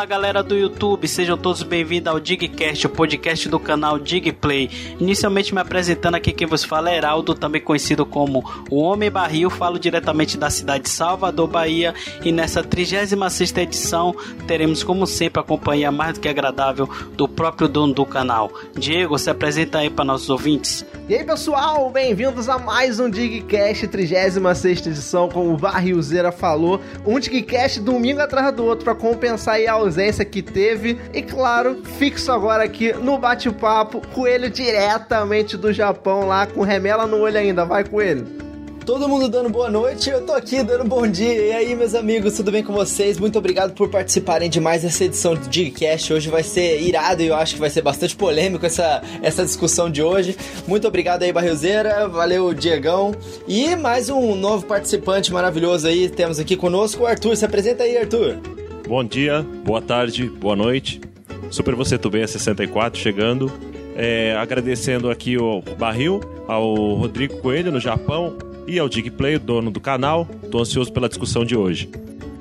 Fala 0.00 0.08
galera 0.08 0.42
do 0.42 0.56
YouTube, 0.56 1.06
sejam 1.06 1.36
todos 1.36 1.62
bem-vindos 1.62 2.10
ao 2.10 2.18
Digcast, 2.18 2.86
o 2.86 2.88
podcast 2.88 3.46
do 3.50 3.60
canal 3.60 3.98
Digplay. 3.98 4.70
Inicialmente 4.98 5.54
me 5.54 5.60
apresentando 5.60 6.14
aqui 6.14 6.32
quem 6.32 6.46
vos 6.46 6.64
fala 6.64 6.90
é 6.90 6.96
Heraldo, 6.96 7.34
também 7.34 7.60
conhecido 7.60 8.06
como 8.06 8.42
o 8.70 8.80
Homem 8.80 9.10
Barril, 9.10 9.50
falo 9.50 9.78
diretamente 9.78 10.38
da 10.38 10.48
cidade 10.48 10.84
de 10.84 10.88
Salvador, 10.88 11.46
Bahia, 11.46 11.92
e 12.24 12.32
nessa 12.32 12.62
36 12.62 13.54
edição 13.58 14.16
teremos 14.46 14.82
como 14.82 15.06
sempre 15.06 15.42
a 15.42 15.44
companhia 15.44 15.92
mais 15.92 16.14
do 16.14 16.20
que 16.20 16.30
agradável 16.30 16.88
do 17.12 17.28
próprio 17.28 17.68
dono 17.68 17.92
do 17.92 18.06
canal. 18.06 18.50
Diego, 18.74 19.18
se 19.18 19.28
apresenta 19.28 19.80
aí 19.80 19.90
para 19.90 20.06
nossos 20.06 20.30
ouvintes. 20.30 20.82
E 21.10 21.14
aí 21.14 21.24
pessoal, 21.24 21.90
bem-vindos 21.90 22.48
a 22.48 22.56
mais 22.58 23.00
um 23.00 23.10
Digcast, 23.10 23.86
36 23.86 24.86
edição, 24.86 25.28
como 25.28 25.52
o 25.52 25.58
Barrilzeira 25.58 26.32
falou, 26.32 26.80
um 27.04 27.18
Digcast 27.18 27.80
domingo 27.80 28.20
atrás 28.20 28.54
do 28.54 28.64
outro 28.64 28.84
para 28.84 28.94
compensar 28.94 29.56
aí 29.56 29.66
a 29.66 29.76
ausência 29.90 30.24
que 30.24 30.40
teve. 30.40 30.98
E 31.12 31.20
claro, 31.20 31.82
fixo 31.98 32.32
agora 32.32 32.64
aqui 32.64 32.92
no 32.92 33.18
bate-papo, 33.18 34.00
Coelho 34.14 34.48
diretamente 34.48 35.56
do 35.56 35.72
Japão 35.72 36.26
lá, 36.26 36.46
com 36.46 36.62
remela 36.62 37.06
no 37.06 37.18
olho 37.18 37.36
ainda. 37.36 37.64
Vai, 37.64 37.84
Coelho. 37.84 38.40
Todo 38.86 39.08
mundo 39.08 39.28
dando 39.28 39.50
boa 39.50 39.70
noite, 39.70 40.08
eu 40.08 40.24
tô 40.24 40.32
aqui 40.32 40.62
dando 40.62 40.84
bom 40.84 41.06
dia. 41.06 41.46
E 41.46 41.52
aí, 41.52 41.76
meus 41.76 41.94
amigos, 41.94 42.34
tudo 42.34 42.50
bem 42.50 42.64
com 42.64 42.72
vocês? 42.72 43.20
Muito 43.20 43.38
obrigado 43.38 43.72
por 43.72 43.88
participarem 43.90 44.48
de 44.48 44.58
mais 44.58 44.84
essa 44.84 45.04
edição 45.04 45.34
do 45.34 45.48
Digcast. 45.48 46.12
Hoje 46.12 46.30
vai 46.30 46.42
ser 46.42 46.80
irado 46.80 47.22
e 47.22 47.26
eu 47.26 47.36
acho 47.36 47.54
que 47.54 47.60
vai 47.60 47.70
ser 47.70 47.82
bastante 47.82 48.16
polêmico 48.16 48.64
essa, 48.64 49.02
essa 49.22 49.44
discussão 49.44 49.90
de 49.90 50.02
hoje. 50.02 50.36
Muito 50.66 50.88
obrigado 50.88 51.22
aí, 51.22 51.32
Barrilzeira. 51.32 52.08
Valeu, 52.08 52.52
Diegão. 52.54 53.14
E 53.46 53.76
mais 53.76 54.08
um 54.08 54.34
novo 54.34 54.64
participante 54.66 55.32
maravilhoso 55.32 55.86
aí. 55.86 56.08
Temos 56.08 56.40
aqui 56.40 56.56
conosco 56.56 57.02
o 57.02 57.06
Arthur. 57.06 57.36
Se 57.36 57.44
apresenta 57.44 57.84
aí, 57.84 57.96
Arthur. 57.98 58.59
Bom 58.90 59.04
dia, 59.04 59.46
boa 59.64 59.80
tarde, 59.80 60.28
boa 60.28 60.56
noite. 60.56 61.00
Super 61.48 61.76
Você 61.76 61.96
Tubem 61.96 62.26
64 62.26 62.98
chegando. 62.98 63.48
É, 63.94 64.34
agradecendo 64.36 65.08
aqui 65.08 65.38
o 65.38 65.62
Barril, 65.78 66.18
ao 66.48 66.74
Rodrigo 66.94 67.36
Coelho 67.36 67.70
no 67.70 67.78
Japão 67.78 68.36
e 68.66 68.80
ao 68.80 68.88
Digplay, 68.88 69.38
dono 69.38 69.70
do 69.70 69.78
canal. 69.78 70.26
Estou 70.42 70.60
ansioso 70.60 70.92
pela 70.92 71.08
discussão 71.08 71.44
de 71.44 71.56
hoje. 71.56 71.88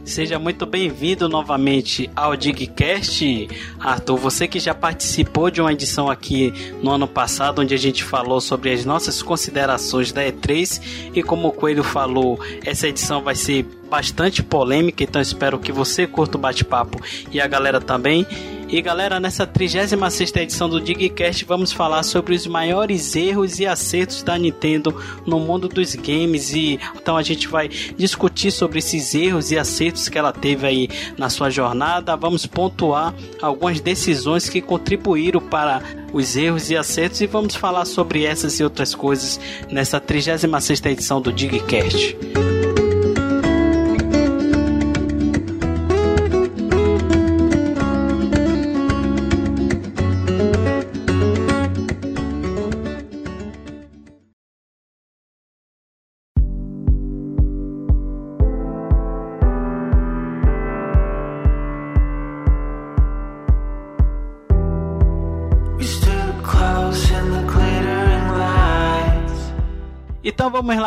Seja 0.10 0.40
muito 0.40 0.66
bem-vindo 0.66 1.30
novamente 1.30 2.10
ao 2.16 2.36
Digcast. 2.36 3.48
Arthur, 3.80 4.18
você 4.18 4.48
que 4.48 4.60
já 4.60 4.74
participou 4.74 5.52
de 5.52 5.62
uma 5.62 5.72
edição 5.72 6.10
aqui 6.10 6.52
no 6.82 6.90
ano 6.90 7.08
passado, 7.08 7.62
onde 7.62 7.76
a 7.76 7.78
gente 7.78 8.04
falou 8.04 8.42
sobre 8.42 8.72
as 8.72 8.84
nossas 8.84 9.22
considerações 9.22 10.12
da 10.12 10.24
E3, 10.24 11.12
e 11.14 11.22
como 11.22 11.50
o 11.50 11.52
Coelho 11.52 11.84
falou, 11.84 12.40
essa 12.66 12.88
edição 12.88 13.22
vai 13.22 13.36
ser 13.36 13.64
bastante 13.88 14.42
polêmica, 14.42 15.04
então 15.04 15.22
espero 15.22 15.60
que 15.60 15.72
você 15.72 16.08
curta 16.08 16.38
o 16.38 16.42
bate-papo 16.42 17.00
e 17.32 17.40
a 17.40 17.46
galera 17.46 17.80
também. 17.80 18.26
E 18.72 18.84
galera, 18.84 19.20
nessa 19.20 19.48
36 19.48 20.36
edição 20.36 20.70
do 20.70 20.80
Digcast 20.80 21.44
vamos 21.44 21.72
falar 21.72 22.04
sobre 22.04 22.36
os 22.36 22.46
maiores 22.46 23.16
erros 23.16 23.60
e 23.60 23.66
acertos 23.66 24.22
da 24.22 24.38
Nintendo 24.38 24.96
no 25.26 25.40
mundo 25.40 25.68
dos 25.68 25.96
games 25.96 26.54
e 26.54 26.80
então 26.96 27.18
a 27.18 27.24
gente 27.24 27.48
vai 27.48 27.68
discutir 27.68 28.52
sobre 28.52 28.78
esses 28.78 29.16
erros 29.16 29.50
e 29.50 29.58
acertos 29.58 30.08
que 30.08 30.20
ela 30.20 30.32
teve 30.32 30.68
aí 30.68 30.90
na 31.18 31.32
sua 31.32 31.50
jornada. 31.50 32.16
Vamos 32.16 32.46
pontuar 32.46 33.16
algumas 33.42 33.82
decisões 33.82 34.48
que 34.48 34.62
contribuíram 34.62 35.42
para 35.42 35.82
os 36.14 36.36
erros 36.36 36.70
e 36.70 36.78
acertos 36.78 37.22
e 37.22 37.26
vamos 37.26 37.56
falar 37.56 37.86
sobre 37.86 38.24
essas 38.24 38.60
e 38.60 38.64
outras 38.64 38.94
coisas 38.94 39.40
nessa 39.72 40.00
36 40.00 40.86
edição 40.86 41.20
do 41.20 41.34
Digcast. 41.34 42.16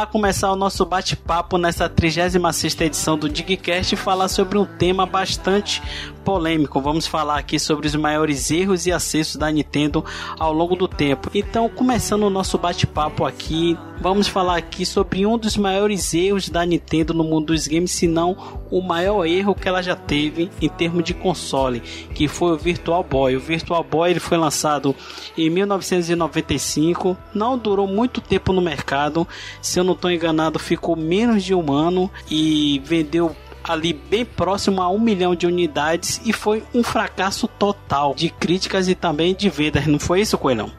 Lá 0.03 0.07
começar 0.07 0.51
o 0.51 0.57
nosso 0.57 0.85
bate-papo 0.85 1.57
nessa 1.57 1.89
36 1.89 2.81
edição 2.81 3.17
do 3.17 3.29
Digcast 3.29 3.95
e 3.95 3.97
falar 3.97 4.27
sobre 4.27 4.59
um 4.59 4.65
tema 4.65 5.07
bastante 5.07 5.81
polêmico. 6.23 6.81
Vamos 6.81 7.07
falar 7.07 7.39
aqui 7.39 7.59
sobre 7.59 7.87
os 7.87 7.95
maiores 7.95 8.51
erros 8.51 8.87
e 8.87 8.93
acertos 8.93 9.37
da 9.37 9.51
Nintendo 9.51 10.05
ao 10.39 10.53
longo 10.53 10.75
do 10.75 10.89
tempo. 10.89 11.31
Então, 11.35 11.69
começando 11.69 12.23
o 12.23 12.31
nosso 12.31 12.57
bate-papo 12.57 13.25
aqui, 13.25 13.77
vamos 14.01 14.29
falar 14.29 14.57
aqui 14.57 14.87
sobre 14.87 15.27
um 15.27 15.37
dos 15.37 15.57
maiores 15.57 16.15
erros 16.15 16.49
da 16.49 16.65
Nintendo 16.65 17.13
no 17.13 17.25
mundo 17.25 17.47
dos 17.47 17.67
games, 17.67 17.91
se 17.91 18.07
não 18.07 18.63
o 18.71 18.81
maior 18.81 19.27
erro 19.27 19.55
que 19.55 19.69
ela 19.69 19.83
já 19.83 19.95
teve 19.95 20.51
em 20.61 20.69
termos 20.69 21.05
de 21.05 21.13
console, 21.13 21.81
que 21.81 22.27
foi 22.27 22.53
o 22.53 22.59
Virtual 22.59 23.05
Boy. 23.05 23.37
O 23.37 23.41
Virtual 23.41 23.85
Boy 23.85 24.11
ele 24.11 24.21
foi 24.21 24.39
lançado 24.39 24.97
em 25.37 25.51
1995, 25.51 27.17
não 27.35 27.59
durou 27.59 27.87
muito 27.87 28.21
tempo 28.21 28.53
no 28.53 28.63
mercado, 28.63 29.29
se 29.61 29.79
eu 29.79 29.85
não 29.85 29.93
estou 29.93 30.11
enganado, 30.11 30.59
ficou 30.59 30.97
menos 30.97 31.45
de 31.45 31.55
um 31.55 31.73
ano 31.73 32.11
e 32.31 32.81
vendeu 32.85 33.37
ali 33.65 33.93
bem 33.93 34.25
próximo 34.25 34.81
a 34.83 34.89
um 34.89 34.99
milhão 34.99 35.35
de 35.35 35.47
unidades 35.47 36.21
e 36.25 36.33
foi 36.33 36.63
um 36.75 36.83
fracasso 36.83 37.47
total 37.47 38.15
de 38.15 38.31
críticas 38.31 38.89
e 38.89 38.95
também 38.95 39.35
de 39.35 39.49
vendas. 39.49 39.87
Não 39.87 39.99
foi 39.99 40.21
isso, 40.21 40.39
Coelhão? 40.39 40.71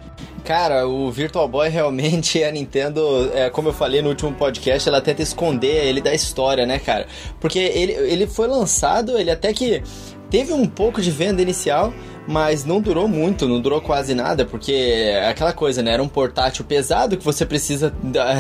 Cara, 0.43 0.85
o 0.85 1.09
Virtual 1.09 1.47
Boy 1.47 1.69
realmente 1.69 2.43
a 2.43 2.51
Nintendo, 2.51 3.31
é, 3.33 3.49
como 3.49 3.69
eu 3.69 3.73
falei 3.73 4.01
no 4.01 4.09
último 4.09 4.33
podcast, 4.33 4.89
ela 4.89 4.99
tenta 4.99 5.21
esconder 5.21 5.85
ele 5.85 6.01
da 6.01 6.13
história, 6.13 6.65
né, 6.65 6.79
cara? 6.79 7.07
Porque 7.39 7.59
ele, 7.59 7.93
ele 7.93 8.27
foi 8.27 8.47
lançado, 8.47 9.17
ele 9.17 9.31
até 9.31 9.53
que 9.53 9.81
teve 10.29 10.51
um 10.51 10.67
pouco 10.67 11.01
de 11.01 11.11
venda 11.11 11.41
inicial, 11.41 11.93
mas 12.27 12.63
não 12.63 12.79
durou 12.79 13.07
muito, 13.07 13.47
não 13.47 13.59
durou 13.59 13.81
quase 13.81 14.13
nada, 14.13 14.45
porque 14.45 14.71
é 14.71 15.27
aquela 15.27 15.51
coisa, 15.51 15.81
né? 15.81 15.91
Era 15.91 16.03
um 16.03 16.07
portátil 16.07 16.63
pesado 16.63 17.17
que 17.17 17.23
você 17.23 17.45
precisa 17.45 17.93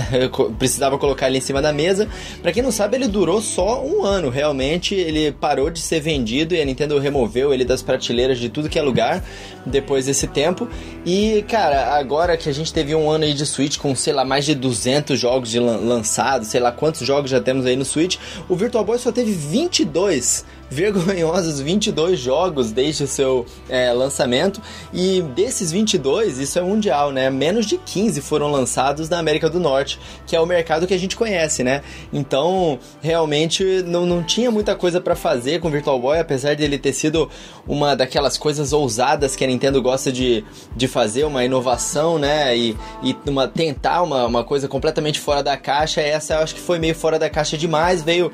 precisava 0.57 0.97
colocar 0.97 1.27
ele 1.27 1.37
em 1.37 1.41
cima 1.41 1.61
da 1.61 1.73
mesa. 1.73 2.07
Para 2.41 2.51
quem 2.51 2.63
não 2.63 2.71
sabe, 2.71 2.97
ele 2.97 3.07
durou 3.07 3.41
só 3.41 3.83
um 3.83 4.03
ano, 4.03 4.29
realmente. 4.29 4.95
Ele 4.95 5.31
parou 5.31 5.69
de 5.69 5.79
ser 5.79 5.99
vendido 5.99 6.55
e 6.55 6.61
a 6.61 6.65
Nintendo 6.65 6.97
removeu 6.97 7.53
ele 7.53 7.65
das 7.65 7.81
prateleiras 7.81 8.39
de 8.39 8.49
tudo 8.49 8.69
que 8.69 8.79
é 8.79 8.81
lugar 8.81 9.23
depois 9.65 10.05
desse 10.05 10.27
tempo. 10.27 10.67
E, 11.05 11.43
cara, 11.47 11.95
agora 11.97 12.37
que 12.37 12.49
a 12.49 12.53
gente 12.53 12.73
teve 12.73 12.95
um 12.95 13.09
ano 13.09 13.25
aí 13.25 13.33
de 13.33 13.45
Switch 13.45 13.77
com, 13.77 13.93
sei 13.95 14.13
lá, 14.13 14.23
mais 14.23 14.45
de 14.45 14.55
200 14.55 15.19
jogos 15.19 15.49
de 15.49 15.59
lan 15.59 15.77
lançados, 15.83 16.47
sei 16.47 16.59
lá 16.59 16.71
quantos 16.71 17.05
jogos 17.05 17.29
já 17.29 17.41
temos 17.41 17.65
aí 17.65 17.75
no 17.75 17.83
Switch, 17.83 18.17
o 18.47 18.55
Virtual 18.55 18.83
Boy 18.85 18.97
só 18.97 19.11
teve 19.11 19.31
22 19.31 20.45
vergonhosos 20.73 21.61
22 21.61 22.19
jogos 22.19 22.71
desde 22.71 23.03
o 23.03 23.07
seu 23.07 23.45
é, 23.69 23.93
lançamento. 23.93 24.59
E 24.91 25.21
desses 25.35 25.71
22, 25.71 26.39
isso 26.39 26.57
é 26.57 26.61
mundial, 26.61 27.11
né? 27.11 27.29
Menos 27.29 27.67
de 27.67 27.77
15 27.77 28.19
foram 28.21 28.51
lançados 28.51 29.07
na 29.07 29.19
América 29.19 29.49
do 29.49 29.59
Norte, 29.59 29.99
que 30.25 30.35
é 30.35 30.39
o 30.39 30.45
mercado 30.45 30.87
que 30.87 30.93
a 30.93 30.97
gente 30.97 31.15
conhece, 31.15 31.63
né? 31.63 31.83
Então, 32.11 32.79
realmente 33.01 33.83
não, 33.85 34.05
não 34.05 34.23
tinha 34.23 34.49
muita 34.49 34.75
coisa 34.75 34.99
para 34.99 35.15
fazer 35.15 35.59
com 35.59 35.67
o 35.67 35.71
Virtual 35.71 35.99
Boy, 35.99 36.19
apesar 36.19 36.55
de 36.55 36.63
ele 36.63 36.79
ter 36.79 36.93
sido 36.93 37.29
uma 37.67 37.95
daquelas 37.95 38.37
coisas 38.37 38.73
ousadas 38.73 39.35
que 39.35 39.43
a 39.43 39.47
Nintendo 39.47 39.81
gosta 39.81 40.11
de, 40.11 40.43
de 40.75 40.87
fazer, 40.87 41.23
uma 41.25 41.45
inovação, 41.45 42.17
né? 42.17 42.57
E, 42.57 42.75
e 43.03 43.15
uma, 43.27 43.47
tentar 43.47 44.01
uma, 44.01 44.25
uma 44.25 44.43
coisa 44.43 44.67
completamente 44.67 45.19
fora 45.19 45.43
da 45.43 45.55
caixa. 45.55 46.01
Essa 46.01 46.33
eu 46.33 46.39
acho 46.39 46.55
que 46.55 46.61
foi 46.61 46.79
meio 46.79 46.95
fora 46.95 47.19
da 47.19 47.29
caixa 47.29 47.55
demais. 47.55 48.01
Veio 48.01 48.31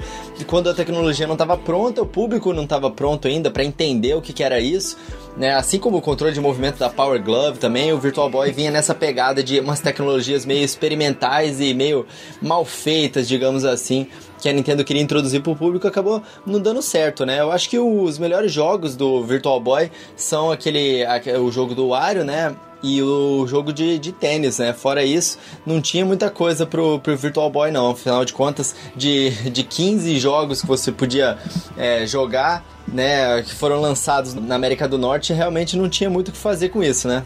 quando 0.48 0.70
a 0.70 0.74
tecnologia 0.74 1.28
não 1.28 1.34
estava 1.34 1.58
pronta, 1.58 2.02
o 2.02 2.06
público 2.06 2.29
não 2.30 2.64
estava 2.64 2.92
pronto 2.92 3.28
ainda 3.28 3.50
para 3.50 3.64
entender 3.64 4.14
o 4.14 4.22
que, 4.22 4.34
que 4.34 4.44
era 4.44 4.60
isso. 4.60 4.98
Né? 5.38 5.54
Assim 5.54 5.80
como 5.80 5.98
o 5.98 6.02
controle 6.02 6.34
de 6.34 6.42
movimento 6.42 6.78
da 6.78 6.90
Power 6.90 7.22
Glove 7.24 7.60
também, 7.60 7.94
o 7.94 7.98
Virtual 7.98 8.30
Boy 8.30 8.52
vinha 8.52 8.72
nessa 8.72 8.94
pegada 8.94 9.42
de 9.42 9.60
umas 9.60 9.80
tecnologias 9.80 10.46
meio 10.46 10.64
experimentais 10.64 11.62
e 11.62 11.74
meio 11.74 12.06
mal 12.42 12.66
feitas, 12.66 13.28
digamos 13.28 13.64
assim, 13.64 14.08
que 14.40 14.50
a 14.50 14.54
Nintendo 14.54 14.84
queria 14.84 15.02
introduzir 15.02 15.42
para 15.42 15.52
o 15.52 15.56
público 15.56 15.88
acabou 15.88 16.22
não 16.46 16.60
dando 16.60 16.82
certo, 16.82 17.26
né? 17.26 17.40
Eu 17.40 17.52
acho 17.52 17.70
que 17.70 17.78
os 17.78 18.18
melhores 18.18 18.52
jogos 18.52 18.96
do 18.96 19.24
Virtual 19.24 19.60
Boy 19.60 19.92
são 20.16 20.52
aquele, 20.52 21.04
o 21.42 21.52
jogo 21.52 21.76
do 21.76 21.90
Wario, 21.90 22.24
né? 22.24 22.56
e 22.82 23.02
o 23.02 23.46
jogo 23.48 23.74
de, 23.74 24.00
de 24.00 24.12
tênis, 24.12 24.58
né? 24.60 24.74
Fora 24.74 25.04
isso, 25.04 25.38
não 25.66 25.82
tinha 25.82 26.06
muita 26.06 26.30
coisa 26.30 26.66
pro, 26.66 27.00
pro 27.00 27.16
Virtual 27.16 27.50
Boy, 27.50 27.72
não. 27.72 27.92
Afinal 27.92 28.24
de 28.24 28.34
contas, 28.34 28.76
de, 28.96 29.32
de 29.50 29.64
15 29.64 30.18
jogos 30.18 30.62
que 30.62 30.68
você 30.68 30.92
podia 30.92 31.38
é, 31.78 32.06
jogar, 32.06 32.64
né? 32.88 33.42
Que 33.44 33.54
foram 33.54 33.82
lançados 33.82 34.34
na 34.34 34.56
América 34.56 34.88
do 34.88 34.98
Norte, 34.98 35.34
realmente 35.34 35.76
não 35.76 35.90
tinha 35.90 36.10
muito 36.10 36.30
o 36.30 36.32
que 36.32 36.38
fazer 36.38 36.70
com 36.70 36.82
isso, 36.84 37.08
né? 37.08 37.24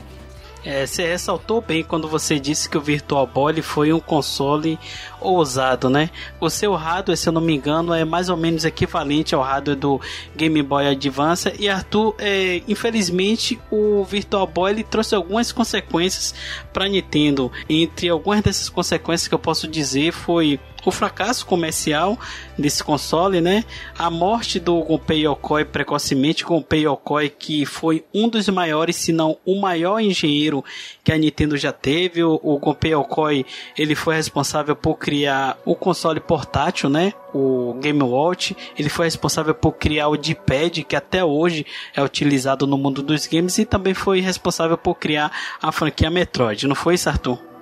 É, 0.65 0.86
você 0.86 1.06
ressaltou 1.06 1.62
bem 1.62 1.83
quando 1.83 2.07
você 2.07 2.39
disse 2.39 2.69
que 2.69 2.77
o 2.77 2.81
Virtual 2.81 3.27
Boy 3.27 3.62
foi 3.62 3.92
um 3.92 4.00
console 4.00 4.80
ousado, 5.19 5.89
né? 5.89 6.10
O 6.39 6.50
seu 6.50 6.74
hardware, 6.74 7.18
se 7.18 7.27
eu 7.27 7.33
não 7.33 7.42
me 7.42 7.54
engano, 7.54 7.94
é 7.94 8.06
mais 8.06 8.30
ou 8.30 8.38
menos 8.38 8.63
equivalente 8.63 9.36
ao 9.36 9.42
hardware 9.42 9.77
do 9.77 10.00
Game 10.36 10.62
Boy 10.62 10.88
Advance. 10.88 11.54
E 11.60 11.68
Arthur, 11.68 12.15
é, 12.18 12.62
infelizmente, 12.68 13.60
o 13.69 14.06
Virtual 14.06 14.48
Boy 14.48 14.83
trouxe 14.83 15.13
algumas 15.15 15.51
consequências 15.51 16.33
para 16.71 16.88
Nintendo. 16.88 17.51
Entre 17.68 18.07
algumas 18.07 18.42
dessas 18.42 18.69
consequências 18.69 19.27
que 19.27 19.33
eu 19.33 19.39
posso 19.39 19.68
dizer 19.68 20.13
foi 20.13 20.60
o 20.85 20.91
fracasso 20.91 21.45
comercial 21.45 22.19
desse 22.57 22.83
console, 22.83 23.41
né? 23.41 23.63
A 23.97 24.09
morte 24.09 24.59
do 24.59 24.81
Gunpei 24.81 25.25
Yokoi 25.25 25.65
precocemente, 25.65 26.44
Gunpei 26.44 26.85
Yokoi 26.85 27.30
que 27.30 27.65
foi 27.65 28.03
um 28.13 28.27
dos 28.27 28.47
maiores, 28.50 28.95
se 28.95 29.12
não 29.12 29.38
o 29.45 29.59
maior 29.59 30.00
engenheiro 30.00 30.63
que 31.03 31.12
a 31.12 31.18
Nintendo 31.18 31.57
já 31.57 31.71
teve. 31.71 32.24
O, 32.24 32.39
o 32.44 32.57
Gunpei 32.57 32.94
Yokoi, 32.94 33.45
ele 33.77 33.95
foi 33.95 34.15
responsável 34.15 34.75
por 34.75 34.95
criar 34.95 35.57
o 35.65 35.75
console 35.75 36.19
portátil, 36.19 36.89
né? 36.89 37.13
O 37.33 37.75
Game 37.81 38.03
Watch. 38.03 38.56
Ele 38.77 38.89
foi 38.89 39.06
responsável 39.06 39.56
por 39.56 39.74
criar 39.74 40.09
o 40.09 40.18
D-pad, 40.18 40.83
que 40.83 40.95
até 40.95 41.24
hoje 41.24 41.65
é 41.95 42.01
utilizado 42.03 42.68
no 42.68 42.77
mundo 42.77 43.01
dos 43.01 43.25
games 43.25 43.57
e 43.57 43.65
também 43.65 43.94
foi 43.94 44.19
responsável 44.19 44.77
por 44.77 44.95
criar 44.95 45.31
a 45.62 45.71
franquia 45.71 46.09
Metroid. 46.09 46.68
Não 46.68 46.75
foi 46.75 46.95
isso, 46.95 47.09
Arthur? 47.09 47.52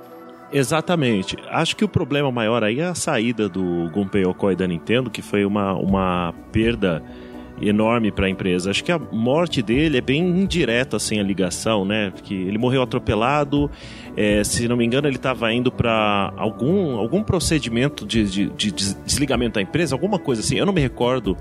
Exatamente. 0.51 1.37
Acho 1.49 1.75
que 1.75 1.85
o 1.85 1.87
problema 1.87 2.31
maior 2.31 2.63
aí 2.63 2.79
é 2.79 2.85
a 2.85 2.95
saída 2.95 3.47
do 3.47 3.89
Gunpei 3.91 4.23
Yokoi 4.23 4.55
da 4.55 4.67
Nintendo, 4.67 5.09
que 5.09 5.21
foi 5.21 5.45
uma, 5.45 5.73
uma 5.73 6.33
perda 6.51 7.01
enorme 7.61 8.11
para 8.11 8.25
a 8.25 8.29
empresa. 8.29 8.71
Acho 8.71 8.83
que 8.83 8.91
a 8.91 8.99
morte 8.99 9.61
dele 9.61 9.97
é 9.97 10.01
bem 10.01 10.21
indireta 10.21 10.97
assim 10.97 11.19
a 11.19 11.23
ligação, 11.23 11.85
né? 11.85 12.11
Que 12.23 12.33
ele 12.33 12.57
morreu 12.57 12.81
atropelado. 12.81 13.69
É, 14.17 14.43
se 14.43 14.67
não 14.67 14.75
me 14.75 14.85
engano, 14.85 15.07
ele 15.07 15.15
estava 15.15 15.53
indo 15.53 15.71
para 15.71 16.33
algum 16.35 16.97
algum 16.97 17.23
procedimento 17.23 18.05
de, 18.05 18.23
de, 18.25 18.49
de, 18.49 18.71
desligamento 18.71 19.55
da 19.55 19.61
empresa, 19.61 19.95
alguma 19.95 20.19
coisa 20.19 20.41
assim. 20.41 20.57
Eu 20.57 20.65
não 20.65 20.73
me 20.73 20.81
recordo. 20.81 21.37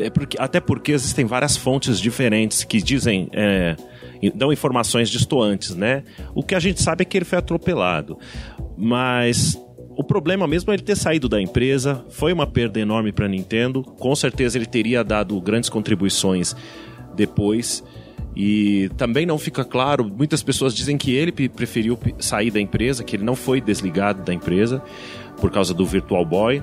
É 0.00 0.10
porque, 0.10 0.36
até 0.38 0.60
porque 0.60 0.92
existem 0.92 1.24
várias 1.24 1.56
fontes 1.56 1.98
diferentes 1.98 2.62
que 2.62 2.80
dizem 2.80 3.28
é, 3.32 3.76
dão 4.34 4.52
informações 4.52 5.08
distoantes, 5.08 5.74
né? 5.74 6.04
O 6.34 6.42
que 6.42 6.54
a 6.54 6.60
gente 6.60 6.82
sabe 6.82 7.02
é 7.02 7.04
que 7.04 7.16
ele 7.16 7.24
foi 7.24 7.38
atropelado. 7.38 8.18
Mas 8.76 9.58
o 9.96 10.02
problema 10.02 10.46
mesmo 10.46 10.72
é 10.72 10.74
ele 10.74 10.82
ter 10.82 10.96
saído 10.96 11.28
da 11.28 11.40
empresa, 11.40 12.04
foi 12.10 12.32
uma 12.32 12.46
perda 12.46 12.80
enorme 12.80 13.12
para 13.12 13.26
a 13.26 13.28
Nintendo. 13.28 13.82
Com 13.82 14.14
certeza 14.14 14.58
ele 14.58 14.66
teria 14.66 15.04
dado 15.04 15.40
grandes 15.40 15.70
contribuições 15.70 16.54
depois. 17.14 17.82
E 18.36 18.90
também 18.96 19.24
não 19.24 19.38
fica 19.38 19.64
claro, 19.64 20.04
muitas 20.04 20.42
pessoas 20.42 20.74
dizem 20.74 20.98
que 20.98 21.14
ele 21.14 21.30
preferiu 21.48 21.96
sair 22.18 22.50
da 22.50 22.60
empresa, 22.60 23.04
que 23.04 23.14
ele 23.14 23.22
não 23.22 23.36
foi 23.36 23.60
desligado 23.60 24.24
da 24.24 24.34
empresa 24.34 24.82
por 25.40 25.52
causa 25.52 25.72
do 25.72 25.86
Virtual 25.86 26.24
Boy. 26.24 26.60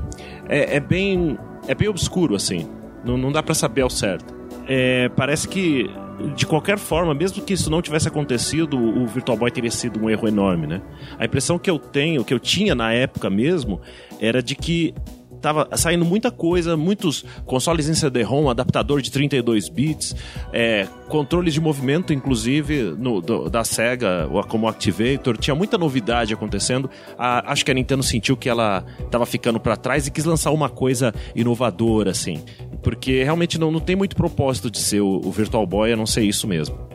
É, 0.50 0.76
é 0.76 0.80
bem 0.82 1.38
é 1.68 1.76
bem 1.76 1.88
obscuro 1.88 2.36
assim, 2.36 2.68
não, 3.06 3.18
não 3.18 3.32
dá 3.32 3.42
para 3.42 3.54
saber 3.54 3.82
ao 3.82 3.90
certo. 3.90 4.34
É, 4.68 5.08
parece 5.10 5.48
que 5.48 5.90
de 6.36 6.46
qualquer 6.46 6.78
forma, 6.78 7.14
mesmo 7.14 7.44
que 7.44 7.54
isso 7.54 7.70
não 7.70 7.82
tivesse 7.82 8.08
acontecido, 8.08 8.78
o 8.78 9.06
Virtual 9.08 9.38
Boy 9.38 9.52
teria 9.52 9.72
sido 9.72 10.04
um 10.04 10.10
erro 10.10 10.28
enorme, 10.28 10.68
né? 10.68 10.82
A 11.18 11.26
impressão 11.26 11.58
que 11.60 11.70
eu 11.70 11.78
tenho, 11.78 12.24
que 12.24 12.34
eu 12.34 12.40
tinha 12.40 12.74
na 12.76 12.94
época 12.94 13.30
mesmo, 13.30 13.82
era 14.20 14.42
de 14.42 14.56
que 14.56 14.94
tava 15.42 15.68
saindo 15.76 16.06
muita 16.06 16.32
coisa, 16.32 16.78
muitos 16.78 17.26
consoles 17.46 17.90
em 17.90 17.94
CD-ROM, 17.94 18.50
adaptador 18.50 19.02
de 19.02 19.12
32 19.12 19.68
bits, 19.70 20.16
é, 20.54 20.88
controles 21.10 21.54
de 21.54 21.60
movimento, 21.60 22.14
inclusive, 22.14 22.96
no, 22.98 23.22
do, 23.22 23.50
da 23.50 23.64
SEGA, 23.64 24.30
como 24.48 24.68
Activator, 24.68 25.38
tinha 25.38 25.56
muita 25.56 25.78
novidade 25.78 26.34
acontecendo. 26.34 26.90
A, 27.18 27.52
acho 27.52 27.66
que 27.66 27.72
a 27.72 27.74
Nintendo 27.74 28.04
sentiu 28.04 28.38
que 28.38 28.48
ela 28.48 28.86
estava 29.00 29.26
ficando 29.26 29.60
para 29.60 29.76
trás 29.76 30.08
e 30.08 30.12
quis 30.12 30.26
lançar 30.26 30.52
uma 30.52 30.70
coisa 30.70 31.14
inovadora, 31.36 32.12
assim. 32.12 32.44
Porque 32.84 33.24
realmente 33.24 33.60
não, 33.60 33.72
não 33.72 33.80
tem 33.80 33.96
muito 33.96 34.16
propósito 34.16 34.70
de 34.70 34.80
ser 34.80 35.02
o, 35.02 35.22
o 35.24 35.32
Virtual 35.32 35.66
Boy, 35.66 35.94
a 35.94 35.96
não 35.96 36.06
ser 36.06 36.24
isso 36.24 36.48
mesmo. 36.48 36.92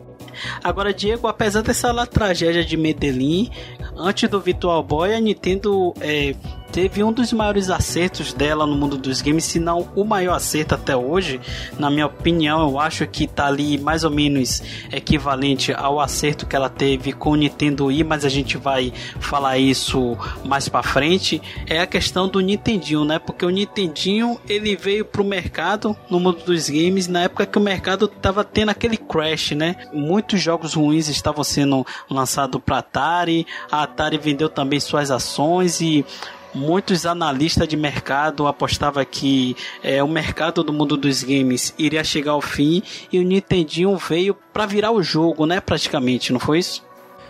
Agora, 0.62 0.92
Diego, 0.92 1.26
apesar 1.26 1.62
dessa 1.62 2.06
tragédia 2.06 2.64
de 2.64 2.76
Medellín, 2.76 3.50
antes 3.96 4.28
do 4.28 4.40
Virtual 4.40 4.82
Boy, 4.82 5.14
a 5.14 5.20
Nintendo 5.20 5.94
é, 6.00 6.34
teve 6.76 7.02
um 7.02 7.10
dos 7.10 7.32
maiores 7.32 7.70
acertos 7.70 8.34
dela 8.34 8.66
no 8.66 8.76
mundo 8.76 8.98
dos 8.98 9.22
games, 9.22 9.44
se 9.44 9.58
não 9.58 9.88
o 9.96 10.04
maior 10.04 10.34
acerto 10.34 10.74
até 10.74 10.94
hoje. 10.94 11.40
Na 11.78 11.88
minha 11.88 12.04
opinião, 12.04 12.68
eu 12.68 12.78
acho 12.78 13.06
que 13.06 13.26
tá 13.26 13.46
ali 13.46 13.78
mais 13.78 14.04
ou 14.04 14.10
menos 14.10 14.62
equivalente 14.92 15.72
ao 15.72 15.98
acerto 15.98 16.44
que 16.44 16.54
ela 16.54 16.68
teve 16.68 17.14
com 17.14 17.30
o 17.30 17.34
Nintendo 17.34 17.86
Wii, 17.86 18.04
mas 18.04 18.26
a 18.26 18.28
gente 18.28 18.58
vai 18.58 18.92
falar 19.18 19.56
isso 19.56 20.18
mais 20.44 20.68
para 20.68 20.82
frente. 20.82 21.40
É 21.66 21.80
a 21.80 21.86
questão 21.86 22.28
do 22.28 22.40
Nintendinho, 22.40 23.06
né? 23.06 23.18
Porque 23.18 23.46
o 23.46 23.48
Nintendinho 23.48 24.38
ele 24.46 24.76
veio 24.76 25.06
pro 25.06 25.24
mercado 25.24 25.96
no 26.10 26.20
mundo 26.20 26.44
dos 26.44 26.68
games 26.68 27.08
na 27.08 27.22
época 27.22 27.46
que 27.46 27.56
o 27.56 27.62
mercado 27.62 28.06
tava 28.06 28.44
tendo 28.44 28.68
aquele 28.68 28.98
crash, 28.98 29.52
né? 29.52 29.76
Muitos 29.94 30.42
jogos 30.42 30.74
ruins 30.74 31.08
estavam 31.08 31.42
sendo 31.42 31.86
lançados 32.10 32.60
para 32.62 32.80
Atari. 32.80 33.46
A 33.72 33.84
Atari 33.84 34.18
vendeu 34.18 34.50
também 34.50 34.78
suas 34.78 35.10
ações 35.10 35.80
e 35.80 36.04
muitos 36.56 37.04
analistas 37.04 37.68
de 37.68 37.76
mercado 37.76 38.46
apostavam 38.46 39.04
que 39.04 39.54
é, 39.82 40.02
o 40.02 40.08
mercado 40.08 40.64
do 40.64 40.72
mundo 40.72 40.96
dos 40.96 41.22
games 41.22 41.74
iria 41.78 42.02
chegar 42.02 42.32
ao 42.32 42.40
fim 42.40 42.82
e 43.12 43.18
o 43.18 43.22
Nintendinho 43.22 43.94
veio 43.96 44.34
para 44.52 44.64
virar 44.64 44.90
o 44.90 45.02
jogo, 45.02 45.46
né? 45.46 45.60
Praticamente, 45.60 46.32
não 46.32 46.40
foi 46.40 46.60
isso? 46.60 46.84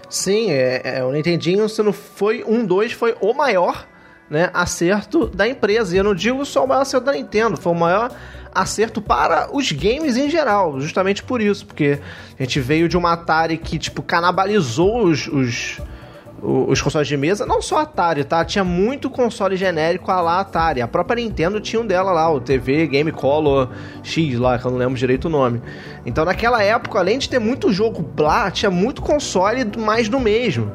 Sim, 0.09 0.51
é, 0.51 0.99
é, 0.99 1.05
o 1.05 1.11
Nintendinho, 1.11 1.69
se 1.69 1.83
não 1.83 1.93
foi 1.93 2.45
um, 2.47 2.65
dois, 2.65 2.93
foi 2.93 3.17
o 3.21 3.35
maior 3.35 3.87
né, 4.31 4.49
acerto 4.55 5.27
da 5.27 5.49
empresa. 5.49 5.95
E 5.95 5.99
eu 5.99 6.05
não 6.05 6.15
digo 6.15 6.45
só 6.47 6.65
o 6.65 6.69
maior 6.69 6.83
acerto 6.83 7.07
da 7.07 7.13
Nintendo, 7.13 7.57
foi 7.57 7.73
o 7.73 7.77
maior 7.77 8.13
acerto 8.55 9.03
para 9.03 9.49
os 9.55 9.71
games 9.73 10.17
em 10.17 10.31
geral, 10.31 10.81
justamente 10.81 11.23
por 11.23 11.43
isso, 11.43 11.67
porque 11.67 11.99
a 12.39 12.43
gente 12.43 12.61
veio 12.61 12.89
de 12.89 12.97
uma 12.97 13.13
Atari 13.13 13.59
que, 13.59 13.79
tipo, 13.79 14.03
canibalizou 14.03 15.05
os, 15.05 15.27
os 15.27 15.81
os 16.43 16.81
consoles 16.83 17.09
de 17.09 17.17
mesa, 17.17 17.47
não 17.47 17.63
só 17.63 17.81
Atari, 17.81 18.25
tá? 18.25 18.45
Tinha 18.45 18.63
muito 18.63 19.09
console 19.09 19.57
genérico 19.57 20.11
a 20.11 20.21
lá 20.21 20.41
Atari. 20.41 20.83
A 20.83 20.89
própria 20.89 21.23
Nintendo 21.23 21.61
tinha 21.61 21.81
um 21.81 21.87
dela 21.87 22.13
lá, 22.13 22.31
o 22.31 22.41
TV 22.41 22.87
Game 22.87 23.11
Color 23.11 23.69
X 24.03 24.39
lá, 24.39 24.59
que 24.59 24.67
eu 24.67 24.71
não 24.71 24.79
lembro 24.79 24.97
direito 24.97 25.27
o 25.27 25.31
nome. 25.31 25.63
Então 26.05 26.25
naquela 26.25 26.63
época, 26.63 26.99
além 26.99 27.19
de 27.19 27.29
ter 27.29 27.39
muito 27.39 27.73
jogo 27.73 28.05
lá, 28.19 28.51
tinha 28.51 28.71
muito 28.71 29.01
console 29.01 29.65
mais 29.79 30.09
do 30.09 30.21
mesmo. 30.21 30.71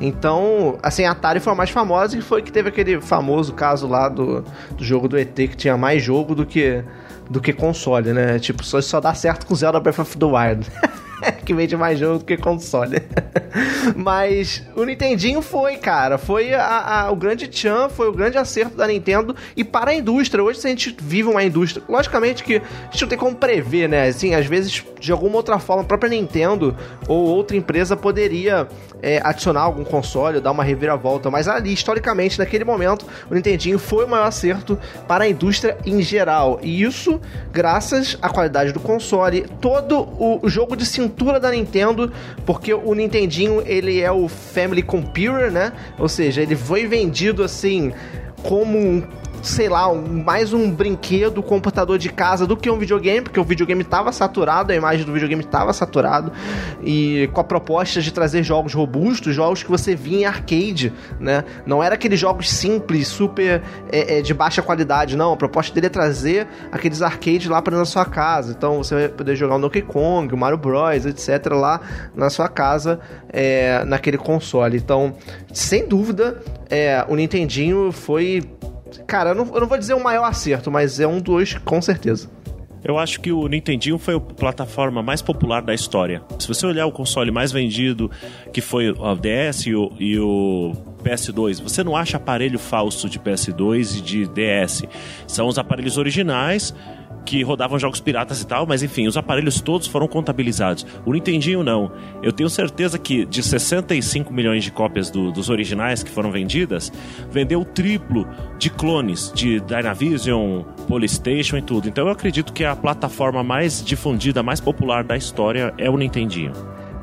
Então, 0.00 0.78
assim, 0.82 1.04
a 1.04 1.12
Atari 1.12 1.38
foi 1.38 1.52
a 1.52 1.56
mais 1.56 1.70
famosa 1.70 2.18
e 2.18 2.20
foi 2.20 2.42
que 2.42 2.50
teve 2.50 2.70
aquele 2.70 3.00
famoso 3.00 3.52
caso 3.52 3.86
lá 3.86 4.08
do, 4.08 4.42
do 4.76 4.84
jogo 4.84 5.06
do 5.06 5.16
ET 5.16 5.34
que 5.34 5.56
tinha 5.56 5.76
mais 5.76 6.02
jogo 6.02 6.34
do 6.34 6.44
que 6.44 6.82
do 7.30 7.40
que 7.40 7.52
console, 7.52 8.12
né? 8.12 8.38
Tipo, 8.38 8.64
só, 8.64 8.80
só 8.80 9.00
dá 9.00 9.14
certo 9.14 9.46
com 9.46 9.54
Zelda 9.54 9.78
Breath 9.80 10.00
of 10.00 10.18
the 10.18 10.26
Wild. 10.26 10.66
que 11.44 11.54
vende 11.54 11.76
mais 11.76 11.98
jogo 11.98 12.18
do 12.18 12.24
que 12.24 12.36
console. 12.36 13.02
Mas 13.96 14.62
o 14.74 14.84
Nintendinho 14.84 15.42
foi, 15.42 15.76
cara. 15.76 16.18
Foi 16.18 16.54
a, 16.54 17.04
a, 17.04 17.10
o 17.10 17.16
grande 17.16 17.46
tchan, 17.48 17.88
foi 17.88 18.08
o 18.08 18.12
grande 18.12 18.38
acerto 18.38 18.76
da 18.76 18.86
Nintendo. 18.86 19.34
E 19.56 19.64
para 19.64 19.90
a 19.90 19.94
indústria, 19.94 20.42
hoje 20.42 20.60
se 20.60 20.66
a 20.66 20.70
gente 20.70 20.96
vive 21.00 21.28
uma 21.28 21.42
indústria. 21.42 21.84
Logicamente 21.88 22.42
que 22.42 22.56
a 22.56 22.90
gente 22.90 23.02
não 23.02 23.08
tem 23.08 23.18
como 23.18 23.36
prever, 23.36 23.88
né? 23.88 24.08
Assim, 24.08 24.34
às 24.34 24.46
vezes, 24.46 24.84
de 24.98 25.12
alguma 25.12 25.36
outra 25.36 25.58
forma, 25.58 25.82
a 25.82 25.86
própria 25.86 26.10
Nintendo 26.10 26.76
ou 27.08 27.26
outra 27.26 27.56
empresa 27.56 27.96
poderia 27.96 28.68
é, 29.02 29.20
adicionar 29.22 29.62
algum 29.62 29.84
console, 29.84 30.40
dar 30.40 30.52
uma 30.52 30.64
reviravolta. 30.64 31.30
Mas 31.30 31.48
ali, 31.48 31.72
historicamente, 31.72 32.38
naquele 32.38 32.64
momento, 32.64 33.06
o 33.30 33.34
Nintendinho 33.34 33.78
foi 33.78 34.04
o 34.04 34.08
maior 34.08 34.26
acerto 34.26 34.78
para 35.06 35.24
a 35.24 35.28
indústria 35.28 35.76
em 35.84 36.00
geral. 36.02 36.58
E 36.62 36.82
isso 36.82 37.20
graças 37.52 38.16
à 38.22 38.28
qualidade 38.28 38.72
do 38.72 38.80
console, 38.80 39.46
todo 39.60 40.08
o 40.18 40.48
jogo 40.48 40.76
de 40.76 40.86
cintura 40.86 41.11
da 41.40 41.50
Nintendo, 41.50 42.12
porque 42.44 42.72
o 42.74 42.94
Nintendinho 42.94 43.62
ele 43.66 44.00
é 44.00 44.10
o 44.10 44.28
Family 44.28 44.82
Computer, 44.82 45.50
né? 45.50 45.72
Ou 45.98 46.08
seja, 46.08 46.42
ele 46.42 46.56
foi 46.56 46.86
vendido 46.86 47.42
assim 47.42 47.92
como 48.42 48.78
um 48.78 49.02
sei 49.42 49.68
lá, 49.68 49.90
um, 49.90 50.22
mais 50.22 50.52
um 50.52 50.70
brinquedo, 50.70 51.42
computador 51.42 51.98
de 51.98 52.08
casa 52.08 52.46
do 52.46 52.56
que 52.56 52.70
um 52.70 52.78
videogame, 52.78 53.22
porque 53.22 53.40
o 53.40 53.44
videogame 53.44 53.82
estava 53.82 54.12
saturado, 54.12 54.72
a 54.72 54.76
imagem 54.76 55.04
do 55.04 55.12
videogame 55.12 55.42
estava 55.42 55.72
saturado, 55.72 56.32
e 56.82 57.28
com 57.32 57.40
a 57.40 57.44
proposta 57.44 58.00
de 58.00 58.12
trazer 58.12 58.44
jogos 58.44 58.72
robustos, 58.72 59.34
jogos 59.34 59.62
que 59.62 59.70
você 59.70 59.96
via 59.96 60.20
em 60.20 60.24
arcade, 60.24 60.92
né? 61.18 61.44
Não 61.66 61.82
era 61.82 61.96
aqueles 61.96 62.18
jogos 62.18 62.48
simples, 62.48 63.08
super 63.08 63.62
é, 63.90 64.18
é, 64.18 64.22
de 64.22 64.32
baixa 64.32 64.62
qualidade, 64.62 65.16
não. 65.16 65.32
A 65.32 65.36
proposta 65.36 65.74
dele 65.74 65.86
é 65.86 65.90
trazer 65.90 66.46
aqueles 66.70 67.02
arcades 67.02 67.48
lá 67.48 67.60
para 67.60 67.76
na 67.76 67.84
sua 67.84 68.04
casa. 68.04 68.52
Então 68.52 68.78
você 68.78 68.94
vai 68.94 69.08
poder 69.08 69.34
jogar 69.34 69.56
o 69.56 69.60
Donkey 69.60 69.82
Kong, 69.82 70.32
o 70.32 70.36
Mario 70.36 70.58
Bros, 70.58 71.04
etc. 71.04 71.52
lá 71.52 71.80
na 72.14 72.30
sua 72.30 72.48
casa, 72.48 73.00
é, 73.28 73.84
naquele 73.84 74.18
console. 74.18 74.76
Então, 74.76 75.14
sem 75.52 75.88
dúvida, 75.88 76.40
é, 76.70 77.04
o 77.08 77.16
Nintendinho 77.16 77.90
foi 77.90 78.42
Cara, 79.06 79.30
eu 79.30 79.34
não, 79.34 79.54
eu 79.54 79.60
não 79.60 79.66
vou 79.66 79.78
dizer 79.78 79.94
o 79.94 80.02
maior 80.02 80.24
acerto, 80.24 80.70
mas 80.70 81.00
é 81.00 81.06
um 81.06 81.20
dos, 81.20 81.54
com 81.64 81.80
certeza. 81.80 82.28
Eu 82.84 82.98
acho 82.98 83.20
que 83.20 83.30
o 83.30 83.46
Nintendinho 83.46 83.96
foi 83.96 84.16
a 84.16 84.20
plataforma 84.20 85.02
mais 85.02 85.22
popular 85.22 85.62
da 85.62 85.72
história. 85.72 86.20
Se 86.38 86.48
você 86.48 86.66
olhar 86.66 86.84
o 86.86 86.90
console 86.90 87.30
mais 87.30 87.52
vendido, 87.52 88.10
que 88.52 88.60
foi 88.60 88.90
o 88.90 89.14
DS 89.14 89.66
e 89.66 89.74
o, 89.74 89.92
e 90.00 90.18
o 90.18 90.72
PS2, 91.04 91.62
você 91.62 91.84
não 91.84 91.96
acha 91.96 92.16
aparelho 92.16 92.58
falso 92.58 93.08
de 93.08 93.20
PS2 93.20 93.98
e 93.98 94.00
de 94.00 94.26
DS. 94.26 94.82
São 95.28 95.46
os 95.46 95.58
aparelhos 95.58 95.96
originais 95.96 96.74
que 97.24 97.42
rodavam 97.42 97.78
jogos 97.78 98.00
piratas 98.00 98.40
e 98.40 98.46
tal, 98.46 98.66
mas 98.66 98.82
enfim, 98.82 99.06
os 99.06 99.16
aparelhos 99.16 99.60
todos 99.60 99.86
foram 99.86 100.08
contabilizados. 100.08 100.86
O 101.04 101.12
Nintendinho 101.12 101.62
não. 101.62 101.90
Eu 102.22 102.32
tenho 102.32 102.50
certeza 102.50 102.98
que 102.98 103.24
de 103.24 103.42
65 103.42 104.32
milhões 104.32 104.64
de 104.64 104.70
cópias 104.70 105.10
do, 105.10 105.30
dos 105.30 105.48
originais 105.48 106.02
que 106.02 106.10
foram 106.10 106.30
vendidas, 106.30 106.92
vendeu 107.30 107.60
o 107.60 107.64
triplo 107.64 108.26
de 108.58 108.70
clones 108.70 109.32
de 109.34 109.60
Dynavision, 109.60 110.62
Polystation 110.88 111.56
e 111.56 111.62
tudo. 111.62 111.88
Então 111.88 112.06
eu 112.06 112.12
acredito 112.12 112.52
que 112.52 112.64
a 112.64 112.76
plataforma 112.76 113.42
mais 113.42 113.84
difundida, 113.84 114.42
mais 114.42 114.60
popular 114.60 115.04
da 115.04 115.16
história 115.16 115.72
é 115.78 115.88
o 115.88 115.96
Nintendinho. 115.96 116.52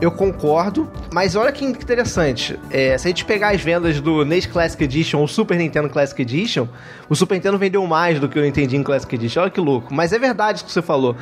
Eu 0.02 0.12
concordo, 0.12 0.90
mas 1.12 1.36
olha 1.36 1.52
que 1.52 1.66
interessante. 1.66 2.58
É, 2.72 2.98
se 2.98 3.06
a 3.06 3.10
gente 3.10 3.26
pegar 3.26 3.50
as 3.50 3.62
vendas 3.62 4.00
do 4.00 4.24
NES 4.24 4.46
Classic 4.46 4.82
Edition 4.82 5.20
ou 5.20 5.28
Super 5.28 5.58
Nintendo 5.58 5.90
Classic 5.90 6.22
Edition, 6.22 6.68
o 7.10 7.16
Super 7.16 7.36
Nintendo 7.36 7.58
vendeu 7.58 7.86
mais 7.86 8.18
do 8.18 8.30
que 8.30 8.40
o 8.40 8.42
Nintendo 8.42 8.82
Classic 8.82 9.14
Edition. 9.14 9.42
Olha 9.42 9.50
que 9.50 9.60
louco. 9.60 9.94
Mas 9.94 10.14
é 10.14 10.20
verdade 10.20 10.62
o 10.62 10.66
que 10.66 10.72
você 10.72 10.82
falou. 10.82 11.18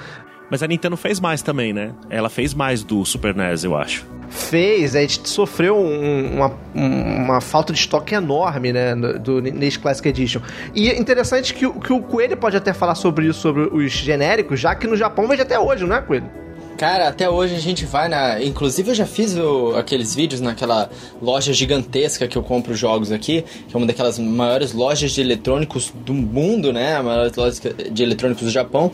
Mas 0.50 0.62
a 0.62 0.67
Nintendo 0.67 0.96
fez 0.96 1.19
mais 1.19 1.41
também, 1.41 1.74
né? 1.74 1.91
Ela 2.07 2.29
fez 2.29 2.53
mais 2.53 2.84
do 2.84 3.03
Super 3.03 3.36
NES, 3.36 3.63
eu 3.63 3.75
acho. 3.75 4.05
Fez, 4.29 4.96
a 4.96 5.01
gente 5.01 5.27
sofreu 5.27 5.75
um, 5.75 6.36
uma, 6.36 6.53
uma 6.75 7.41
falta 7.41 7.74
de 7.74 7.79
estoque 7.79 8.13
enorme, 8.13 8.72
né, 8.72 8.93
do 8.96 9.41
NES 9.41 9.77
Classic 9.77 10.07
Edition. 10.07 10.41
E 10.75 10.89
é 10.89 10.98
interessante 10.98 11.53
que, 11.53 11.67
que 11.67 11.93
o 11.93 12.01
Coelho 12.01 12.38
pode 12.38 12.55
até 12.55 12.74
falar 12.74 12.96
sobre 12.96 13.25
isso, 13.27 13.39
sobre 13.39 13.63
os 13.63 13.91
genéricos, 13.91 14.60
já 14.60 14.75
que 14.75 14.86
no 14.86 14.96
Japão 14.96 15.27
vende 15.27 15.41
até 15.41 15.60
hoje, 15.60 15.86
não 15.86 15.96
é, 15.96 16.01
Coelho? 16.01 16.47
Cara, 16.77 17.07
até 17.07 17.27
hoje 17.27 17.55
a 17.55 17.60
gente 17.60 17.86
vai 17.86 18.07
na. 18.07 18.39
Inclusive, 18.39 18.91
eu 18.91 18.96
já 18.96 19.07
fiz 19.07 19.36
o... 19.36 19.75
aqueles 19.75 20.13
vídeos 20.13 20.39
naquela 20.39 20.91
loja 21.19 21.51
gigantesca 21.51 22.27
que 22.27 22.38
eu 22.38 22.43
compro 22.43 22.75
jogos 22.75 23.12
aqui, 23.12 23.43
que 23.67 23.75
é 23.75 23.77
uma 23.77 23.88
daquelas 23.88 24.19
maiores 24.19 24.74
lojas 24.74 25.12
de 25.12 25.19
eletrônicos 25.19 25.91
do 26.05 26.13
mundo, 26.13 26.72
né? 26.72 26.96
A 26.96 27.01
maior 27.01 27.31
loja 27.36 27.74
de 27.91 28.03
eletrônicos 28.03 28.43
do 28.43 28.51
Japão. 28.51 28.91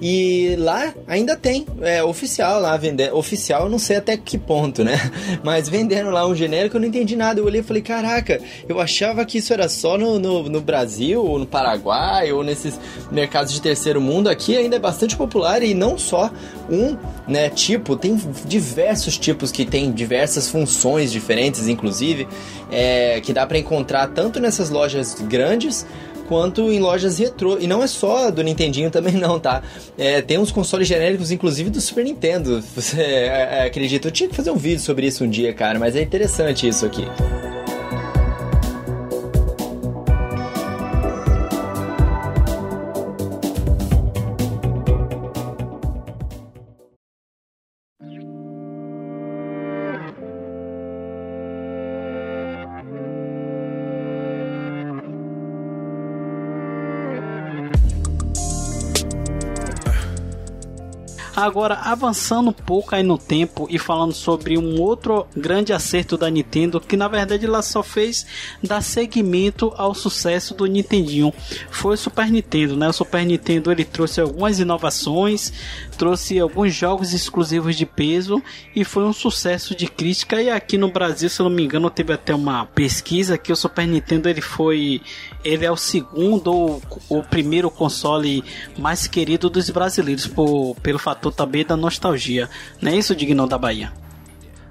E 0.00 0.56
lá 0.58 0.92
ainda 1.06 1.36
tem, 1.36 1.64
é 1.82 2.02
oficial 2.02 2.60
lá, 2.60 2.76
vender. 2.76 3.14
Oficial, 3.14 3.68
não 3.68 3.78
sei 3.78 3.98
até 3.98 4.16
que 4.16 4.36
ponto, 4.36 4.82
né? 4.82 4.98
Mas 5.44 5.68
vendendo 5.68 6.10
lá 6.10 6.26
um 6.26 6.34
genérico, 6.34 6.76
eu 6.76 6.80
não 6.80 6.88
entendi 6.88 7.14
nada. 7.14 7.38
Eu 7.38 7.44
olhei 7.44 7.60
e 7.60 7.64
falei, 7.64 7.82
caraca, 7.82 8.40
eu 8.68 8.80
achava 8.80 9.24
que 9.24 9.38
isso 9.38 9.52
era 9.52 9.68
só 9.68 9.96
no, 9.96 10.18
no, 10.18 10.48
no 10.48 10.60
Brasil, 10.60 11.24
ou 11.24 11.38
no 11.38 11.46
Paraguai, 11.46 12.32
ou 12.32 12.42
nesses 12.42 12.80
mercados 13.12 13.52
de 13.52 13.62
terceiro 13.62 14.00
mundo. 14.00 14.28
Aqui 14.28 14.56
ainda 14.56 14.74
é 14.74 14.80
bastante 14.80 15.16
popular 15.16 15.62
e 15.62 15.72
não 15.72 15.96
só 15.96 16.28
um 16.68 16.96
né, 17.26 17.48
tipo, 17.48 17.96
tem 17.96 18.18
diversos 18.46 19.16
tipos 19.16 19.52
que 19.52 19.64
tem 19.64 19.92
diversas 19.92 20.48
funções 20.48 21.12
diferentes, 21.12 21.68
inclusive, 21.68 22.26
é, 22.70 23.20
que 23.20 23.32
dá 23.32 23.46
para 23.46 23.58
encontrar 23.58 24.08
tanto 24.08 24.40
nessas 24.40 24.70
lojas 24.70 25.14
grandes 25.20 25.86
quanto 26.28 26.72
em 26.72 26.80
lojas 26.80 27.18
retrô. 27.18 27.58
E 27.58 27.66
não 27.66 27.82
é 27.82 27.86
só 27.86 28.30
do 28.30 28.42
Nintendinho 28.42 28.88
também 28.90 29.14
não, 29.14 29.38
tá? 29.38 29.62
É, 29.96 30.20
tem 30.20 30.38
uns 30.38 30.50
consoles 30.50 30.88
genéricos, 30.88 31.30
inclusive 31.30 31.70
do 31.70 31.80
Super 31.80 32.04
Nintendo. 32.04 32.62
Você 32.74 33.00
é, 33.00 33.58
é 33.60 33.66
acredita? 33.66 34.08
Eu 34.08 34.12
tinha 34.12 34.28
que 34.28 34.34
fazer 34.34 34.50
um 34.50 34.56
vídeo 34.56 34.80
sobre 34.80 35.06
isso 35.06 35.24
um 35.24 35.30
dia, 35.30 35.52
cara, 35.52 35.78
mas 35.78 35.94
é 35.94 36.02
interessante 36.02 36.66
isso 36.66 36.84
aqui. 36.86 37.04
Agora, 61.42 61.74
avançando 61.74 62.50
um 62.50 62.52
pouco 62.52 62.94
aí 62.94 63.02
no 63.02 63.18
tempo 63.18 63.66
e 63.68 63.76
falando 63.76 64.12
sobre 64.12 64.56
um 64.56 64.80
outro 64.80 65.26
grande 65.36 65.72
acerto 65.72 66.16
da 66.16 66.30
Nintendo, 66.30 66.80
que 66.80 66.96
na 66.96 67.08
verdade 67.08 67.44
ela 67.44 67.62
só 67.62 67.82
fez 67.82 68.24
dar 68.62 68.80
seguimento 68.80 69.72
ao 69.76 69.92
sucesso 69.92 70.54
do 70.54 70.66
Nintendinho, 70.66 71.34
foi 71.68 71.94
o 71.94 71.98
Super 71.98 72.30
Nintendo, 72.30 72.76
né? 72.76 72.88
O 72.88 72.92
Super 72.92 73.26
Nintendo 73.26 73.72
ele 73.72 73.84
trouxe 73.84 74.20
algumas 74.20 74.60
inovações, 74.60 75.52
trouxe 76.02 76.40
alguns 76.40 76.74
jogos 76.74 77.12
exclusivos 77.12 77.76
de 77.76 77.86
peso 77.86 78.42
e 78.74 78.82
foi 78.82 79.04
um 79.04 79.12
sucesso 79.12 79.72
de 79.72 79.86
crítica. 79.86 80.42
E 80.42 80.50
aqui 80.50 80.76
no 80.76 80.90
Brasil, 80.90 81.28
se 81.28 81.40
eu 81.40 81.48
não 81.48 81.54
me 81.54 81.62
engano, 81.62 81.88
teve 81.88 82.12
até 82.12 82.34
uma 82.34 82.66
pesquisa 82.66 83.38
que 83.38 83.52
o 83.52 83.56
Super 83.56 83.86
Nintendo 83.86 84.28
ele 84.28 84.40
foi 84.40 85.00
ele 85.44 85.64
é 85.64 85.70
o 85.70 85.76
segundo 85.76 86.52
ou 86.52 86.82
o 87.08 87.22
primeiro 87.22 87.70
console 87.70 88.42
mais 88.76 89.06
querido 89.06 89.48
dos 89.48 89.70
brasileiros 89.70 90.26
por, 90.26 90.74
pelo 90.82 90.98
fator 90.98 91.32
também 91.32 91.64
da 91.64 91.76
nostalgia. 91.76 92.50
Não 92.80 92.90
é 92.90 92.96
isso, 92.96 93.14
Dignão 93.14 93.46
da 93.46 93.56
Bahia? 93.56 94.01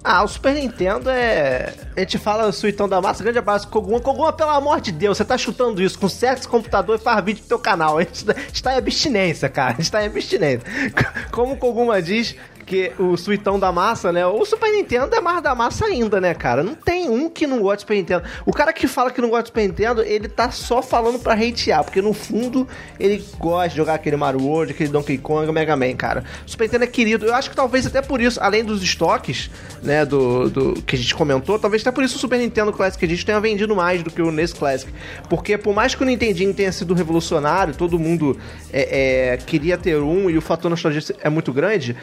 Ah, 0.04 0.24
o 0.24 0.28
Super 0.28 0.56
Nintendo 0.56 1.10
é. 1.10 1.74
A 1.96 2.00
gente 2.00 2.18
fala 2.18 2.52
suitão 2.52 2.90
da 2.90 3.00
massa, 3.00 3.24
grande 3.24 3.38
abraço, 3.38 3.68
Koguma. 3.68 4.00
Koguma, 4.00 4.34
pelo 4.34 4.50
amor 4.50 4.82
de 4.82 4.92
Deus, 4.92 5.18
você 5.18 5.26
tá 5.26 5.38
chutando 5.38 5.82
isso 5.82 6.00
com 6.00 6.10
certo 6.10 6.50
computador 6.50 6.96
e 6.96 7.00
faz 7.00 7.24
vídeo 7.24 7.42
pro 7.42 7.50
teu 7.50 7.60
canal. 7.60 7.98
Tá, 8.26 8.34
a 8.36 8.40
gente 8.40 8.64
tá 8.64 8.74
em 8.74 8.78
abstinência, 8.78 9.48
cara. 9.48 9.74
A 9.74 9.76
gente 9.76 9.92
tá 9.92 10.04
em 10.04 10.08
abstinência. 10.08 10.66
Como 11.32 11.54
o 11.54 11.58
Koguma 11.58 12.02
diz, 12.02 12.36
porque 12.62 12.94
o 13.00 13.18
suitão 13.18 13.60
da 13.60 13.72
massa, 13.72 14.12
né? 14.12 14.26
O 14.26 14.46
Super 14.46 14.72
Nintendo 14.72 15.14
é 15.16 15.20
mais 15.20 15.42
da 15.42 15.56
massa 15.56 15.88
ainda, 15.88 16.22
né, 16.22 16.34
cara? 16.34 16.64
Não 16.64 16.76
tem 16.76 17.10
um 17.10 17.28
que 17.28 17.48
não 17.48 17.60
gosta 17.60 17.78
de 17.78 17.82
Super 17.82 17.96
Nintendo. 17.96 18.24
O 18.46 18.54
cara 18.54 18.72
que 18.72 18.88
fala 18.88 19.10
que 19.10 19.20
não 19.20 19.30
gosta 19.30 19.44
de 19.44 19.50
Super 19.50 19.68
Nintendo, 19.68 20.04
ele 20.04 20.30
tá 20.30 20.52
só 20.52 20.82
falando 20.82 21.18
pra 21.18 21.34
hatear, 21.34 21.84
porque 21.84 22.02
no 22.02 22.14
fundo 22.14 22.68
ele 23.00 23.26
gosta 23.40 23.70
de 23.70 23.76
jogar 23.76 23.96
aquele 23.96 24.16
Mario 24.16 24.42
World, 24.42 24.74
aquele 24.74 24.90
Donkey 24.90 25.18
Kong, 25.18 25.52
Mega 25.52 25.76
Man, 25.76 25.96
cara. 25.96 26.24
O 26.46 26.50
Super 26.50 26.66
Nintendo 26.66 26.84
é 26.84 26.88
querido. 26.88 27.26
Eu 27.26 27.34
acho 27.34 27.50
que 27.50 27.56
talvez 27.56 27.86
até 27.88 28.02
por 28.02 28.22
isso, 28.22 28.40
além 28.42 28.64
dos 28.64 28.84
estoques, 28.84 29.50
né, 29.82 30.06
do, 30.06 30.50
do 30.50 30.82
que 30.84 30.96
a 30.96 31.00
gente 31.00 31.16
comentou, 31.16 31.58
talvez 31.58 31.82
até 31.82 31.92
por 31.92 32.04
isso 32.04 32.16
o 32.16 32.20
Super 32.20 32.38
Nintendo 32.38 32.72
Classic 32.72 33.04
Edition 33.04 33.26
tenha 33.26 33.40
vendido 33.40 33.76
mais 33.76 34.04
do 34.04 34.12
que 34.12 34.22
o 34.22 34.32
NES 34.32 34.54
Classic. 34.54 34.94
Porque 35.28 35.58
por 35.58 35.74
mais 35.74 35.96
que 35.96 36.04
o 36.04 36.06
Nintendinho 36.06 36.54
tenha 36.54 36.72
sido 36.72 36.94
revolucionário, 36.94 37.76
todo 37.76 37.98
mundo 37.98 38.38
é, 38.72 39.34
é, 39.34 39.38
queria 39.38 39.78
ter 39.78 39.98
um 39.98 40.30
e 40.30 40.38
o 40.38 40.42
fator 40.42 40.70
nostalgia 40.70 41.02
é 41.22 41.30
muito 41.30 41.52
grande, 41.52 41.98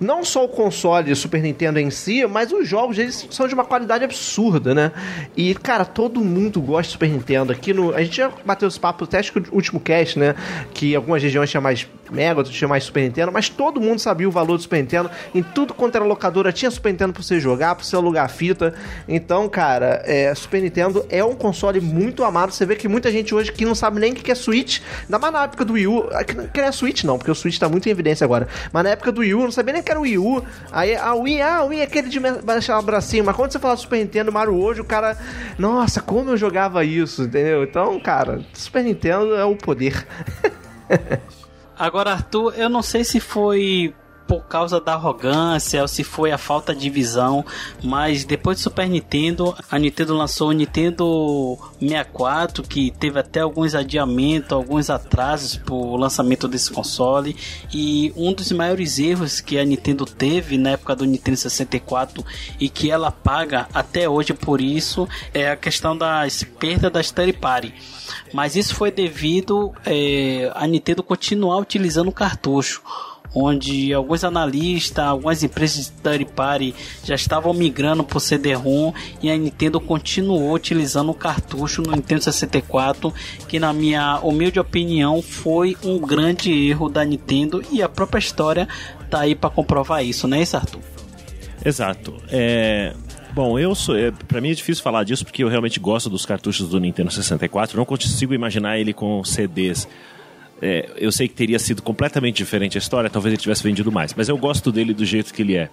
não 0.00 0.24
só 0.24 0.44
o 0.44 0.48
console 0.48 1.14
Super 1.14 1.42
Nintendo 1.42 1.78
em 1.78 1.90
si, 1.90 2.26
mas 2.26 2.52
os 2.52 2.68
jogos 2.68 2.98
eles 2.98 3.26
são 3.30 3.46
de 3.46 3.54
uma 3.54 3.64
qualidade 3.64 4.04
absurda, 4.04 4.74
né? 4.74 4.92
E, 5.36 5.54
cara, 5.54 5.84
todo 5.84 6.24
mundo 6.24 6.60
gosta 6.60 6.84
de 6.84 6.92
Super 6.92 7.10
Nintendo. 7.10 7.52
Aqui 7.52 7.72
no. 7.72 7.94
A 7.94 8.02
gente 8.02 8.16
já 8.16 8.30
bateu 8.44 8.68
os 8.68 8.78
papos 8.78 9.08
até 9.08 9.18
acho 9.18 9.32
que 9.32 9.38
o 9.38 9.54
último 9.54 9.80
cast, 9.80 10.18
né? 10.18 10.34
Que 10.72 10.94
algumas 10.94 11.22
regiões 11.22 11.50
tinha 11.50 11.60
mais 11.60 11.86
Mega, 12.10 12.40
outros 12.40 12.54
tinha 12.54 12.68
mais 12.68 12.84
Super 12.84 13.02
Nintendo, 13.02 13.32
mas 13.32 13.48
todo 13.48 13.80
mundo 13.80 13.98
sabia 13.98 14.28
o 14.28 14.30
valor 14.30 14.56
do 14.56 14.62
Super 14.62 14.80
Nintendo. 14.80 15.10
Em 15.34 15.42
tudo 15.42 15.72
quanto 15.72 15.96
era 15.96 16.04
locadora 16.04 16.52
tinha 16.52 16.70
Super 16.70 16.92
Nintendo 16.92 17.12
pra 17.12 17.22
você 17.22 17.40
jogar, 17.40 17.74
pra 17.74 17.84
você 17.84 17.96
alugar 17.96 18.28
fita. 18.28 18.74
Então, 19.08 19.48
cara, 19.48 20.02
é, 20.04 20.34
Super 20.34 20.62
Nintendo 20.62 21.04
é 21.08 21.24
um 21.24 21.34
console 21.34 21.80
muito 21.80 22.22
amado. 22.22 22.52
Você 22.52 22.66
vê 22.66 22.76
que 22.76 22.88
muita 22.88 23.10
gente 23.10 23.34
hoje 23.34 23.50
que 23.52 23.64
não 23.64 23.74
sabe 23.74 24.00
nem 24.00 24.12
o 24.12 24.14
que 24.14 24.30
é 24.30 24.34
Switch. 24.34 24.80
Ainda 25.02 25.18
mais 25.18 25.32
na 25.32 25.44
época 25.44 25.64
do 25.64 25.72
Wii 25.74 25.86
U. 25.86 26.08
Que 26.52 26.60
não 26.60 26.68
é 26.68 26.72
Switch, 26.72 27.04
não, 27.04 27.18
porque 27.18 27.30
o 27.30 27.34
Switch 27.34 27.58
tá 27.58 27.68
muito 27.68 27.88
em 27.88 27.90
evidência 27.90 28.24
agora. 28.24 28.48
Mas 28.72 28.84
na 28.84 28.90
época 28.90 29.10
do 29.10 29.20
Wii 29.20 29.34
U, 29.34 29.42
não 29.44 29.50
sabia 29.50 29.72
nem 29.72 29.82
que 29.84 29.90
era 29.90 30.00
o 30.00 30.02
Wii 30.02 30.18
U. 30.18 30.44
Aí 30.72 30.96
a 30.96 31.14
Wii, 31.14 31.42
ah, 31.42 31.62
o 31.62 31.68
Wii 31.68 31.80
é 31.80 31.84
aquele 31.84 32.08
de 32.08 32.18
baixar 32.18 32.78
o 32.78 32.82
bracinho. 32.82 33.24
Mas 33.24 33.36
quando 33.36 33.52
você 33.52 33.58
fala 33.58 33.76
Super 33.76 33.98
Nintendo, 33.98 34.32
Mario 34.32 34.54
hoje, 34.54 34.80
o 34.80 34.84
cara. 34.84 35.16
Nossa, 35.58 36.00
como 36.00 36.30
eu 36.30 36.36
jogava 36.36 36.84
isso, 36.84 37.22
entendeu? 37.22 37.62
Então, 37.62 38.00
cara, 38.00 38.44
Super 38.52 38.82
Nintendo 38.82 39.34
é 39.34 39.44
o 39.44 39.56
poder. 39.56 40.06
Agora, 41.78 42.12
Arthur, 42.12 42.54
eu 42.56 42.68
não 42.68 42.82
sei 42.82 43.04
se 43.04 43.18
foi 43.18 43.94
por 44.34 44.48
causa 44.48 44.80
da 44.80 44.94
arrogância 44.94 45.80
ou 45.80 45.88
se 45.88 46.02
foi 46.02 46.32
a 46.32 46.38
falta 46.38 46.74
de 46.74 46.90
visão, 46.90 47.44
mas 47.82 48.24
depois 48.24 48.58
do 48.58 48.62
Super 48.62 48.88
Nintendo, 48.88 49.54
a 49.70 49.78
Nintendo 49.78 50.16
lançou 50.16 50.48
o 50.48 50.52
Nintendo 50.52 51.58
64, 51.80 52.62
que 52.62 52.90
teve 52.90 53.18
até 53.18 53.40
alguns 53.40 53.74
adiamentos, 53.74 54.52
alguns 54.52 54.90
atrasos 54.90 55.60
o 55.70 55.96
lançamento 55.96 56.48
desse 56.48 56.70
console, 56.70 57.36
e 57.72 58.12
um 58.16 58.32
dos 58.32 58.50
maiores 58.52 58.98
erros 58.98 59.40
que 59.40 59.58
a 59.58 59.64
Nintendo 59.64 60.04
teve 60.04 60.58
na 60.58 60.70
época 60.70 60.96
do 60.96 61.04
Nintendo 61.04 61.36
64 61.36 62.24
e 62.58 62.68
que 62.68 62.90
ela 62.90 63.10
paga 63.10 63.68
até 63.72 64.08
hoje 64.08 64.32
por 64.32 64.60
isso 64.60 65.08
é 65.32 65.50
a 65.50 65.56
questão 65.56 65.96
das 65.96 66.42
perdas 66.42 66.92
das 66.92 67.10
third 67.10 67.34
party. 67.34 67.72
Mas 68.32 68.56
isso 68.56 68.74
foi 68.74 68.90
devido 68.90 69.72
é, 69.86 70.50
a 70.54 70.66
Nintendo 70.66 71.02
continuar 71.02 71.58
utilizando 71.58 72.08
o 72.08 72.12
cartucho 72.12 72.82
onde 73.34 73.92
alguns 73.92 74.24
analistas, 74.24 75.04
algumas 75.04 75.42
empresas 75.42 75.86
de 75.86 75.92
third 76.02 76.24
party 76.26 76.74
já 77.02 77.14
estavam 77.14 77.52
migrando 77.52 78.04
para 78.04 78.16
o 78.16 78.20
CD-ROM 78.20 78.92
e 79.22 79.30
a 79.30 79.36
Nintendo 79.36 79.80
continuou 79.80 80.52
utilizando 80.52 81.10
o 81.10 81.14
cartucho 81.14 81.82
no 81.82 81.92
Nintendo 81.92 82.22
64, 82.22 83.12
que 83.48 83.58
na 83.58 83.72
minha 83.72 84.20
humilde 84.20 84.60
opinião 84.60 85.20
foi 85.20 85.76
um 85.82 85.98
grande 85.98 86.52
erro 86.68 86.88
da 86.88 87.04
Nintendo 87.04 87.62
e 87.70 87.82
a 87.82 87.88
própria 87.88 88.18
história 88.18 88.68
tá 89.10 89.20
aí 89.20 89.34
para 89.34 89.50
comprovar 89.50 90.04
isso, 90.04 90.28
né, 90.28 90.42
isso, 90.42 90.56
Arthur? 90.56 90.80
Exato. 91.64 92.14
É, 92.28 92.94
Bom, 93.34 93.58
eu 93.58 93.74
sou. 93.74 93.96
É, 93.96 94.12
para 94.12 94.40
mim 94.40 94.50
é 94.50 94.54
difícil 94.54 94.84
falar 94.84 95.02
disso 95.02 95.24
porque 95.24 95.42
eu 95.42 95.48
realmente 95.48 95.80
gosto 95.80 96.08
dos 96.08 96.24
cartuchos 96.24 96.68
do 96.68 96.78
Nintendo 96.78 97.10
64. 97.10 97.76
Não 97.76 97.84
consigo 97.84 98.32
imaginar 98.32 98.78
ele 98.78 98.92
com 98.92 99.24
CDs. 99.24 99.88
É, 100.62 100.88
eu 100.96 101.12
sei 101.12 101.28
que 101.28 101.34
teria 101.34 101.58
sido 101.58 101.82
completamente 101.82 102.36
diferente 102.36 102.78
a 102.78 102.80
história, 102.80 103.10
talvez 103.10 103.32
ele 103.32 103.40
tivesse 103.40 103.62
vendido 103.62 103.90
mais, 103.92 104.14
mas 104.14 104.28
eu 104.28 104.36
gosto 104.36 104.72
dele 104.72 104.94
do 104.94 105.04
jeito 105.04 105.32
que 105.32 105.42
ele 105.42 105.56
é. 105.56 105.68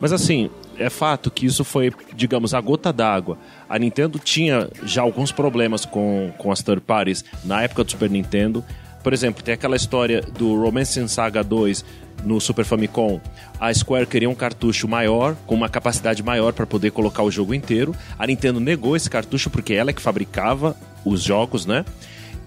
Mas 0.00 0.12
assim, 0.12 0.50
é 0.78 0.90
fato 0.90 1.30
que 1.30 1.46
isso 1.46 1.64
foi, 1.64 1.92
digamos, 2.14 2.54
a 2.54 2.60
gota 2.60 2.92
d'água. 2.92 3.38
A 3.68 3.78
Nintendo 3.78 4.18
tinha 4.18 4.68
já 4.84 5.02
alguns 5.02 5.30
problemas 5.30 5.84
com, 5.84 6.32
com 6.38 6.50
as 6.50 6.62
third 6.62 6.82
parties 6.82 7.24
na 7.44 7.62
época 7.62 7.84
do 7.84 7.90
Super 7.90 8.10
Nintendo. 8.10 8.64
Por 9.02 9.12
exemplo, 9.12 9.42
tem 9.42 9.54
aquela 9.54 9.76
história 9.76 10.20
do 10.20 10.60
Romance 10.60 11.08
Saga 11.08 11.42
2 11.44 11.84
no 12.24 12.40
Super 12.40 12.64
Famicom, 12.64 13.20
a 13.58 13.72
Square 13.72 14.06
queria 14.06 14.30
um 14.30 14.34
cartucho 14.34 14.86
maior, 14.88 15.36
com 15.46 15.54
uma 15.54 15.68
capacidade 15.68 16.22
maior 16.22 16.52
para 16.52 16.66
poder 16.66 16.90
colocar 16.90 17.22
o 17.22 17.30
jogo 17.30 17.54
inteiro. 17.54 17.94
A 18.18 18.26
Nintendo 18.26 18.60
negou 18.60 18.96
esse 18.96 19.10
cartucho 19.10 19.50
porque 19.50 19.72
ela 19.74 19.90
é 19.90 19.92
que 19.92 20.02
fabricava 20.02 20.76
os 21.04 21.22
jogos, 21.22 21.66
né? 21.66 21.84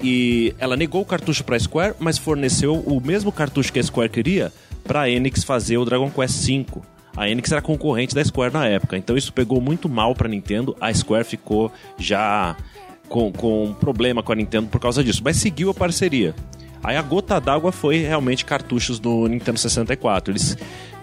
E 0.02 0.54
ela 0.60 0.76
negou 0.76 1.02
o 1.02 1.06
cartucho 1.06 1.44
para 1.44 1.60
Square, 1.60 1.96
mas 2.00 2.18
forneceu 2.18 2.76
o 2.76 3.02
mesmo 3.02 3.32
cartucho 3.32 3.72
que 3.72 3.80
a 3.80 3.84
Square 3.84 4.10
queria 4.10 4.52
para 4.84 5.02
a 5.02 5.10
Enix 5.10 5.44
fazer 5.44 5.78
o 5.78 5.86
Dragon 5.86 6.10
Quest 6.10 6.46
V. 6.46 6.66
A 7.16 7.30
Enix 7.30 7.52
era 7.52 7.62
concorrente 7.62 8.14
da 8.14 8.24
Square 8.24 8.54
na 8.54 8.68
época, 8.68 8.98
então 8.98 9.16
isso 9.16 9.32
pegou 9.32 9.62
muito 9.62 9.88
mal 9.88 10.14
para 10.14 10.28
Nintendo. 10.28 10.76
A 10.82 10.94
Square 10.94 11.24
ficou 11.24 11.72
já 11.98 12.56
com, 13.08 13.32
com 13.32 13.66
um 13.66 13.74
problema 13.74 14.22
com 14.22 14.32
a 14.32 14.36
Nintendo 14.36 14.68
por 14.68 14.80
causa 14.80 15.04
disso, 15.04 15.22
mas 15.24 15.38
seguiu 15.38 15.70
a 15.70 15.74
parceria. 15.74 16.36
Aí 16.84 16.98
a 16.98 17.02
gota 17.02 17.40
d'água 17.40 17.72
foi 17.72 17.98
realmente 17.98 18.46
cartuchos 18.46 19.00
do 19.00 19.28
Nintendo 19.28 19.58
64. 19.58 20.32
Eles 20.32 20.58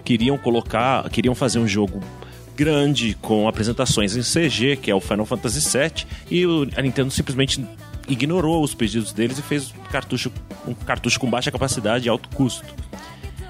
queriam 0.05 0.37
colocar, 0.37 1.09
queriam 1.09 1.35
fazer 1.35 1.59
um 1.59 1.67
jogo 1.67 1.99
grande 2.55 3.17
com 3.21 3.47
apresentações 3.47 4.15
em 4.15 4.21
CG, 4.21 4.77
que 4.77 4.91
é 4.91 4.95
o 4.95 5.01
Final 5.01 5.25
Fantasy 5.25 5.59
VII, 5.59 6.05
e 6.29 6.45
a 6.77 6.81
Nintendo 6.81 7.11
simplesmente 7.11 7.65
ignorou 8.07 8.63
os 8.63 8.73
pedidos 8.73 9.13
deles 9.13 9.37
e 9.37 9.41
fez 9.41 9.73
cartucho, 9.91 10.31
um 10.67 10.73
cartucho 10.73 11.19
com 11.19 11.29
baixa 11.29 11.51
capacidade 11.51 12.05
e 12.05 12.09
alto 12.09 12.29
custo. 12.35 12.65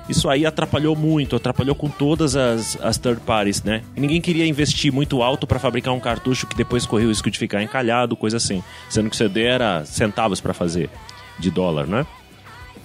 Isso 0.07 0.29
aí 0.29 0.45
atrapalhou 0.45 0.95
muito, 0.95 1.35
atrapalhou 1.35 1.75
com 1.75 1.89
todas 1.89 2.35
as, 2.35 2.77
as 2.81 2.97
third 2.97 3.21
parties, 3.21 3.63
né? 3.63 3.81
E 3.95 4.01
ninguém 4.01 4.19
queria 4.19 4.45
investir 4.45 4.91
muito 4.91 5.23
alto 5.23 5.47
para 5.47 5.59
fabricar 5.59 5.93
um 5.93 5.99
cartucho 5.99 6.45
que 6.45 6.55
depois 6.55 6.85
corria 6.85 7.07
o 7.07 7.09
risco 7.09 7.31
de 7.31 7.39
ficar 7.39 7.63
encalhado, 7.63 8.15
coisa 8.15 8.35
assim. 8.35 8.61
Sendo 8.89 9.09
que 9.09 9.15
o 9.15 9.17
CD 9.17 9.43
era 9.43 9.85
centavos 9.85 10.41
para 10.41 10.53
fazer, 10.53 10.89
de 11.39 11.49
dólar, 11.49 11.87
né? 11.87 12.05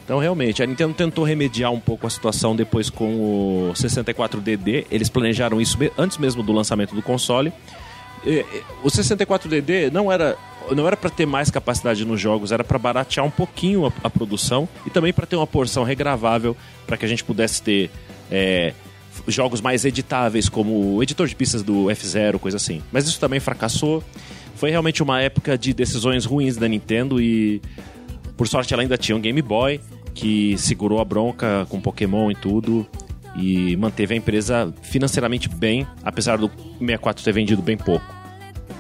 Então, 0.05 0.19
realmente, 0.19 0.63
a 0.63 0.67
Nintendo 0.67 0.95
tentou 0.95 1.25
remediar 1.25 1.71
um 1.71 1.81
pouco 1.81 2.07
a 2.07 2.11
situação 2.11 2.57
depois 2.57 2.89
com 2.89 3.69
o 3.69 3.73
64DD. 3.75 4.87
Eles 4.91 5.11
planejaram 5.11 5.61
isso 5.61 5.77
antes 5.99 6.17
mesmo 6.17 6.43
do 6.43 6.51
lançamento 6.51 6.95
do 6.95 7.03
console. 7.03 7.53
O 8.83 8.89
64DD 8.89 9.91
não 9.93 10.11
era 10.11 10.35
não 10.75 10.87
era 10.87 10.97
para 10.97 11.11
ter 11.11 11.27
mais 11.27 11.51
capacidade 11.51 12.05
nos 12.05 12.21
jogos, 12.21 12.53
era 12.53 12.65
para 12.65 12.79
baratear 12.79 13.25
um 13.25 13.31
pouquinho 13.31 13.87
a, 13.87 13.93
a 14.05 14.11
produção 14.11 14.69
e 14.87 14.91
também 14.91 15.13
para 15.13 15.27
ter 15.27 15.37
uma 15.37 15.47
porção 15.47 15.85
regravável 15.85 16.57
para 16.87 16.97
que 16.97 17.05
a 17.05 17.09
gente 17.09 17.25
pudesse 17.25 17.63
ter 17.63 17.91
é, 18.31 18.73
jogos 19.27 19.61
mais 19.61 19.85
editáveis, 19.85 20.49
como 20.49 20.97
o 20.97 21.03
editor 21.03 21.27
de 21.27 21.35
pistas 21.35 21.63
do 21.63 21.87
F0, 21.87 22.39
coisa 22.39 22.57
assim. 22.57 22.83
Mas 22.93 23.07
isso 23.07 23.19
também 23.19 23.41
fracassou. 23.41 24.03
Foi 24.55 24.71
realmente 24.71 25.03
uma 25.03 25.21
época 25.21 25.57
de 25.57 25.73
decisões 25.73 26.25
ruins 26.25 26.57
da 26.57 26.67
Nintendo 26.67 27.21
e, 27.21 27.63
por 28.37 28.49
sorte, 28.49 28.75
ela 28.75 28.83
ainda 28.83 28.99
tinha 28.99 29.17
um 29.17 29.21
Game 29.21 29.41
Boy 29.41 29.81
que 30.15 30.57
segurou 30.59 31.01
a 31.01 31.05
bronca 31.05 31.67
com 31.69 31.81
Pokémon 31.81 32.31
e 32.31 32.35
tudo 32.35 32.87
e 33.37 33.77
manteve 33.77 34.15
a 34.15 34.17
empresa 34.17 34.75
financeiramente 34.83 35.49
bem, 35.49 35.87
apesar 36.03 36.39
do 36.39 36.51
64 36.81 37.23
ter 37.23 37.33
vendido 37.33 37.63
bem 37.63 37.77
pouco. 37.77 38.18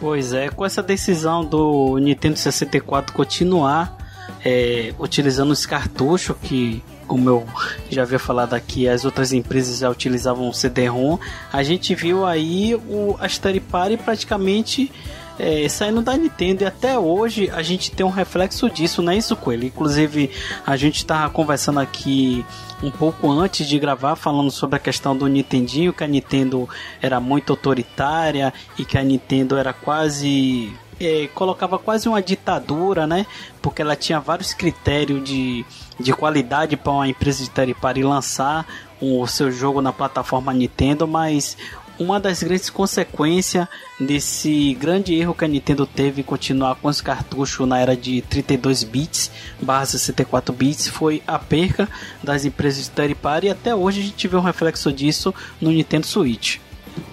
Pois 0.00 0.32
é, 0.32 0.48
com 0.48 0.64
essa 0.64 0.82
decisão 0.82 1.44
do 1.44 1.98
Nintendo 1.98 2.38
64 2.38 3.12
continuar 3.12 3.96
é, 4.44 4.94
utilizando 4.98 5.52
esse 5.52 5.66
cartucho 5.66 6.34
que 6.34 6.82
como 7.08 7.28
eu 7.28 7.46
já 7.90 8.02
havia 8.02 8.18
falado 8.18 8.52
aqui, 8.52 8.86
as 8.86 9.04
outras 9.04 9.32
empresas 9.32 9.78
já 9.78 9.88
utilizavam 9.88 10.46
o 10.46 10.52
CD-ROM, 10.52 11.18
a 11.50 11.62
gente 11.62 11.94
viu 11.94 12.26
aí 12.26 12.74
o 12.74 13.16
Asteri 13.18 13.60
Party 13.60 13.96
praticamente 13.96 14.92
é, 15.38 15.68
saindo 15.68 16.02
da 16.02 16.16
Nintendo 16.16 16.64
e 16.64 16.66
até 16.66 16.98
hoje 16.98 17.48
a 17.50 17.62
gente 17.62 17.90
tem 17.90 18.04
um 18.04 18.10
reflexo 18.10 18.68
disso, 18.68 19.00
não 19.02 19.12
é 19.12 19.16
isso, 19.16 19.36
Coelho? 19.36 19.64
Inclusive, 19.64 20.30
a 20.66 20.76
gente 20.76 20.96
estava 20.96 21.30
conversando 21.30 21.78
aqui 21.78 22.44
um 22.82 22.90
pouco 22.90 23.30
antes 23.30 23.66
de 23.66 23.78
gravar, 23.78 24.16
falando 24.16 24.50
sobre 24.50 24.76
a 24.76 24.78
questão 24.78 25.16
do 25.16 25.26
Nintendinho, 25.26 25.92
que 25.92 26.04
a 26.04 26.06
Nintendo 26.06 26.68
era 27.00 27.20
muito 27.20 27.52
autoritária 27.52 28.52
e 28.78 28.84
que 28.84 28.98
a 28.98 29.02
Nintendo 29.02 29.56
era 29.56 29.72
quase. 29.72 30.72
É, 31.00 31.28
colocava 31.32 31.78
quase 31.78 32.08
uma 32.08 32.20
ditadura, 32.20 33.06
né? 33.06 33.24
Porque 33.62 33.80
ela 33.80 33.94
tinha 33.94 34.18
vários 34.18 34.52
critérios 34.52 35.22
de, 35.22 35.64
de 35.98 36.12
qualidade 36.12 36.76
para 36.76 36.92
uma 36.92 37.06
empresa 37.06 37.44
de 37.44 37.50
third 37.50 37.72
party 37.74 38.02
lançar 38.02 38.66
o 39.00 39.24
seu 39.28 39.52
jogo 39.52 39.80
na 39.80 39.92
plataforma 39.92 40.52
Nintendo, 40.52 41.06
mas 41.06 41.56
uma 41.98 42.20
das 42.20 42.42
grandes 42.42 42.70
consequências 42.70 43.66
desse 43.98 44.74
grande 44.74 45.14
erro 45.14 45.34
que 45.34 45.44
a 45.44 45.48
Nintendo 45.48 45.86
teve 45.86 46.20
em 46.20 46.24
continuar 46.24 46.76
com 46.76 46.88
os 46.88 47.00
cartuchos 47.00 47.66
na 47.66 47.80
era 47.80 47.96
de 47.96 48.22
32 48.22 48.84
bits 48.84 49.30
barra 49.60 49.86
64 49.86 50.54
bits 50.54 50.88
foi 50.88 51.22
a 51.26 51.38
perca 51.38 51.88
das 52.22 52.44
empresas 52.44 52.84
de 52.84 52.90
third 52.90 53.14
party 53.16 53.46
e 53.46 53.50
até 53.50 53.74
hoje 53.74 54.00
a 54.00 54.04
gente 54.04 54.28
vê 54.28 54.36
um 54.36 54.40
reflexo 54.40 54.92
disso 54.92 55.34
no 55.60 55.70
Nintendo 55.70 56.06
Switch. 56.06 56.58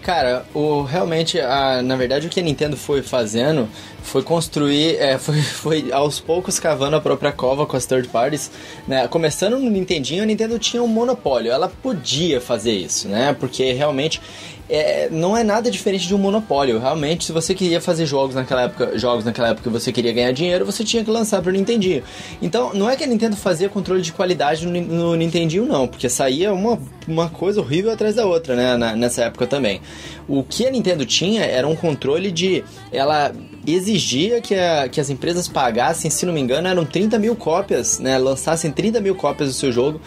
Cara, 0.02 0.46
o, 0.54 0.84
realmente, 0.84 1.40
a, 1.40 1.82
na 1.82 1.96
verdade, 1.96 2.28
o 2.28 2.30
que 2.30 2.40
a 2.40 2.44
Nintendo 2.44 2.76
foi 2.76 3.02
fazendo 3.02 3.68
foi 4.06 4.24
construir, 4.24 4.96
é, 4.98 5.18
foi, 5.18 5.42
foi 5.42 5.92
aos 5.92 6.20
poucos 6.20 6.60
cavando 6.60 6.96
a 6.96 7.02
própria 7.02 7.32
cova 7.32 7.66
com 7.66 7.76
as 7.76 7.86
third 7.86 8.08
parties, 8.08 8.52
né? 8.88 9.08
Começando 9.08 9.60
no 9.60 9.70
Nintendinho, 9.70 10.24
a 10.24 10.26
Nintendo 10.26 10.58
tinha 10.58 10.82
um 10.82 10.88
monopólio, 10.88 11.52
ela 11.52 11.68
podia 11.68 12.40
fazer 12.40 12.72
isso, 12.72 13.08
né? 13.08 13.36
Porque 13.38 13.74
realmente 13.74 14.22
é, 14.70 15.10
não 15.12 15.38
é 15.38 15.44
nada 15.44 15.70
diferente 15.70 16.08
de 16.08 16.16
um 16.16 16.18
monopólio. 16.18 16.80
Realmente, 16.80 17.26
se 17.26 17.32
você 17.32 17.54
queria 17.54 17.80
fazer 17.80 18.06
jogos 18.06 18.36
naquela 18.36 18.64
época, 18.64 18.98
jogos 18.98 19.24
naquela 19.24 19.50
época 19.50 19.70
você 19.70 19.92
queria 19.92 20.12
ganhar 20.12 20.32
dinheiro, 20.32 20.66
você 20.66 20.84
tinha 20.84 21.04
que 21.04 21.12
lançar 21.12 21.42
para 21.42 21.50
o 21.50 21.54
Nintendinho. 21.54 22.04
Então, 22.42 22.74
não 22.74 22.90
é 22.90 22.96
que 22.96 23.04
a 23.04 23.08
Nintendo 23.08 23.36
fazia 23.36 23.70
controle 23.70 24.02
de 24.02 24.12
qualidade 24.12 24.66
no, 24.66 24.82
no 24.82 25.16
Nintendinho, 25.16 25.66
não, 25.66 25.88
porque 25.88 26.10
saía 26.10 26.54
uma, 26.54 26.80
uma 27.08 27.30
coisa 27.30 27.62
horrível 27.62 27.92
atrás 27.92 28.16
da 28.16 28.26
outra, 28.26 28.56
né, 28.56 28.76
na, 28.76 28.96
nessa 28.96 29.24
época 29.24 29.46
também. 29.46 29.82
O 30.28 30.44
que 30.44 30.66
a 30.66 30.72
Nintendo 30.72 31.06
tinha 31.06 31.44
era 31.44 31.68
um 31.68 31.76
controle 31.76 32.32
de. 32.32 32.64
Ela 32.92 33.32
exigia 33.66 34.42
que, 34.42 34.56
a, 34.56 34.88
que 34.90 35.00
as 35.00 35.10
empresas 35.10 35.48
pagassem, 35.48 36.10
se 36.12 36.26
não 36.26 36.34
me 36.34 36.42
engano, 36.42 36.68
eram 36.68 36.86
30 36.86 37.18
mil 37.20 37.36
cópias, 37.36 38.00
né? 38.00 38.18
Lançassem 38.18 38.72
30 38.72 39.02
mil 39.02 39.16
cópias 39.16 39.50
do 39.50 39.56
seu 39.56 39.72
jogo 39.72 40.00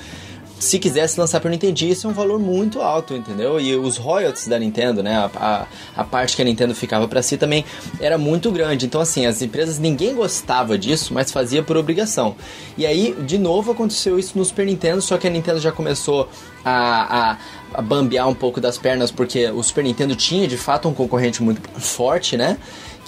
se 0.58 0.78
quisesse 0.78 1.18
lançar 1.18 1.40
para 1.40 1.50
Nintendo, 1.50 1.84
isso 1.84 2.06
é 2.06 2.10
um 2.10 2.12
valor 2.12 2.38
muito 2.38 2.80
alto, 2.80 3.14
entendeu? 3.14 3.60
E 3.60 3.76
os 3.76 3.96
royalties 3.96 4.48
da 4.48 4.58
Nintendo, 4.58 5.02
né? 5.02 5.16
A, 5.16 5.30
a, 5.36 5.66
a 6.00 6.04
parte 6.04 6.34
que 6.34 6.42
a 6.42 6.44
Nintendo 6.44 6.74
ficava 6.74 7.06
para 7.06 7.22
si 7.22 7.36
também 7.36 7.64
era 8.00 8.18
muito 8.18 8.50
grande. 8.50 8.86
Então, 8.86 9.00
assim, 9.00 9.26
as 9.26 9.40
empresas, 9.40 9.78
ninguém 9.78 10.14
gostava 10.14 10.76
disso, 10.76 11.14
mas 11.14 11.30
fazia 11.30 11.62
por 11.62 11.76
obrigação. 11.76 12.34
E 12.76 12.84
aí, 12.84 13.14
de 13.24 13.38
novo, 13.38 13.70
aconteceu 13.70 14.18
isso 14.18 14.36
no 14.36 14.44
Super 14.44 14.66
Nintendo, 14.66 15.00
só 15.00 15.16
que 15.16 15.26
a 15.26 15.30
Nintendo 15.30 15.60
já 15.60 15.70
começou 15.70 16.28
a, 16.64 17.30
a, 17.32 17.38
a 17.74 17.82
bambear 17.82 18.28
um 18.28 18.34
pouco 18.34 18.60
das 18.60 18.76
pernas, 18.76 19.10
porque 19.10 19.48
o 19.50 19.62
Super 19.62 19.84
Nintendo 19.84 20.16
tinha, 20.16 20.48
de 20.48 20.56
fato, 20.56 20.88
um 20.88 20.94
concorrente 20.94 21.42
muito 21.42 21.62
forte, 21.78 22.36
né? 22.36 22.58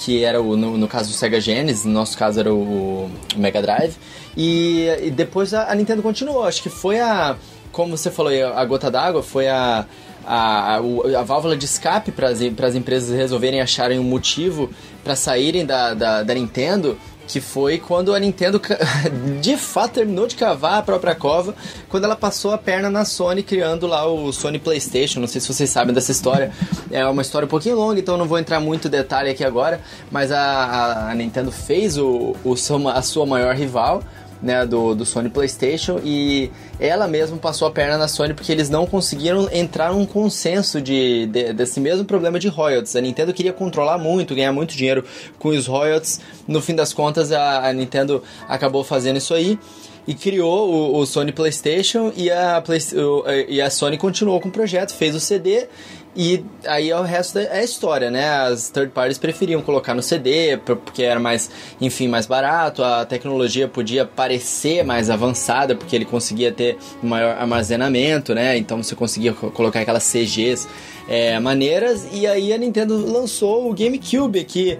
Que 0.00 0.24
era 0.24 0.40
o, 0.40 0.56
no, 0.56 0.78
no, 0.78 0.88
caso 0.88 1.10
do 1.10 1.14
Sega 1.14 1.40
Genesis, 1.40 1.84
no 1.84 1.92
nosso 1.92 2.16
caso 2.16 2.40
era 2.40 2.52
o, 2.52 3.04
o 3.04 3.10
Mega 3.36 3.60
Drive. 3.60 3.94
E, 4.34 4.86
e 5.02 5.10
depois 5.10 5.52
a, 5.52 5.70
a, 5.70 5.74
Nintendo 5.74 6.02
continuou. 6.02 6.42
Acho 6.42 6.62
que 6.62 6.70
foi 6.70 6.98
a. 6.98 7.36
Como 7.70 7.96
você 7.96 8.10
falou, 8.10 8.32
a 8.32 8.64
gota 8.64 8.90
d'água 8.90 9.22
foi 9.22 9.48
a. 9.48 9.86
A, 10.26 10.76
a, 10.76 11.22
válvula 11.22 11.56
de 11.56 11.64
escape 11.64 12.12
para 12.12 12.28
as 12.28 12.74
empresas 12.74 13.16
resolverem 13.16 13.60
acharem 13.60 13.98
um 13.98 14.04
motivo 14.04 14.70
para 15.02 15.16
saírem 15.16 15.64
da, 15.64 15.94
da, 15.94 16.22
da 16.22 16.34
Nintendo 16.34 16.98
que 17.30 17.40
foi 17.40 17.78
quando 17.78 18.14
a 18.14 18.18
Nintendo 18.18 18.60
de 19.40 19.56
fato 19.56 19.92
terminou 19.92 20.26
de 20.26 20.34
cavar 20.34 20.78
a 20.78 20.82
própria 20.82 21.14
cova, 21.14 21.54
quando 21.88 22.04
ela 22.04 22.16
passou 22.16 22.52
a 22.52 22.58
perna 22.58 22.90
na 22.90 23.04
Sony 23.04 23.42
criando 23.42 23.86
lá 23.86 24.06
o 24.06 24.32
Sony 24.32 24.58
PlayStation. 24.58 25.20
Não 25.20 25.28
sei 25.28 25.40
se 25.40 25.48
vocês 25.52 25.70
sabem 25.70 25.94
dessa 25.94 26.10
história. 26.10 26.52
É 26.90 27.06
uma 27.06 27.22
história 27.22 27.46
um 27.46 27.48
pouquinho 27.48 27.76
longa, 27.76 28.00
então 28.00 28.16
não 28.16 28.26
vou 28.26 28.38
entrar 28.38 28.60
muito 28.60 28.88
detalhe 28.88 29.30
aqui 29.30 29.44
agora, 29.44 29.80
mas 30.10 30.32
a, 30.32 31.10
a, 31.10 31.14
Nintendo 31.14 31.52
fez 31.52 31.96
o, 31.96 32.34
o 32.44 32.54
a 32.88 33.02
sua 33.02 33.26
maior 33.26 33.54
rival 33.54 34.02
né, 34.42 34.64
do, 34.66 34.94
do 34.94 35.04
Sony 35.04 35.28
PlayStation 35.28 36.00
e 36.04 36.50
ela 36.78 37.06
mesma 37.06 37.36
passou 37.36 37.68
a 37.68 37.70
perna 37.70 37.98
na 37.98 38.08
Sony 38.08 38.34
porque 38.34 38.50
eles 38.50 38.70
não 38.70 38.86
conseguiram 38.86 39.48
entrar 39.52 39.92
num 39.92 40.06
consenso 40.06 40.80
de, 40.80 41.26
de, 41.26 41.52
desse 41.52 41.80
mesmo 41.80 42.04
problema 42.04 42.38
de 42.38 42.48
royalties. 42.48 42.96
A 42.96 43.00
Nintendo 43.00 43.32
queria 43.32 43.52
controlar 43.52 43.98
muito, 43.98 44.34
ganhar 44.34 44.52
muito 44.52 44.76
dinheiro 44.76 45.04
com 45.38 45.50
os 45.50 45.66
royalties. 45.66 46.20
No 46.46 46.60
fim 46.60 46.74
das 46.74 46.92
contas, 46.92 47.32
a, 47.32 47.68
a 47.68 47.72
Nintendo 47.72 48.22
acabou 48.48 48.82
fazendo 48.82 49.16
isso 49.16 49.34
aí 49.34 49.58
e 50.06 50.14
criou 50.14 50.70
o, 50.70 50.98
o 50.98 51.06
Sony 51.06 51.32
PlayStation 51.32 52.12
e 52.16 52.30
a, 52.30 52.60
Play, 52.60 52.80
o, 52.94 53.24
e 53.48 53.60
a 53.60 53.70
Sony 53.70 53.98
continuou 53.98 54.40
com 54.40 54.48
o 54.48 54.52
projeto, 54.52 54.92
fez 54.92 55.14
o 55.14 55.20
CD 55.20 55.66
e 56.14 56.44
aí 56.66 56.92
o 56.92 57.02
resto 57.02 57.38
é 57.38 57.62
história, 57.62 58.10
né? 58.10 58.28
As 58.28 58.68
third 58.68 58.90
parties 58.92 59.16
preferiam 59.16 59.62
colocar 59.62 59.94
no 59.94 60.02
CD, 60.02 60.56
porque 60.56 61.04
era 61.04 61.20
mais, 61.20 61.48
enfim, 61.80 62.08
mais 62.08 62.26
barato, 62.26 62.82
a 62.82 63.04
tecnologia 63.04 63.68
podia 63.68 64.04
parecer 64.04 64.84
mais 64.84 65.08
avançada, 65.08 65.76
porque 65.76 65.94
ele 65.94 66.04
conseguia 66.04 66.50
ter 66.50 66.76
maior 67.00 67.36
armazenamento, 67.36 68.34
né? 68.34 68.56
Então 68.56 68.82
você 68.82 68.96
conseguia 68.96 69.32
colocar 69.32 69.80
aquelas 69.80 70.02
CGs 70.04 70.66
é, 71.08 71.38
maneiras, 71.38 72.06
e 72.12 72.26
aí 72.26 72.52
a 72.52 72.58
Nintendo 72.58 72.96
lançou 73.06 73.70
o 73.70 73.74
GameCube, 73.74 74.42
que 74.44 74.78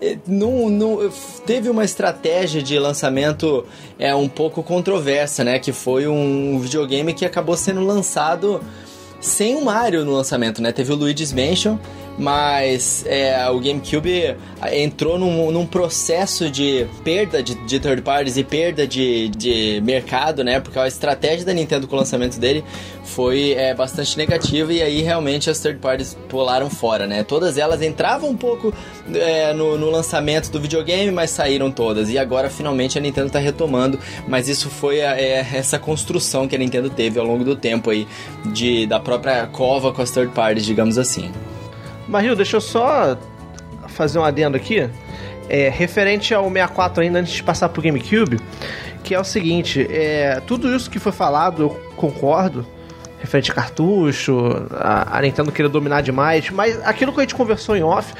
é, 0.00 0.18
não, 0.26 0.68
não, 0.68 1.10
teve 1.46 1.70
uma 1.70 1.84
estratégia 1.84 2.60
de 2.60 2.76
lançamento 2.76 3.64
é, 4.00 4.12
um 4.12 4.28
pouco 4.28 4.64
controversa, 4.64 5.44
né? 5.44 5.60
Que 5.60 5.72
foi 5.72 6.08
um 6.08 6.58
videogame 6.58 7.14
que 7.14 7.24
acabou 7.24 7.56
sendo 7.56 7.82
lançado 7.82 8.60
sem 9.22 9.54
o 9.54 9.64
Mario 9.64 10.04
no 10.04 10.12
lançamento, 10.12 10.60
né? 10.60 10.72
Teve 10.72 10.92
o 10.92 10.96
Luigi's 10.96 11.32
Mansion, 11.32 11.78
mas 12.18 13.04
é, 13.06 13.48
o 13.48 13.58
GameCube 13.58 14.36
entrou 14.72 15.18
num, 15.18 15.50
num 15.50 15.66
processo 15.66 16.50
de 16.50 16.86
perda 17.02 17.42
de, 17.42 17.54
de, 17.66 17.80
third 17.80 18.02
parties 18.02 18.36
e 18.36 18.44
perda 18.44 18.86
de, 18.86 19.28
de 19.28 19.80
mercado, 19.82 20.44
né? 20.44 20.60
Porque 20.60 20.78
a 20.78 20.86
estratégia 20.86 21.44
da 21.46 21.52
Nintendo 21.52 21.86
com 21.86 21.96
o 21.96 21.98
lançamento 21.98 22.38
dele 22.38 22.64
foi 23.04 23.52
é, 23.52 23.74
bastante 23.74 24.16
negativa 24.16 24.72
e 24.72 24.82
aí 24.82 25.02
realmente 25.02 25.50
as 25.50 25.58
third 25.58 25.78
parties 25.78 26.16
pularam 26.28 26.70
fora, 26.70 27.06
né? 27.06 27.22
Todas 27.22 27.58
elas 27.58 27.82
entravam 27.82 28.30
um 28.30 28.36
pouco 28.36 28.72
é, 29.14 29.52
no, 29.52 29.78
no, 29.78 29.90
lançamento 29.90 30.50
do 30.50 30.60
videogame, 30.60 31.10
mas 31.10 31.30
saíram 31.30 31.70
todas. 31.70 32.10
E 32.10 32.18
agora 32.18 32.50
finalmente 32.50 32.98
a 32.98 33.00
Nintendo 33.00 33.28
está 33.28 33.38
retomando, 33.38 33.98
mas 34.28 34.48
isso 34.48 34.68
foi 34.68 35.02
a, 35.02 35.18
é, 35.18 35.46
essa 35.54 35.78
construção 35.78 36.46
que 36.46 36.54
a 36.54 36.58
Nintendo 36.58 36.90
teve 36.90 37.18
ao 37.18 37.26
longo 37.26 37.44
do 37.44 37.56
tempo 37.56 37.90
aí 37.90 38.06
de, 38.52 38.86
da 38.86 39.00
própria 39.00 39.46
cova 39.46 39.92
com 39.92 40.02
as 40.02 40.10
third 40.10 40.32
parties, 40.32 40.64
digamos 40.64 40.98
assim. 40.98 41.30
Maril, 42.12 42.36
deixa 42.36 42.58
eu 42.58 42.60
só 42.60 43.16
fazer 43.88 44.18
um 44.18 44.24
adendo 44.24 44.54
aqui. 44.54 44.86
É, 45.48 45.70
referente 45.70 46.34
ao 46.34 46.44
64 46.44 47.02
ainda, 47.02 47.18
antes 47.20 47.32
de 47.32 47.42
passar 47.42 47.70
pro 47.70 47.80
GameCube, 47.80 48.38
que 49.02 49.14
é 49.14 49.18
o 49.18 49.24
seguinte, 49.24 49.86
é, 49.90 50.40
tudo 50.46 50.74
isso 50.74 50.90
que 50.90 50.98
foi 50.98 51.10
falado, 51.10 51.62
eu 51.62 51.70
concordo, 51.96 52.66
referente 53.18 53.50
a 53.50 53.54
cartucho, 53.54 54.66
a, 54.72 55.20
Nintendo 55.22 55.50
querer 55.50 55.68
dominar 55.68 56.02
demais, 56.02 56.50
mas 56.50 56.80
aquilo 56.86 57.12
que 57.12 57.20
a 57.20 57.22
gente 57.22 57.34
conversou 57.34 57.76
em 57.76 57.82
off, 57.82 58.12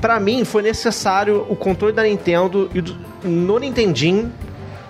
para 0.00 0.18
mim 0.18 0.44
foi 0.44 0.62
necessário 0.62 1.46
o 1.48 1.54
controle 1.54 1.94
da 1.94 2.02
Nintendo 2.02 2.68
e 2.74 2.80
do, 2.80 2.96
no 3.22 3.58
Nintendinho, 3.58 4.32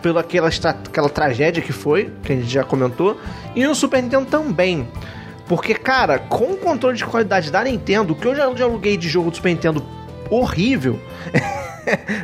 pela 0.01 0.21
aquela, 0.21 0.49
aquela 0.49 1.09
tragédia 1.11 1.63
que 1.63 1.73
foi, 1.73 2.11
que 2.23 2.33
a 2.33 2.37
gente 2.37 2.49
já 2.49 2.65
comentou, 2.65 3.21
e 3.55 3.67
no 3.67 3.75
Super 3.75 4.03
Nintendo 4.03 4.25
também. 4.25 4.89
Porque, 5.49 5.75
cara, 5.75 6.19
com 6.19 6.53
o 6.53 6.57
controle 6.57 6.97
de 6.97 7.07
qualidade 7.07 7.51
da 7.51 7.65
Nintendo, 7.65 8.15
que 8.15 8.27
eu 8.27 8.35
já, 8.35 8.55
já 8.55 8.65
aluguei 8.65 8.97
de 8.97 9.09
jogo 9.09 9.31
do 9.31 9.37
Super 9.37 9.49
Nintendo 9.49 9.83
horrível. 10.31 11.01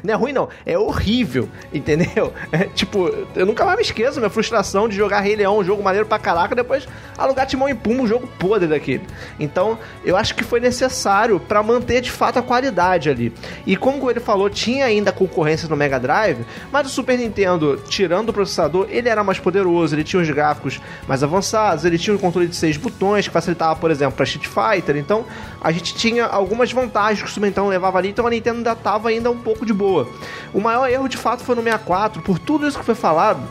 não 0.02 0.14
é 0.14 0.16
ruim, 0.16 0.32
não. 0.32 0.48
É 0.64 0.78
horrível, 0.78 1.48
entendeu? 1.72 2.32
É, 2.52 2.64
tipo, 2.66 3.10
eu 3.34 3.46
nunca 3.46 3.64
mais 3.64 3.76
me 3.76 3.82
esqueço 3.82 4.18
minha 4.18 4.30
frustração 4.30 4.88
de 4.88 4.96
jogar 4.96 5.20
Rei 5.20 5.36
Leão, 5.36 5.58
um 5.58 5.64
jogo 5.64 5.82
maneiro 5.82 6.06
pra 6.06 6.18
caraca, 6.18 6.54
depois 6.54 6.86
alugar 7.16 7.46
Timão 7.46 7.68
e 7.68 7.74
Pumba, 7.74 8.02
um 8.02 8.06
jogo 8.06 8.26
podre 8.38 8.68
daquele. 8.68 9.02
Então, 9.38 9.78
eu 10.04 10.16
acho 10.16 10.34
que 10.34 10.44
foi 10.44 10.60
necessário 10.60 11.38
para 11.40 11.62
manter 11.62 12.00
de 12.00 12.10
fato 12.10 12.38
a 12.38 12.42
qualidade 12.42 13.08
ali. 13.08 13.32
E 13.66 13.76
como 13.76 14.10
ele 14.10 14.20
falou, 14.20 14.48
tinha 14.50 14.84
ainda 14.84 15.12
concorrência 15.12 15.68
no 15.68 15.76
Mega 15.76 15.98
Drive, 15.98 16.44
mas 16.70 16.86
o 16.86 16.90
Super 16.90 17.18
Nintendo, 17.18 17.80
tirando 17.88 18.28
o 18.28 18.32
processador, 18.32 18.86
ele 18.90 19.08
era 19.08 19.24
mais 19.24 19.38
poderoso, 19.38 19.94
ele 19.94 20.04
tinha 20.04 20.20
os 20.20 20.30
gráficos 20.30 20.80
mais 21.06 21.22
avançados, 21.22 21.84
ele 21.84 21.98
tinha 21.98 22.14
um 22.14 22.18
controle 22.18 22.48
de 22.48 22.56
seis 22.56 22.76
botões 22.76 23.26
que 23.26 23.32
facilitava, 23.32 23.76
por 23.76 23.90
exemplo, 23.90 24.16
para 24.16 24.24
Street 24.24 24.46
Fighter. 24.46 24.96
Então, 24.96 25.24
a 25.60 25.70
gente 25.72 25.94
tinha 25.94 26.26
algumas 26.26 26.72
vantagens 26.72 27.22
que 27.22 27.28
o 27.28 27.32
Super 27.32 27.46
Nintendo 27.46 27.68
levava 27.68 27.98
ali, 27.98 28.08
então 28.08 28.26
a 28.26 28.30
Nintendo 28.30 28.58
ainda 28.58 28.74
tava 28.74 29.08
ainda 29.08 29.30
um 29.30 29.38
pouco 29.38 29.53
de 29.62 29.74
boa. 29.74 30.08
O 30.54 30.60
maior 30.60 30.88
erro 30.88 31.08
de 31.08 31.18
fato 31.18 31.44
foi 31.44 31.54
no 31.54 31.62
64, 31.62 32.22
por 32.22 32.38
tudo 32.38 32.66
isso 32.66 32.78
que 32.78 32.84
foi 32.84 32.94
falado. 32.94 33.42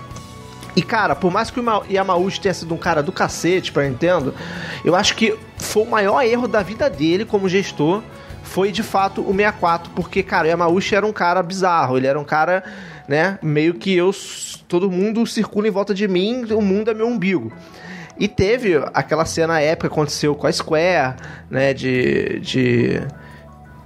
E 0.75 0.81
cara, 0.81 1.15
por 1.15 1.31
mais 1.31 1.51
que 1.51 1.59
o 1.59 1.83
Yamauchi 1.89 2.41
tenha 2.41 2.53
sido 2.53 2.73
um 2.73 2.77
cara 2.77 3.03
do 3.03 3.11
cacete 3.11 3.71
pra 3.71 3.87
Nintendo, 3.87 4.33
eu 4.83 4.95
acho 4.95 5.15
que 5.15 5.37
foi 5.57 5.83
o 5.83 5.89
maior 5.89 6.21
erro 6.23 6.47
da 6.47 6.63
vida 6.63 6.89
dele 6.89 7.25
como 7.25 7.47
gestor. 7.47 8.01
Foi 8.41 8.71
de 8.71 8.83
fato 8.83 9.21
o 9.21 9.31
64, 9.31 9.91
porque, 9.95 10.21
cara, 10.21 10.47
o 10.47 10.49
Yamauchi 10.49 10.95
era 10.95 11.05
um 11.05 11.13
cara 11.13 11.41
bizarro, 11.41 11.97
ele 11.97 12.07
era 12.07 12.19
um 12.19 12.23
cara, 12.23 12.63
né, 13.07 13.39
meio 13.41 13.75
que 13.75 13.95
eu. 13.95 14.11
Todo 14.67 14.89
mundo 14.89 15.25
circula 15.25 15.67
em 15.67 15.71
volta 15.71 15.93
de 15.93 16.07
mim, 16.07 16.45
o 16.51 16.61
mundo 16.61 16.89
é 16.89 16.93
meu 16.93 17.07
umbigo. 17.07 17.51
E 18.19 18.27
teve 18.27 18.75
aquela 18.93 19.25
cena 19.25 19.59
épica 19.59 19.87
que 19.87 19.93
aconteceu 19.93 20.35
com 20.35 20.47
a 20.47 20.51
Square, 20.51 21.15
né, 21.49 21.73
de. 21.73 22.39
de 22.41 23.01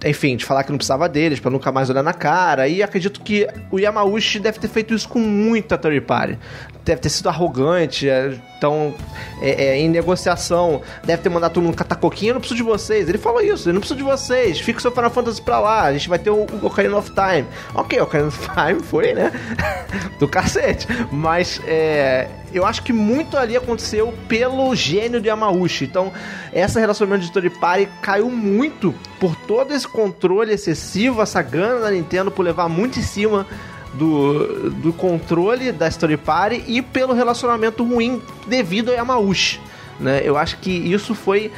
enfim, 0.05 0.35
de 0.35 0.45
falar 0.45 0.63
que 0.63 0.71
não 0.71 0.77
precisava 0.77 1.09
deles, 1.09 1.39
para 1.39 1.49
nunca 1.49 1.71
mais 1.71 1.89
olhar 1.89 2.03
na 2.03 2.13
cara. 2.13 2.67
E 2.67 2.83
acredito 2.83 3.21
que 3.21 3.47
o 3.71 3.79
Yamauchi 3.79 4.39
deve 4.39 4.59
ter 4.59 4.67
feito 4.67 4.93
isso 4.93 5.07
com 5.09 5.19
muita 5.19 5.77
third 5.77 6.01
party. 6.01 6.37
Deve 6.85 7.01
ter 7.01 7.09
sido 7.09 7.27
arrogante, 7.27 8.07
é, 8.07 8.33
então, 8.57 8.93
é, 9.41 9.65
é, 9.65 9.77
em 9.77 9.89
negociação, 9.89 10.81
deve 11.03 11.21
ter 11.21 11.29
mandado 11.29 11.53
todo 11.53 11.63
mundo 11.63 11.75
catar 11.75 11.95
coquinha, 11.95 12.29
eu 12.29 12.35
não 12.35 12.39
preciso 12.39 12.63
de 12.63 12.63
vocês. 12.63 13.09
Ele 13.09 13.17
falou 13.17 13.41
isso, 13.41 13.67
eu 13.67 13.73
não 13.73 13.81
preciso 13.81 13.97
de 13.97 14.03
vocês, 14.03 14.59
fica 14.59 14.79
o 14.79 14.81
seu 14.81 14.91
Final 14.91 15.09
Fantasy 15.09 15.41
pra 15.41 15.59
lá, 15.59 15.83
a 15.83 15.93
gente 15.93 16.07
vai 16.07 16.19
ter 16.19 16.29
o, 16.29 16.45
o 16.45 16.65
Ocarina 16.65 16.95
of 16.95 17.11
Time. 17.11 17.45
Ok, 17.73 17.99
o 17.99 18.03
Ocarina 18.03 18.29
of 18.29 18.39
Time 18.39 18.81
foi, 18.81 19.13
né? 19.13 19.31
Do 20.19 20.27
cacete. 20.27 20.87
Mas, 21.11 21.59
é, 21.67 22.27
eu 22.53 22.65
acho 22.65 22.81
que 22.83 22.93
muito 22.93 23.37
ali 23.37 23.55
aconteceu 23.55 24.13
pelo 24.27 24.73
gênio 24.75 25.19
de 25.19 25.27
Yamauchi. 25.27 25.85
Então, 25.85 26.11
essa 26.53 26.79
relacionamento 26.79 27.25
de 27.25 27.31
third 27.31 27.49
party 27.59 27.89
caiu 28.01 28.29
muito 28.29 28.93
por 29.19 29.35
todo 29.35 29.73
esse 29.73 29.87
controle 29.87 30.53
excessivo, 30.53 31.21
essa 31.21 31.41
gana 31.41 31.81
da 31.81 31.91
Nintendo 31.91 32.31
por 32.31 32.43
levar 32.43 32.69
muito 32.69 32.99
em 32.99 33.03
cima 33.03 33.45
do, 33.93 34.69
do 34.69 34.93
controle 34.93 35.71
da 35.71 35.87
Story 35.87 36.17
Party 36.17 36.63
e 36.67 36.81
pelo 36.81 37.13
relacionamento 37.13 37.83
ruim 37.83 38.21
devido 38.47 38.91
a 38.91 38.95
Yamauchi. 38.95 39.59
Né? 39.99 40.21
Eu 40.23 40.37
acho 40.37 40.57
que 40.59 40.71
isso 40.71 41.15
foi 41.15 41.51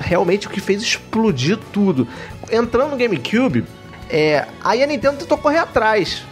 realmente 0.00 0.46
o 0.46 0.50
que 0.50 0.60
fez 0.60 0.82
explodir 0.82 1.58
tudo. 1.72 2.08
Entrando 2.50 2.90
no 2.90 2.96
GameCube, 2.96 3.64
é, 4.10 4.46
aí 4.62 4.82
a 4.82 4.86
Nintendo 4.86 5.18
tentou 5.18 5.38
correr 5.38 5.58
atrás. 5.58 6.24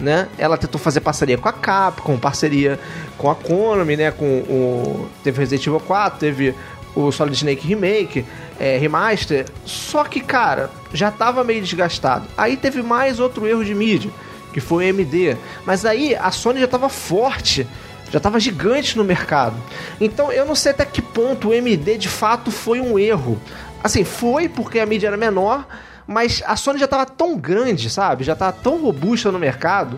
Né? 0.00 0.28
Ela 0.38 0.56
tentou 0.56 0.80
fazer 0.80 1.00
parceria 1.00 1.36
com 1.36 1.48
a 1.48 1.52
Capcom, 1.52 2.18
parceria 2.18 2.80
com 3.18 3.30
a 3.30 3.34
Konami, 3.34 3.96
né? 3.96 4.10
Com 4.10 4.24
o 4.24 5.08
teve 5.22 5.38
Resident 5.38 5.66
Evil 5.66 5.80
4, 5.80 6.18
teve 6.18 6.54
o 6.94 7.12
Solid 7.12 7.36
Snake 7.36 7.66
Remake, 7.66 8.24
é, 8.58 8.78
Remaster. 8.78 9.44
Só 9.66 10.04
que, 10.04 10.20
cara, 10.20 10.70
já 10.94 11.10
tava 11.10 11.44
meio 11.44 11.60
desgastado. 11.60 12.26
Aí 12.36 12.56
teve 12.56 12.82
mais 12.82 13.20
outro 13.20 13.46
erro 13.46 13.62
de 13.62 13.74
mídia 13.74 14.10
que 14.52 14.60
foi 14.60 14.86
o 14.86 14.90
AMD. 14.90 15.36
Mas 15.64 15.84
aí 15.84 16.14
a 16.14 16.30
Sony 16.30 16.58
já 16.58 16.64
estava 16.64 16.88
forte, 16.88 17.66
já 18.10 18.18
estava 18.18 18.38
gigante 18.40 18.96
no 18.96 19.04
mercado. 19.04 19.56
Então 20.00 20.32
eu 20.32 20.44
não 20.44 20.54
sei 20.54 20.72
até 20.72 20.84
que 20.84 21.02
ponto 21.02 21.48
o 21.48 21.52
AMD 21.52 21.98
de 21.98 22.08
fato 22.08 22.50
foi 22.50 22.80
um 22.80 22.98
erro. 22.98 23.40
Assim, 23.82 24.04
foi 24.04 24.48
porque 24.48 24.78
a 24.78 24.86
mídia 24.86 25.08
era 25.08 25.16
menor, 25.16 25.66
mas 26.10 26.42
a 26.44 26.56
Sony 26.56 26.76
já 26.76 26.86
estava 26.86 27.06
tão 27.06 27.38
grande, 27.38 27.88
sabe? 27.88 28.24
Já 28.24 28.32
estava 28.32 28.52
tão 28.52 28.82
robusta 28.82 29.30
no 29.30 29.38
mercado 29.38 29.96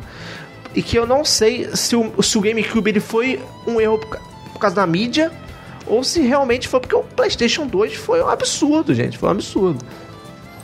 e 0.75 0.83
que 0.83 0.99
eu 0.99 1.07
não 1.07 1.25
sei 1.25 1.75
se 1.75 1.97
o, 1.97 2.23
se 2.23 2.37
o 2.37 2.41
GameCube 2.43 2.91
ele 2.91 3.01
foi 3.01 3.43
um 3.67 3.81
erro 3.81 3.97
por, 3.97 4.21
por 4.53 4.59
causa 4.59 4.77
da 4.77 4.87
mídia 4.87 5.33
ou 5.87 6.05
se 6.05 6.21
realmente 6.21 6.69
foi 6.69 6.81
porque 6.81 6.95
o 6.95 7.03
PlayStation 7.03 7.67
2 7.67 7.95
foi 7.95 8.23
um 8.23 8.29
absurdo, 8.29 8.95
gente. 8.95 9.17
Foi 9.17 9.31
um 9.31 9.33
absurdo. 9.33 9.83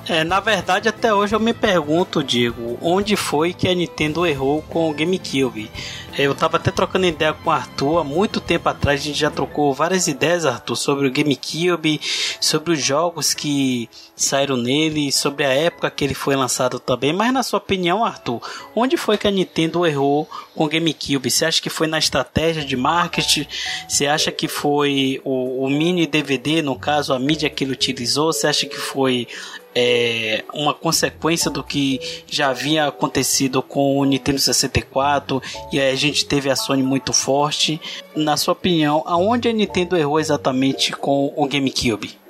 É, 0.09 0.25
na 0.25 0.41
verdade, 0.41 0.89
até 0.89 1.13
hoje 1.13 1.35
eu 1.35 1.41
me 1.41 1.53
pergunto, 1.53 2.25
Diego, 2.25 2.79
onde 2.81 3.15
foi 3.15 3.53
que 3.53 3.69
a 3.69 3.75
Nintendo 3.75 4.27
errou 4.27 4.63
com 4.63 4.89
o 4.89 4.95
GameCube? 4.95 5.71
Eu 6.17 6.35
tava 6.35 6.57
até 6.57 6.71
trocando 6.71 7.07
ideia 7.07 7.33
com 7.33 7.51
o 7.51 7.53
Arthur 7.53 7.99
há 7.99 8.05
muito 8.05 8.41
tempo 8.41 8.69
atrás. 8.69 9.01
A 9.01 9.05
gente 9.05 9.19
já 9.19 9.31
trocou 9.31 9.73
várias 9.73 10.09
ideias, 10.09 10.47
Arthur, 10.47 10.75
sobre 10.75 11.07
o 11.07 11.13
GameCube, 11.13 12.01
sobre 12.41 12.73
os 12.73 12.83
jogos 12.83 13.35
que 13.35 13.89
saíram 14.17 14.57
nele, 14.57 15.13
sobre 15.13 15.45
a 15.45 15.53
época 15.53 15.91
que 15.91 16.05
ele 16.05 16.15
foi 16.15 16.35
lançado 16.35 16.81
também. 16.81 17.13
Mas, 17.13 17.33
na 17.33 17.45
sua 17.45 17.59
opinião, 17.59 18.05
Arthur, 18.05 18.41
onde 18.75 18.97
foi 18.97 19.17
que 19.17 19.29
a 19.29 19.31
Nintendo 19.31 19.87
errou 19.87 20.29
com 20.57 20.65
o 20.65 20.69
GameCube? 20.69 21.31
Você 21.31 21.45
acha 21.45 21.63
que 21.63 21.71
foi 21.71 21.87
na 21.87 21.99
estratégia 21.99 22.65
de 22.65 22.77
marketing? 22.77 23.47
Você 23.87 24.07
acha 24.07 24.33
que 24.33 24.49
foi 24.49 25.21
o, 25.23 25.67
o 25.67 25.71
mini 25.71 26.07
DVD, 26.07 26.63
no 26.63 26.77
caso, 26.77 27.13
a 27.13 27.19
mídia 27.19 27.49
que 27.49 27.63
ele 27.63 27.73
utilizou? 27.73 28.33
Você 28.33 28.49
acha 28.49 28.67
que 28.67 28.77
foi 28.77 29.29
é, 29.75 30.45
uma 30.53 30.75
consequência 30.75 31.51
do 31.51 31.63
que 31.63 32.01
já 32.27 32.51
havia 32.51 32.87
acontecido 32.87 33.63
com 33.63 33.99
o 33.99 34.05
Nintendo 34.05 34.39
64 34.39 35.43
e 35.73 35.81
a 35.81 35.95
gente 35.95 36.27
teve 36.27 36.51
a 36.51 36.57
Sony 36.57 36.83
muito 36.83 37.13
forte. 37.13 37.81
Na 38.15 38.37
sua 38.37 38.53
opinião, 38.53 39.03
aonde 39.07 39.49
a 39.49 39.53
Nintendo 39.53 39.97
errou 39.97 40.19
exatamente 40.19 40.93
com 40.93 41.33
o 41.37 41.47
GameCube? 41.47 42.28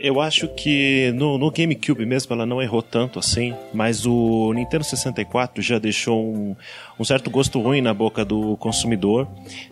Eu 0.00 0.20
acho 0.20 0.46
que 0.46 1.10
no, 1.16 1.36
no, 1.36 1.50
GameCube 1.50 2.06
mesmo 2.06 2.32
ela 2.32 2.46
não 2.46 2.62
errou 2.62 2.80
tanto 2.80 3.18
assim, 3.18 3.52
mas 3.74 4.06
o 4.06 4.52
Nintendo 4.52 4.84
64 4.84 5.60
já 5.60 5.76
deixou 5.76 6.24
um, 6.24 6.54
um 6.96 7.04
certo 7.04 7.28
gosto 7.28 7.60
ruim 7.60 7.80
na 7.80 7.92
boca 7.92 8.24
do 8.24 8.56
consumidor. 8.58 9.26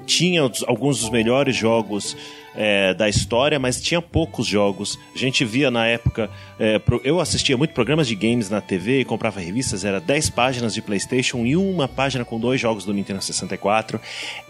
Tinha 0.05 0.43
alguns 0.67 1.01
dos 1.01 1.11
melhores 1.11 1.55
jogos 1.55 2.17
é, 2.57 2.93
da 2.95 3.09
história, 3.09 3.57
mas 3.61 3.81
tinha 3.81 4.03
poucos 4.03 4.49
jogos. 4.49 4.99
A 5.15 5.19
gente 5.19 5.45
via 5.45 5.71
na 5.71 5.87
época. 5.87 6.29
É, 6.59 6.81
eu 7.05 7.21
assistia 7.21 7.57
muito 7.57 7.73
programas 7.73 8.09
de 8.09 8.17
games 8.17 8.51
na 8.51 8.61
TV 8.61 9.01
e 9.01 9.05
comprava 9.05 9.39
revistas, 9.39 9.85
era 9.85 10.01
10 10.01 10.31
páginas 10.31 10.75
de 10.75 10.83
PlayStation 10.83 11.45
e 11.47 11.57
uma 11.57 11.87
página 11.87 12.25
com 12.25 12.41
dois 12.41 12.61
jogos 12.61 12.85
do 12.85 12.93
Nintendo 12.93 13.23
64. 13.23 14.01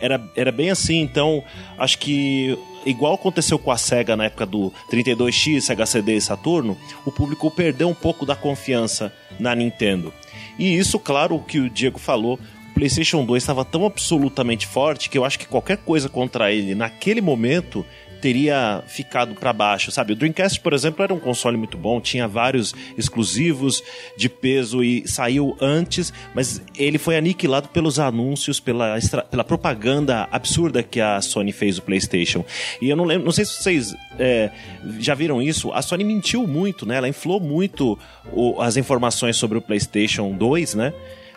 Era, 0.01 0.23
era 0.35 0.51
bem 0.51 0.71
assim, 0.71 1.01
então 1.01 1.45
acho 1.77 1.99
que 1.99 2.57
igual 2.87 3.15
aconteceu 3.15 3.59
com 3.59 3.71
a 3.71 3.77
SEGA 3.77 4.17
na 4.17 4.25
época 4.25 4.47
do 4.47 4.73
32X, 4.91 5.61
Sega 5.61 5.85
CD 5.85 6.17
e 6.17 6.21
Saturno, 6.21 6.79
o 7.05 7.13
público 7.13 7.51
perdeu 7.51 7.89
um 7.89 7.95
pouco 7.95 8.25
da 8.25 8.37
confiança 8.37 9.13
na 9.39 9.55
Nintendo. 9.55 10.13
E 10.59 10.77
isso, 10.77 10.99
claro, 10.99 11.35
o 11.35 11.43
que 11.43 11.59
o 11.59 11.69
Diego 11.69 11.99
falou, 11.99 12.39
o 12.71 12.75
PlayStation 12.75 13.25
2 13.25 13.43
estava 13.43 13.65
tão 13.65 13.85
absolutamente 13.85 14.67
forte 14.67 15.11
que 15.11 15.19
eu 15.19 15.25
acho 15.25 15.39
que 15.39 15.47
qualquer 15.47 15.79
coisa 15.79 16.09
contra 16.09 16.53
ele 16.53 16.75
naquele 16.75 17.21
momento 17.21 17.85
teria 18.27 18.83
ficado 18.89 19.37
para 19.37 19.53
baixo, 19.53 19.93
sabe? 19.93 20.13
O 20.13 20.17
Dreamcast, 20.17 20.59
por 20.59 20.73
exemplo, 20.73 21.01
era 21.01 21.15
um 21.15 21.21
console 21.21 21.57
muito 21.57 21.79
bom, 21.79 22.01
tinha 22.01 22.27
vários 22.27 22.75
exclusivos 22.99 23.85
de 24.17 24.29
peso 24.29 24.83
e 24.83 25.07
saiu 25.07 25.57
antes, 25.61 26.13
mas 26.35 26.61
ele 26.77 26.99
foi 26.99 27.17
aniquilado 27.17 27.69
pelos 27.69 28.01
anúncios, 28.01 28.59
pela, 28.59 28.99
pela 29.31 29.45
propaganda 29.45 30.27
absurda 30.33 30.83
que 30.83 31.01
a 31.01 31.21
Sony 31.21 31.53
fez 31.53 31.77
do 31.77 31.83
PlayStation. 31.83 32.45
E 32.83 32.89
eu 32.89 32.97
não 32.97 33.05
lembro, 33.05 33.27
não 33.27 33.33
sei 33.33 33.45
se 33.45 33.63
vocês 33.63 33.95
é, 34.19 34.51
já 34.99 35.15
viram 35.15 35.41
isso, 35.41 35.71
a 35.73 35.81
Sony 35.81 36.03
mentiu 36.03 36.49
muito, 36.49 36.85
né? 36.85 36.97
Ela 36.97 37.09
inflou 37.09 37.39
muito 37.39 37.97
o, 38.33 38.61
as 38.61 38.77
informações 38.77 39.37
sobre 39.37 39.57
o 39.57 39.63
PlayStation 39.63 40.33
2, 40.33 40.75
né? 40.75 40.93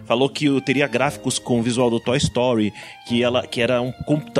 Falou 0.09 0.27
que 0.27 0.59
teria 0.61 0.87
gráficos 0.87 1.37
com 1.37 1.59
o 1.59 1.61
visual 1.61 1.87
do 1.87 1.99
Toy 1.99 2.17
Story, 2.17 2.73
que 3.07 3.21
ela 3.21 3.45
que 3.45 3.61
era 3.61 3.79
um 3.79 3.89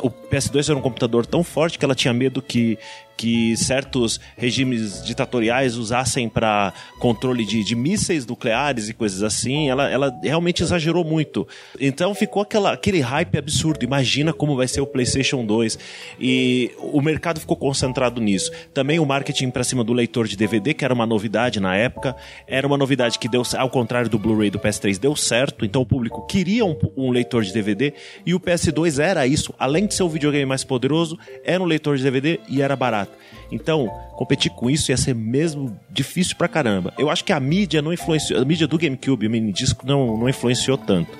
o 0.01 0.09
PS2 0.09 0.67
era 0.67 0.79
um 0.79 0.81
computador 0.81 1.27
tão 1.27 1.43
forte 1.43 1.77
que 1.77 1.85
ela 1.85 1.93
tinha 1.93 2.11
medo 2.11 2.41
que 2.41 2.75
que 3.19 3.57
certos 3.57 4.17
regimes 4.37 5.03
ditatoriais 5.03 5.75
usassem 5.75 6.29
para 6.29 6.71
controle 6.99 7.43
de, 7.43 7.65
de, 7.65 7.75
mísseis 7.75 8.25
nucleares 8.25 8.87
e 8.87 8.93
coisas 8.93 9.23
assim, 9.23 9.69
ela, 9.69 9.89
ela 9.89 10.17
realmente 10.23 10.63
exagerou 10.63 11.03
muito. 11.03 11.45
Então 11.81 12.15
ficou 12.15 12.41
aquela, 12.41 12.71
aquele 12.71 13.01
hype 13.01 13.37
absurdo. 13.37 13.83
Imagina 13.83 14.31
como 14.31 14.55
vai 14.55 14.69
ser 14.69 14.79
o 14.79 14.87
PlayStation 14.87 15.45
2. 15.45 15.77
E 16.17 16.71
o 16.77 17.01
mercado 17.01 17.41
ficou 17.41 17.57
concentrado 17.57 18.21
nisso. 18.21 18.53
Também 18.73 18.99
o 18.99 19.05
marketing 19.05 19.49
para 19.49 19.65
cima 19.65 19.83
do 19.83 19.91
leitor 19.91 20.25
de 20.25 20.37
DVD, 20.37 20.73
que 20.73 20.85
era 20.85 20.93
uma 20.93 21.05
novidade 21.05 21.59
na 21.59 21.75
época, 21.75 22.15
era 22.47 22.65
uma 22.65 22.77
novidade 22.77 23.19
que 23.19 23.27
deu, 23.27 23.43
ao 23.57 23.69
contrário 23.69 24.09
do 24.09 24.17
Blu-ray 24.17 24.49
do 24.49 24.59
PS3, 24.59 24.97
deu 24.97 25.13
certo. 25.13 25.65
Então 25.65 25.81
o 25.81 25.85
público 25.85 26.25
queria 26.25 26.63
um, 26.63 26.73
um 26.95 27.11
leitor 27.11 27.43
de 27.43 27.51
DVD 27.51 27.93
e 28.25 28.33
o 28.33 28.39
PS2 28.39 28.97
era 28.97 29.27
isso. 29.27 29.53
Além 29.59 29.87
de 29.87 29.93
ser 29.93 30.03
o 30.03 30.09
videogame 30.09 30.45
mais 30.45 30.63
poderoso, 30.63 31.19
era 31.43 31.61
um 31.61 31.65
leitor 31.65 31.97
de 31.97 32.03
DVD 32.03 32.39
e 32.47 32.61
era 32.61 32.77
barato. 32.77 33.08
Então, 33.51 33.87
competir 34.13 34.51
com 34.51 34.69
isso 34.69 34.91
ia 34.91 34.97
ser 34.97 35.15
mesmo 35.15 35.79
difícil 35.89 36.35
pra 36.35 36.47
caramba. 36.47 36.93
Eu 36.97 37.09
acho 37.09 37.23
que 37.23 37.33
a 37.33 37.39
mídia 37.39 37.81
não 37.81 37.91
influenciou, 37.91 38.41
a 38.41 38.45
mídia 38.45 38.67
do 38.67 38.77
GameCube, 38.77 39.27
o 39.27 39.29
mini 39.29 39.51
disco, 39.51 39.85
não, 39.87 40.17
não 40.17 40.29
influenciou 40.29 40.77
tanto. 40.77 41.11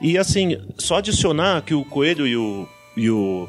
E 0.00 0.16
assim, 0.16 0.58
só 0.78 0.96
adicionar 0.96 1.62
que 1.62 1.74
o 1.74 1.84
Coelho 1.84 2.26
e 2.26 2.36
o, 2.36 2.68
e 2.96 3.10
o 3.10 3.48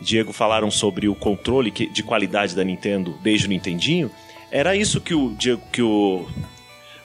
Diego 0.00 0.32
falaram 0.32 0.70
sobre 0.70 1.08
o 1.08 1.14
controle 1.14 1.70
de 1.70 2.02
qualidade 2.02 2.56
da 2.56 2.64
Nintendo 2.64 3.14
desde 3.22 3.46
o 3.46 3.50
Nintendinho. 3.50 4.10
Era 4.50 4.74
isso 4.74 5.00
que 5.00 5.14
o, 5.14 5.34
Diego, 5.34 5.62
que 5.70 5.82
o 5.82 6.26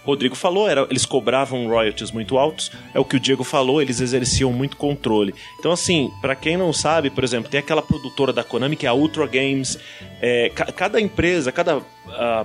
Rodrigo 0.06 0.36
falou, 0.36 0.70
era, 0.70 0.86
eles 0.89 1.06
cobravam 1.06 1.68
royalties 1.68 2.12
muito 2.12 2.38
altos, 2.38 2.72
é 2.94 3.00
o 3.00 3.06
que 3.06 3.15
o 3.15 3.20
Diego 3.20 3.44
falou, 3.44 3.82
eles 3.82 4.00
exerciam 4.00 4.54
muito 4.54 4.78
controle. 4.78 5.34
Então, 5.60 5.72
assim, 5.72 6.12
para 6.22 6.36
quem 6.36 6.56
não 6.56 6.72
sabe, 6.72 7.10
por 7.10 7.24
exemplo, 7.24 7.50
tem 7.50 7.60
aquela 7.60 7.82
produtora 7.82 8.32
da 8.32 8.44
Konami 8.44 8.76
que 8.76 8.86
é 8.86 8.89
a 8.89 8.94
Ultra 8.94 9.26
Games. 9.26 9.78
É, 10.22 10.52
ca 10.54 10.65
cada 10.72 11.02
empresa, 11.02 11.52
cada 11.52 11.78
uh, 11.78 11.84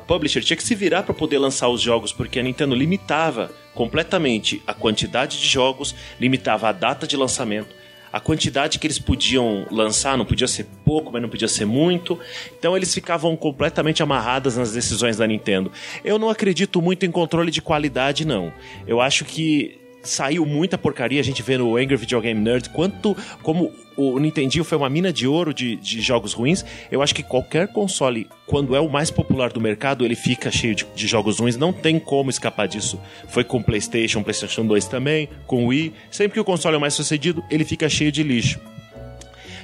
publisher 0.07 0.43
tinha 0.43 0.57
que 0.57 0.63
se 0.63 0.75
virar 0.75 1.03
para 1.03 1.15
poder 1.15 1.39
lançar 1.39 1.69
os 1.69 1.81
jogos, 1.81 2.13
porque 2.13 2.39
a 2.39 2.43
Nintendo 2.43 2.75
limitava 2.75 3.51
completamente 3.75 4.63
a 4.67 4.73
quantidade 4.73 5.39
de 5.39 5.47
jogos, 5.47 5.95
limitava 6.19 6.69
a 6.69 6.73
data 6.73 7.07
de 7.07 7.17
lançamento 7.17 7.80
a 8.13 8.21
quantidade 8.21 8.79
que 8.79 8.87
eles 8.87 8.99
podiam 8.99 9.67
lançar 9.71 10.17
não 10.17 10.25
podia 10.25 10.49
ser 10.49 10.67
pouco, 10.85 11.13
mas 11.13 11.23
não 11.23 11.29
podia 11.29 11.49
ser 11.49 11.65
muito. 11.65 12.19
Então 12.59 12.77
eles 12.77 12.93
ficavam 12.93 13.37
completamente 13.37 14.03
amarradas 14.03 14.57
nas 14.57 14.73
decisões 14.73 15.17
da 15.17 15.27
Nintendo. 15.27 15.71
Eu 16.05 16.19
não 16.19 16.29
acredito 16.29 16.81
muito 16.83 17.07
em 17.07 17.11
controle 17.11 17.51
de 17.51 17.63
qualidade, 17.63 18.27
não. 18.27 18.53
Eu 18.87 19.01
acho 19.01 19.25
que 19.25 19.79
saiu 20.03 20.47
muita 20.47 20.79
porcaria, 20.79 21.21
a 21.21 21.25
gente 21.25 21.43
vê 21.43 21.59
no 21.59 21.77
Angry 21.77 21.97
Video 21.97 22.21
Game 22.21 22.41
Nerd 22.41 22.71
quanto 22.71 23.17
como 23.43 23.73
o 24.01 24.19
Nintendinho 24.19 24.65
foi 24.65 24.79
uma 24.79 24.89
mina 24.89 25.13
de 25.13 25.27
ouro 25.27 25.53
de, 25.53 25.77
de 25.77 26.01
jogos 26.01 26.33
ruins. 26.33 26.65
Eu 26.91 27.03
acho 27.03 27.15
que 27.15 27.23
qualquer 27.23 27.69
console, 27.69 28.29
quando 28.47 28.75
é 28.75 28.81
o 28.81 28.89
mais 28.89 29.11
popular 29.11 29.53
do 29.53 29.61
mercado, 29.61 30.05
ele 30.05 30.15
fica 30.15 30.51
cheio 30.51 30.75
de, 30.75 30.87
de 30.95 31.07
jogos 31.07 31.39
ruins. 31.39 31.57
Não 31.57 31.73
tem 31.73 31.99
como 31.99 32.31
escapar 32.31 32.67
disso. 32.67 32.99
Foi 33.29 33.45
com 33.45 33.63
PlayStation, 33.63 34.23
PlayStation 34.23 34.67
2 34.67 34.87
também, 34.87 35.29
com 35.47 35.67
Wii. 35.67 35.93
Sempre 36.11 36.35
que 36.35 36.41
o 36.41 36.45
console 36.45 36.77
é 36.77 36.79
mais 36.79 36.95
sucedido, 36.95 37.45
ele 37.51 37.65
fica 37.65 37.89
cheio 37.89 38.11
de 38.11 38.23
lixo. 38.23 38.59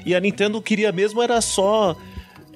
E 0.04 0.14
a 0.14 0.20
Nintendo 0.20 0.60
queria 0.60 0.92
mesmo 0.92 1.22
era 1.22 1.40
só 1.40 1.96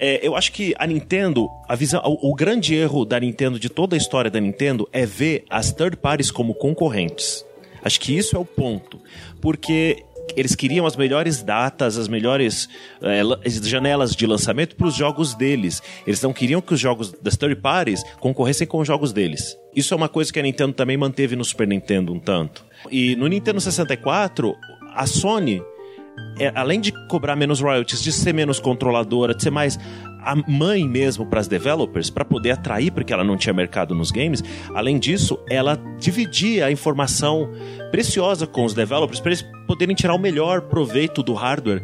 é, 0.02 0.26
eu 0.26 0.34
acho 0.34 0.50
que 0.52 0.74
a 0.78 0.86
Nintendo, 0.86 1.50
a 1.68 1.74
visão, 1.74 2.00
o, 2.06 2.30
o, 2.30 2.34
grande 2.34 2.74
erro 2.74 3.04
da 3.04 3.20
Nintendo, 3.20 3.60
de 3.60 3.68
toda 3.68 3.94
a 3.94 3.98
história 3.98 4.30
da 4.30 4.40
Nintendo, 4.40 4.88
é 4.92 5.04
ver 5.04 5.44
as 5.50 5.72
third 5.72 5.98
parties 5.98 6.30
como 6.30 6.54
concorrentes. 6.54 7.44
Acho 7.84 8.00
que 8.00 8.16
isso 8.16 8.34
é 8.34 8.38
o 8.38 8.44
ponto. 8.44 8.98
Porque 9.42 10.02
eles 10.36 10.54
queriam 10.54 10.86
as 10.86 10.96
melhores 10.96 11.42
datas, 11.42 11.96
as 11.96 12.08
melhores 12.08 12.68
é, 13.02 13.22
janelas 13.62 14.14
de 14.14 14.26
lançamento 14.26 14.76
para 14.76 14.86
os 14.86 14.94
jogos 14.94 15.34
deles. 15.34 15.82
Eles 16.06 16.20
não 16.22 16.32
queriam 16.32 16.60
que 16.60 16.74
os 16.74 16.80
jogos 16.80 17.12
das 17.20 17.36
third 17.36 17.56
parties 17.56 18.02
concorressem 18.18 18.66
com 18.66 18.78
os 18.78 18.86
jogos 18.86 19.12
deles. 19.12 19.56
Isso 19.74 19.94
é 19.94 19.96
uma 19.96 20.08
coisa 20.08 20.32
que 20.32 20.38
a 20.38 20.42
Nintendo 20.42 20.72
também 20.72 20.96
manteve 20.96 21.36
no 21.36 21.44
Super 21.44 21.66
Nintendo 21.66 22.12
um 22.12 22.18
tanto. 22.18 22.64
E 22.90 23.14
no 23.16 23.26
Nintendo 23.26 23.60
64, 23.60 24.54
a 24.94 25.06
Sony 25.06 25.62
é, 26.38 26.50
além 26.54 26.80
de 26.80 26.92
cobrar 27.06 27.36
menos 27.36 27.60
royalties, 27.60 28.02
de 28.02 28.12
ser 28.12 28.32
menos 28.32 28.58
controladora, 28.58 29.34
de 29.34 29.42
ser 29.42 29.50
mais 29.50 29.78
a 30.22 30.34
mãe 30.34 30.86
mesmo 30.86 31.26
para 31.26 31.40
as 31.40 31.48
developers, 31.48 32.10
para 32.10 32.24
poder 32.24 32.52
atrair, 32.52 32.92
porque 32.92 33.12
ela 33.12 33.24
não 33.24 33.36
tinha 33.36 33.52
mercado 33.52 33.94
nos 33.94 34.10
games. 34.10 34.42
Além 34.74 34.98
disso, 34.98 35.38
ela 35.48 35.78
dividia 35.98 36.66
a 36.66 36.72
informação 36.72 37.50
preciosa 37.90 38.46
com 38.46 38.64
os 38.64 38.74
developers 38.74 39.20
para 39.20 39.30
eles 39.30 39.44
poderem 39.66 39.94
tirar 39.94 40.14
o 40.14 40.18
melhor 40.18 40.62
proveito 40.62 41.22
do 41.22 41.34
hardware 41.34 41.82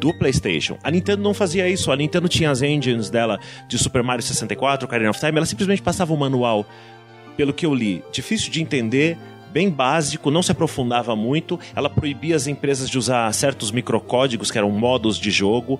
do 0.00 0.12
PlayStation. 0.18 0.76
A 0.82 0.90
Nintendo 0.90 1.22
não 1.22 1.32
fazia 1.32 1.68
isso. 1.68 1.90
A 1.90 1.96
Nintendo 1.96 2.28
tinha 2.28 2.50
as 2.50 2.62
engines 2.62 3.08
dela 3.08 3.38
de 3.68 3.78
Super 3.78 4.02
Mario 4.02 4.22
64, 4.22 4.86
Ocarina 4.86 5.10
of 5.10 5.18
Time. 5.18 5.36
Ela 5.36 5.46
simplesmente 5.46 5.80
passava 5.80 6.12
o 6.12 6.16
manual, 6.16 6.66
pelo 7.36 7.52
que 7.52 7.64
eu 7.66 7.74
li, 7.74 8.04
difícil 8.12 8.50
de 8.50 8.60
entender 8.62 9.16
bem 9.54 9.70
básico, 9.70 10.32
não 10.32 10.42
se 10.42 10.50
aprofundava 10.50 11.14
muito. 11.14 11.60
Ela 11.76 11.88
proibia 11.88 12.34
as 12.34 12.48
empresas 12.48 12.90
de 12.90 12.98
usar 12.98 13.32
certos 13.32 13.70
microcódigos, 13.70 14.50
que 14.50 14.58
eram 14.58 14.70
modos 14.72 15.16
de 15.16 15.30
jogo, 15.30 15.78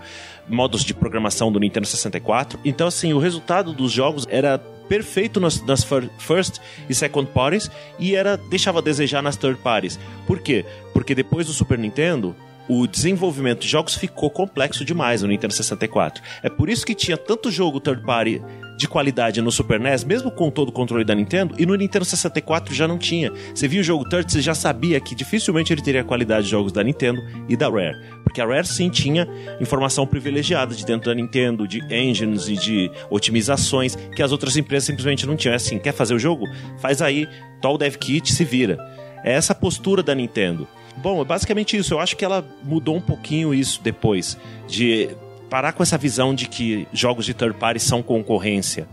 modos 0.49 0.85
de 0.85 0.95
programação 0.95 1.51
do 1.51 1.59
Nintendo 1.59 1.85
64. 1.89 2.61
Então, 2.65 2.87
assim, 2.87 3.13
o 3.13 3.19
resultado 3.19 3.73
dos 3.73 3.91
jogos 3.91 4.29
era 4.31 4.59
perfeito 4.89 5.41
nas, 5.41 5.61
nas, 5.63 5.85
first 6.19 6.61
e 6.89 6.95
second 6.95 7.29
parties 7.33 7.71
e 7.99 8.15
era 8.15 8.37
deixava 8.37 8.79
a 8.79 8.83
desejar 8.83 9.23
nas 9.23 9.37
third 9.37 9.59
parties. 9.61 9.99
Por 10.25 10.39
quê? 10.39 10.65
Porque 10.93 11.13
depois 11.13 11.47
do 11.49 11.53
Super 11.53 11.77
Nintendo, 11.77 12.37
o 12.69 12.87
desenvolvimento 12.87 13.63
de 13.63 13.69
jogos 13.69 13.97
ficou 13.97 14.31
complexo 14.31 14.85
demais 14.85 15.23
no 15.23 15.29
Nintendo 15.29 15.53
64. 15.53 16.23
É 16.43 16.49
por 16.49 16.69
isso 16.69 16.87
que 16.87 16.95
tinha 16.95 17.17
tanto 17.17 17.51
jogo 17.51 17.81
third 17.81 18.05
party 18.05 18.41
de 18.77 18.89
qualidade 18.89 19.41
no 19.41 19.53
Super 19.53 19.79
NES, 19.79 20.05
mesmo 20.05 20.31
com 20.31 20.51
todo 20.51 20.69
o 20.69 20.73
controle 20.73 21.05
da 21.05 21.15
Nintendo, 21.15 21.55
e 21.59 21.67
no 21.67 21.75
Nintendo 21.75 22.05
64 22.05 22.75
já 22.75 22.89
não 22.89 22.99
tinha. 22.99 23.33
Você 23.55 23.69
via 23.69 23.81
o 23.81 23.85
jogo 23.85 24.09
third, 24.09 24.31
você 24.31 24.41
já 24.41 24.55
sabia 24.55 25.01
que 25.01 25.15
dificilmente 25.15 25.73
ele 25.73 25.83
teria 25.83 26.01
a 26.01 26.05
qualidade 26.05 26.45
de 26.45 26.51
jogos 26.51 26.73
da 26.73 26.83
Nintendo 26.83 27.23
e 27.49 27.57
da 27.57 27.69
Rare. 27.69 27.97
Porque 28.23 28.41
a 28.41 28.47
Rare 28.47 28.67
sim 28.67 28.89
tinha 28.89 29.29
informação 29.61 30.07
privilegiada 30.07 30.75
de 30.75 30.85
dentro 30.85 31.11
da 31.11 31.15
Nintendo, 31.15 31.69
de 31.69 31.81
engines 31.93 32.49
e 32.49 32.55
de 32.55 32.91
otimizações 33.11 33.97
que 34.15 34.23
as 34.23 34.33
outras 34.33 34.57
empresas 34.57 34.87
simplesmente 34.87 35.27
não 35.27 35.37
tinham. 35.37 35.53
É 35.53 35.57
assim, 35.57 35.79
quer 35.79 35.93
fazer 35.93 36.15
o 36.15 36.19
jogo? 36.19 36.47
Faz 36.79 37.01
aí, 37.01 37.29
tal 37.61 37.79
dev 37.79 37.97
kit, 37.97 38.33
se 38.33 38.45
vira. 38.45 38.79
É 39.23 39.33
essa 39.33 39.55
postura 39.55 40.03
da 40.03 40.15
Nintendo. 40.15 40.67
Bom, 40.97 41.21
é 41.21 41.25
basicamente 41.25 41.77
isso. 41.77 41.95
Eu 41.95 42.01
acho 42.01 42.17
que 42.17 42.25
ela 42.25 42.45
mudou 42.63 42.97
um 42.97 43.01
pouquinho 43.01 43.55
isso 43.55 43.81
depois. 43.83 44.39
De 44.67 45.09
parar 45.55 45.73
com 45.73 45.85
essa 45.85 45.97
visão 45.97 46.35
de 46.35 46.49
que 46.49 46.89
jogos 46.93 47.25
de 47.25 47.33
third 47.33 47.57
party 47.57 47.79
são 47.79 48.03
concorrência. 48.03 48.89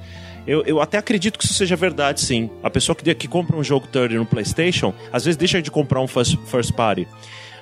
Eu, 0.45 0.61
eu 0.61 0.79
até 0.79 0.99
acredito 0.99 1.39
que 1.39 1.43
isso 1.43 1.55
seja 1.55 1.75
verdade, 1.75 2.21
sim. 2.21 2.51
A 2.61 2.69
pessoa 2.69 2.95
que, 2.95 3.15
que 3.15 3.27
compra 3.27 3.57
um 3.57 3.63
jogo 3.63 3.87
third 3.87 4.15
no 4.15 4.27
PlayStation, 4.27 4.93
às 5.11 5.25
vezes 5.25 5.37
deixa 5.37 5.59
de 5.59 5.71
comprar 5.71 5.99
um 6.01 6.05
first, 6.05 6.37
first 6.45 6.71
party. 6.73 7.07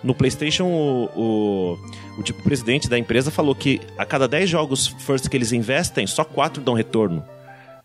No 0.03 0.13
PlayStation, 0.13 0.65
o, 0.65 1.09
o, 1.15 1.79
o 2.17 2.23
tipo 2.23 2.43
presidente 2.43 2.89
da 2.89 2.99
empresa 2.99 3.31
falou 3.31 3.55
que 3.55 3.79
a 3.97 4.03
cada 4.03 4.27
10 4.27 4.49
jogos 4.49 4.87
first 4.87 5.29
que 5.29 5.37
eles 5.37 5.53
investem, 5.53 6.05
só 6.05 6.25
4 6.25 6.61
dão 6.61 6.73
retorno. 6.73 7.23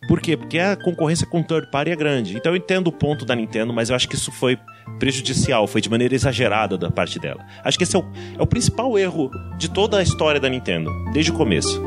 Por 0.07 0.21
quê? 0.21 0.37
Porque 0.37 0.59
a 0.59 0.77
concorrência 0.77 1.27
com 1.27 1.43
third 1.43 1.71
party 1.71 1.91
é 1.91 1.97
grande. 1.97 2.37
Então 2.37 2.53
eu 2.53 2.57
entendo 2.57 2.89
o 2.89 2.93
ponto 2.93 3.25
da 3.25 3.35
Nintendo, 3.35 3.73
mas 3.73 3.91
eu 3.91 3.97
acho 3.97 4.09
que 4.09 4.15
isso 4.15 4.31
foi 4.31 4.59
prejudicial, 4.99 5.67
foi 5.67 5.81
de 5.81 5.89
maneira 5.89 6.15
exagerada 6.15 6.77
da 6.77 6.91
parte 6.91 7.19
dela. 7.19 7.45
Acho 7.63 7.79
que 7.79 7.85
esse 7.85 7.97
é 7.97 7.99
o, 7.99 8.05
é 8.39 8.43
o 8.43 8.47
principal 8.47 8.99
erro 8.99 9.31
de 9.59 9.71
toda 9.71 9.99
a 9.99 10.03
história 10.03 10.41
da 10.41 10.49
Nintendo, 10.49 10.91
desde 11.13 11.31
o 11.31 11.35
começo. 11.35 11.83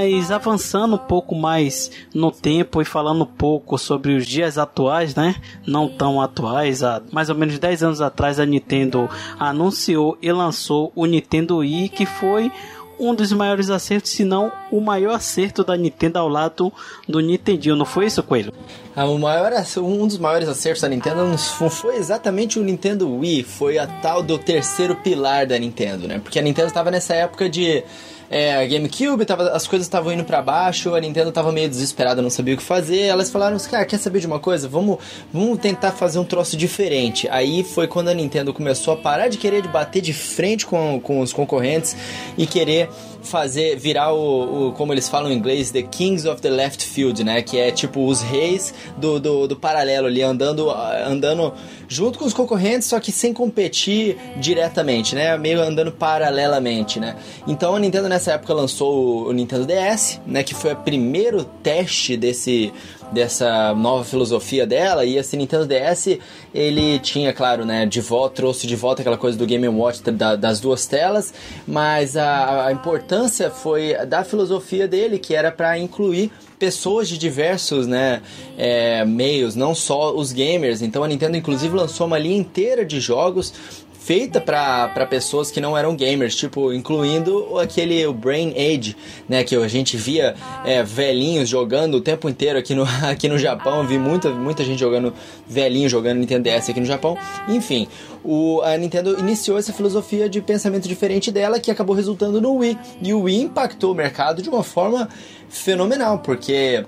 Mas 0.00 0.30
avançando 0.30 0.94
um 0.94 0.98
pouco 0.98 1.34
mais 1.34 1.90
no 2.14 2.32
tempo 2.32 2.80
e 2.80 2.86
falando 2.86 3.24
um 3.24 3.26
pouco 3.26 3.76
sobre 3.76 4.14
os 4.14 4.26
dias 4.26 4.56
atuais, 4.56 5.14
né? 5.14 5.36
Não 5.66 5.90
tão 5.90 6.22
atuais, 6.22 6.82
há 6.82 7.02
mais 7.12 7.28
ou 7.28 7.34
menos 7.34 7.58
10 7.58 7.82
anos 7.82 8.00
atrás 8.00 8.40
a 8.40 8.46
Nintendo 8.46 9.10
anunciou 9.38 10.16
e 10.22 10.32
lançou 10.32 10.90
o 10.96 11.04
Nintendo 11.04 11.58
Wii, 11.58 11.90
que 11.90 12.06
foi 12.06 12.50
um 12.98 13.14
dos 13.14 13.30
maiores 13.32 13.68
acertos, 13.68 14.12
se 14.12 14.24
não 14.24 14.50
o 14.70 14.80
maior 14.80 15.16
acerto 15.16 15.62
da 15.62 15.76
Nintendo 15.76 16.18
ao 16.18 16.28
lado 16.28 16.72
do 17.06 17.20
Nintendinho, 17.20 17.76
não 17.76 17.84
foi 17.84 18.06
isso, 18.06 18.22
Coelho? 18.22 18.54
Ah, 18.96 19.04
o 19.04 19.18
maior, 19.18 19.52
um 19.78 20.06
dos 20.06 20.16
maiores 20.16 20.48
acertos 20.48 20.80
da 20.80 20.88
Nintendo 20.88 21.26
não 21.26 21.36
foi 21.36 21.96
exatamente 21.96 22.58
o 22.58 22.64
Nintendo 22.64 23.06
Wii, 23.18 23.42
foi 23.42 23.76
a 23.76 23.86
tal 23.86 24.22
do 24.22 24.38
terceiro 24.38 24.96
pilar 24.96 25.46
da 25.46 25.58
Nintendo, 25.58 26.08
né? 26.08 26.18
Porque 26.18 26.38
a 26.38 26.42
Nintendo 26.42 26.68
estava 26.68 26.90
nessa 26.90 27.14
época 27.14 27.50
de 27.50 27.84
é, 28.32 28.64
GameCube, 28.64 29.24
tava, 29.24 29.50
as 29.50 29.66
coisas 29.66 29.86
estavam 29.86 30.12
indo 30.12 30.22
para 30.22 30.40
baixo, 30.40 30.94
a 30.94 31.00
Nintendo 31.00 31.32
tava 31.32 31.50
meio 31.50 31.68
desesperada, 31.68 32.22
não 32.22 32.30
sabia 32.30 32.54
o 32.54 32.56
que 32.56 32.62
fazer. 32.62 33.00
Elas 33.00 33.28
falaram, 33.28 33.58
cara, 33.58 33.84
quer 33.84 33.98
saber 33.98 34.20
de 34.20 34.26
uma 34.28 34.38
coisa? 34.38 34.68
Vamos, 34.68 34.98
vamos 35.32 35.58
tentar 35.58 35.90
fazer 35.90 36.20
um 36.20 36.24
troço 36.24 36.56
diferente. 36.56 37.28
Aí 37.28 37.64
foi 37.64 37.88
quando 37.88 38.06
a 38.06 38.14
Nintendo 38.14 38.54
começou 38.54 38.94
a 38.94 38.96
parar 38.96 39.26
de 39.26 39.36
querer 39.36 39.66
bater 39.66 40.00
de 40.00 40.12
frente 40.12 40.64
com, 40.64 41.00
com 41.00 41.18
os 41.18 41.32
concorrentes 41.32 41.96
e 42.38 42.46
querer 42.46 42.88
fazer, 43.22 43.76
virar 43.76 44.12
o, 44.12 44.68
o, 44.68 44.72
como 44.72 44.92
eles 44.92 45.08
falam 45.08 45.30
em 45.30 45.34
inglês, 45.34 45.70
The 45.70 45.82
Kings 45.82 46.28
of 46.28 46.40
the 46.40 46.50
Left 46.50 46.84
Field, 46.84 47.22
né? 47.24 47.42
Que 47.42 47.58
é 47.58 47.70
tipo 47.70 48.06
os 48.06 48.22
reis 48.22 48.74
do, 48.96 49.18
do, 49.20 49.48
do 49.48 49.56
paralelo 49.56 50.06
ali, 50.06 50.22
andando, 50.22 50.70
andando 50.70 51.52
junto 51.88 52.18
com 52.18 52.24
os 52.24 52.32
concorrentes, 52.32 52.88
só 52.88 53.00
que 53.00 53.10
sem 53.10 53.32
competir 53.32 54.16
diretamente, 54.36 55.14
né? 55.14 55.36
Meio 55.36 55.60
andando 55.60 55.92
paralelamente, 55.92 57.00
né? 57.00 57.16
Então 57.46 57.74
a 57.74 57.78
Nintendo 57.78 58.08
nessa 58.08 58.32
época 58.32 58.54
lançou 58.54 59.28
o 59.28 59.32
Nintendo 59.32 59.66
DS, 59.66 60.20
né? 60.26 60.42
Que 60.42 60.54
foi 60.54 60.72
o 60.72 60.76
primeiro 60.76 61.44
teste 61.44 62.16
desse 62.16 62.72
dessa 63.12 63.74
nova 63.74 64.04
filosofia 64.04 64.66
dela 64.66 65.04
e 65.04 65.16
esse 65.16 65.36
Nintendo 65.36 65.66
DS 65.66 66.18
ele 66.54 66.98
tinha 66.98 67.32
claro 67.32 67.64
né 67.64 67.86
de 67.86 68.00
volta 68.00 68.36
trouxe 68.36 68.66
de 68.66 68.76
volta 68.76 69.02
aquela 69.02 69.18
coisa 69.18 69.36
do 69.36 69.46
Game 69.46 69.66
Watch 69.68 70.02
da, 70.10 70.36
das 70.36 70.60
duas 70.60 70.86
telas 70.86 71.34
mas 71.66 72.16
a, 72.16 72.66
a 72.66 72.72
importância 72.72 73.50
foi 73.50 73.94
da 74.06 74.24
filosofia 74.24 74.86
dele 74.86 75.18
que 75.18 75.34
era 75.34 75.50
para 75.50 75.78
incluir 75.78 76.30
pessoas 76.60 77.08
de 77.08 77.16
diversos 77.16 77.86
né, 77.86 78.20
é, 78.56 79.02
meios, 79.06 79.56
não 79.56 79.74
só 79.74 80.14
os 80.14 80.30
gamers. 80.30 80.82
Então 80.82 81.02
a 81.02 81.08
Nintendo 81.08 81.36
inclusive 81.38 81.74
lançou 81.74 82.06
uma 82.06 82.18
linha 82.18 82.36
inteira 82.36 82.84
de 82.84 83.00
jogos 83.00 83.52
feita 84.00 84.40
para 84.40 85.06
pessoas 85.06 85.50
que 85.50 85.60
não 85.60 85.76
eram 85.76 85.94
gamers, 85.94 86.34
tipo, 86.34 86.72
incluindo 86.72 87.58
aquele 87.58 88.04
o 88.06 88.14
Brain 88.14 88.54
Age, 88.56 88.96
né, 89.28 89.44
que 89.44 89.54
a 89.54 89.68
gente 89.68 89.96
via 89.96 90.34
é, 90.64 90.82
velhinhos 90.82 91.48
jogando 91.48 91.98
o 91.98 92.00
tempo 92.00 92.28
inteiro 92.28 92.58
aqui 92.58 92.74
no, 92.74 92.84
aqui 93.08 93.28
no 93.28 93.38
Japão, 93.38 93.86
vi 93.86 93.98
muita, 93.98 94.30
muita 94.30 94.64
gente 94.64 94.80
jogando 94.80 95.12
velhinho 95.46 95.88
jogando 95.88 96.18
Nintendo 96.18 96.44
DS 96.44 96.70
aqui 96.70 96.80
no 96.80 96.86
Japão. 96.86 97.16
Enfim, 97.46 97.86
o, 98.24 98.62
a 98.62 98.76
Nintendo 98.76 99.18
iniciou 99.18 99.58
essa 99.58 99.72
filosofia 99.72 100.28
de 100.28 100.40
pensamento 100.40 100.88
diferente 100.88 101.30
dela 101.30 101.60
que 101.60 101.70
acabou 101.70 101.94
resultando 101.94 102.40
no 102.40 102.54
Wii. 102.54 102.78
E 103.02 103.12
o 103.12 103.22
Wii 103.22 103.42
impactou 103.42 103.92
o 103.92 103.94
mercado 103.94 104.40
de 104.40 104.48
uma 104.48 104.62
forma 104.62 105.08
fenomenal, 105.48 106.20
porque 106.20 106.84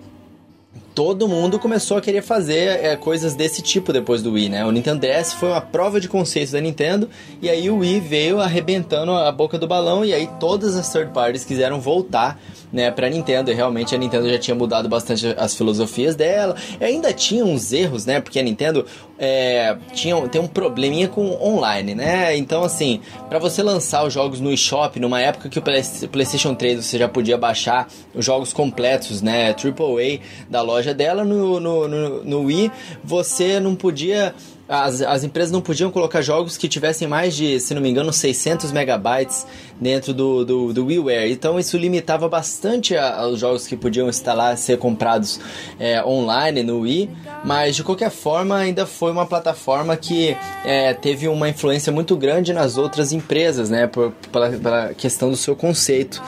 todo 0.94 1.28
mundo 1.28 1.58
começou 1.58 1.96
a 1.96 2.00
querer 2.00 2.22
fazer 2.22 2.84
é, 2.84 2.96
coisas 2.96 3.34
desse 3.34 3.62
tipo 3.62 3.92
depois 3.92 4.22
do 4.22 4.32
Wii, 4.32 4.48
né? 4.48 4.64
O 4.64 4.70
Nintendo 4.70 5.00
DS 5.00 5.32
foi 5.32 5.48
uma 5.48 5.60
prova 5.60 6.00
de 6.00 6.08
conceito 6.08 6.52
da 6.52 6.60
Nintendo 6.60 7.08
e 7.40 7.48
aí 7.48 7.70
o 7.70 7.78
Wii 7.78 8.00
veio 8.00 8.40
arrebentando 8.40 9.12
a 9.12 9.30
boca 9.32 9.58
do 9.58 9.66
balão 9.66 10.04
e 10.04 10.12
aí 10.12 10.28
todas 10.38 10.76
as 10.76 10.90
third 10.92 11.12
parties 11.12 11.44
quiseram 11.44 11.80
voltar 11.80 12.38
né, 12.72 12.90
pra 12.90 13.08
Nintendo. 13.08 13.50
E 13.50 13.54
realmente 13.54 13.94
a 13.94 13.98
Nintendo 13.98 14.28
já 14.28 14.38
tinha 14.38 14.54
mudado 14.54 14.88
bastante 14.88 15.34
as 15.36 15.54
filosofias 15.54 16.16
dela. 16.16 16.56
E 16.80 16.84
ainda 16.84 17.12
tinha 17.12 17.44
uns 17.44 17.72
erros, 17.72 18.06
né? 18.06 18.20
Porque 18.20 18.38
a 18.38 18.42
Nintendo 18.42 18.86
é, 19.18 19.76
tinha, 19.92 20.16
tem 20.28 20.40
um 20.40 20.48
probleminha 20.48 21.08
com 21.08 21.30
online, 21.40 21.94
né? 21.94 22.36
Então, 22.36 22.64
assim, 22.64 23.00
para 23.28 23.38
você 23.38 23.62
lançar 23.62 24.04
os 24.04 24.12
jogos 24.12 24.40
no 24.40 24.52
eShop, 24.52 24.98
numa 24.98 25.20
época 25.20 25.48
que 25.48 25.58
o 25.58 25.62
PlayStation 25.62 26.54
3 26.54 26.84
você 26.84 26.98
já 26.98 27.08
podia 27.08 27.36
baixar 27.36 27.88
os 28.14 28.24
jogos 28.24 28.52
completos, 28.52 29.20
né? 29.20 29.50
AAA 29.50 30.20
da 30.48 30.62
loja 30.62 30.94
dela, 30.94 31.24
no, 31.24 31.60
no, 31.60 31.88
no, 31.88 32.24
no 32.24 32.40
Wii, 32.42 32.72
você 33.04 33.60
não 33.60 33.74
podia 33.74 34.34
as, 34.68 35.02
as 35.02 35.24
empresas 35.24 35.50
não 35.50 35.60
podiam 35.60 35.90
colocar 35.90 36.22
jogos 36.22 36.56
que 36.56 36.68
tivessem 36.68 37.06
mais 37.08 37.34
de, 37.34 37.60
se 37.60 37.74
não 37.74 37.82
me 37.82 37.90
engano, 37.90 38.12
600 38.12 38.72
megabytes 38.72 39.46
dentro 39.80 40.14
do, 40.14 40.44
do, 40.44 40.72
do 40.72 40.86
WiiWare. 40.86 41.30
Então 41.30 41.58
isso 41.58 41.76
limitava 41.76 42.28
bastante 42.28 42.94
os 43.30 43.40
jogos 43.40 43.66
que 43.66 43.76
podiam 43.76 44.08
instalar, 44.08 44.56
ser 44.56 44.78
comprados 44.78 45.40
é, 45.78 46.02
online 46.04 46.62
no 46.62 46.80
Wii. 46.80 47.10
Mas 47.44 47.76
de 47.76 47.84
qualquer 47.84 48.10
forma, 48.10 48.56
ainda 48.56 48.86
foi 48.86 49.10
uma 49.10 49.26
plataforma 49.26 49.96
que 49.96 50.36
é, 50.64 50.94
teve 50.94 51.28
uma 51.28 51.48
influência 51.48 51.92
muito 51.92 52.16
grande 52.16 52.52
nas 52.52 52.78
outras 52.78 53.12
empresas, 53.12 53.68
né? 53.68 53.86
Por, 53.86 54.12
pela, 54.30 54.50
pela 54.50 54.94
questão 54.94 55.30
do 55.30 55.36
seu 55.36 55.56
conceito. 55.56 56.22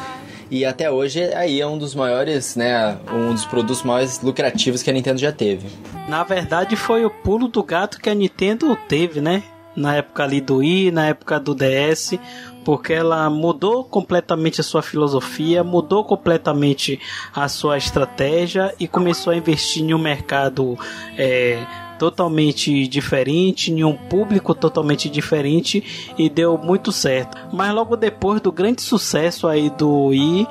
E 0.55 0.65
até 0.65 0.89
hoje 0.89 1.21
aí 1.35 1.61
é 1.61 1.67
um 1.67 1.77
dos 1.77 1.97
maiores, 1.97 2.55
né, 2.55 2.97
um 3.13 3.35
dos 3.35 3.45
produtos 3.45 3.83
mais 3.83 4.23
lucrativos 4.23 4.85
que 4.85 4.89
a 4.89 4.93
Nintendo 4.93 5.19
já 5.19 5.33
teve. 5.33 5.67
Na 6.09 6.23
verdade 6.23 6.77
foi 6.77 7.05
o 7.05 7.11
pulo 7.11 7.49
do 7.49 7.61
gato 7.61 8.01
que 8.01 8.09
a 8.09 8.15
Nintendo 8.15 8.79
teve, 8.89 9.21
né? 9.21 9.43
Na 9.75 9.97
época 9.97 10.23
ali 10.23 10.41
do 10.41 10.59
Wii, 10.59 10.93
na 10.93 11.09
época 11.09 11.41
do 11.41 11.57
DS, 11.57 12.17
porque 12.65 12.93
ela 12.93 13.29
mudou 13.29 13.83
completamente 13.83 14.61
a 14.61 14.65
sua 14.65 14.81
filosofia, 14.81 15.65
mudou 15.65 16.05
completamente 16.05 17.01
a 17.35 17.49
sua 17.49 17.77
estratégia 17.77 18.73
e 18.79 18.87
começou 18.87 19.33
a 19.33 19.37
investir 19.37 19.83
em 19.83 19.93
um 19.93 19.99
mercado 19.99 20.79
é, 21.19 21.67
totalmente 22.05 22.87
diferente, 22.87 23.73
em 23.73 23.83
um 23.83 23.97
público 23.97 24.55
totalmente 24.55 25.09
diferente 25.09 26.13
e 26.19 26.29
deu 26.29 26.59
muito 26.59 26.93
certo. 26.93 27.39
Mas 27.51 27.75
logo 27.75 27.97
depois 27.97 28.43
do 28.43 28.53
grande 28.53 28.83
sucesso 28.83 29.49
aí 29.49 29.71
do 29.71 30.09
Wii, 30.09 30.47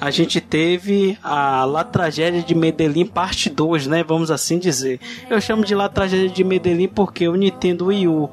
a 0.00 0.10
gente 0.10 0.40
teve 0.40 1.18
a 1.22 1.64
La 1.64 1.84
Tragédia 1.84 2.42
de 2.42 2.54
Medellín 2.54 3.06
parte 3.06 3.48
2, 3.48 3.86
né? 3.86 4.02
Vamos 4.02 4.30
assim 4.30 4.58
dizer. 4.58 5.00
Eu 5.30 5.40
chamo 5.40 5.64
de 5.64 5.74
La 5.74 5.88
Tragédia 5.88 6.28
de 6.28 6.44
Medellín 6.44 6.88
porque 6.88 7.28
o 7.28 7.34
Nintendo 7.34 7.86
Wii 7.86 8.08
U 8.08 8.30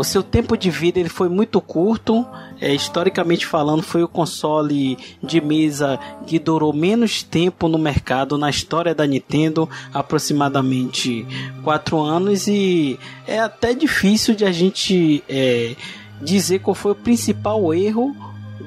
o 0.00 0.04
seu 0.04 0.22
tempo 0.22 0.56
de 0.56 0.70
vida 0.70 0.98
ele 0.98 1.10
foi 1.10 1.28
muito 1.28 1.60
curto. 1.60 2.26
É, 2.58 2.74
historicamente 2.74 3.46
falando, 3.46 3.82
foi 3.82 4.02
o 4.02 4.08
console 4.08 4.96
de 5.22 5.42
mesa 5.42 5.98
que 6.26 6.38
durou 6.38 6.72
menos 6.72 7.22
tempo 7.22 7.68
no 7.68 7.78
mercado 7.78 8.38
na 8.38 8.48
história 8.48 8.94
da 8.94 9.06
Nintendo, 9.06 9.68
aproximadamente 9.92 11.26
4 11.62 12.00
anos, 12.00 12.48
e 12.48 12.98
é 13.26 13.40
até 13.40 13.74
difícil 13.74 14.34
de 14.34 14.46
a 14.46 14.52
gente 14.52 15.22
é, 15.28 15.76
dizer 16.20 16.60
qual 16.60 16.74
foi 16.74 16.92
o 16.92 16.96
principal 16.96 17.74
erro 17.74 18.16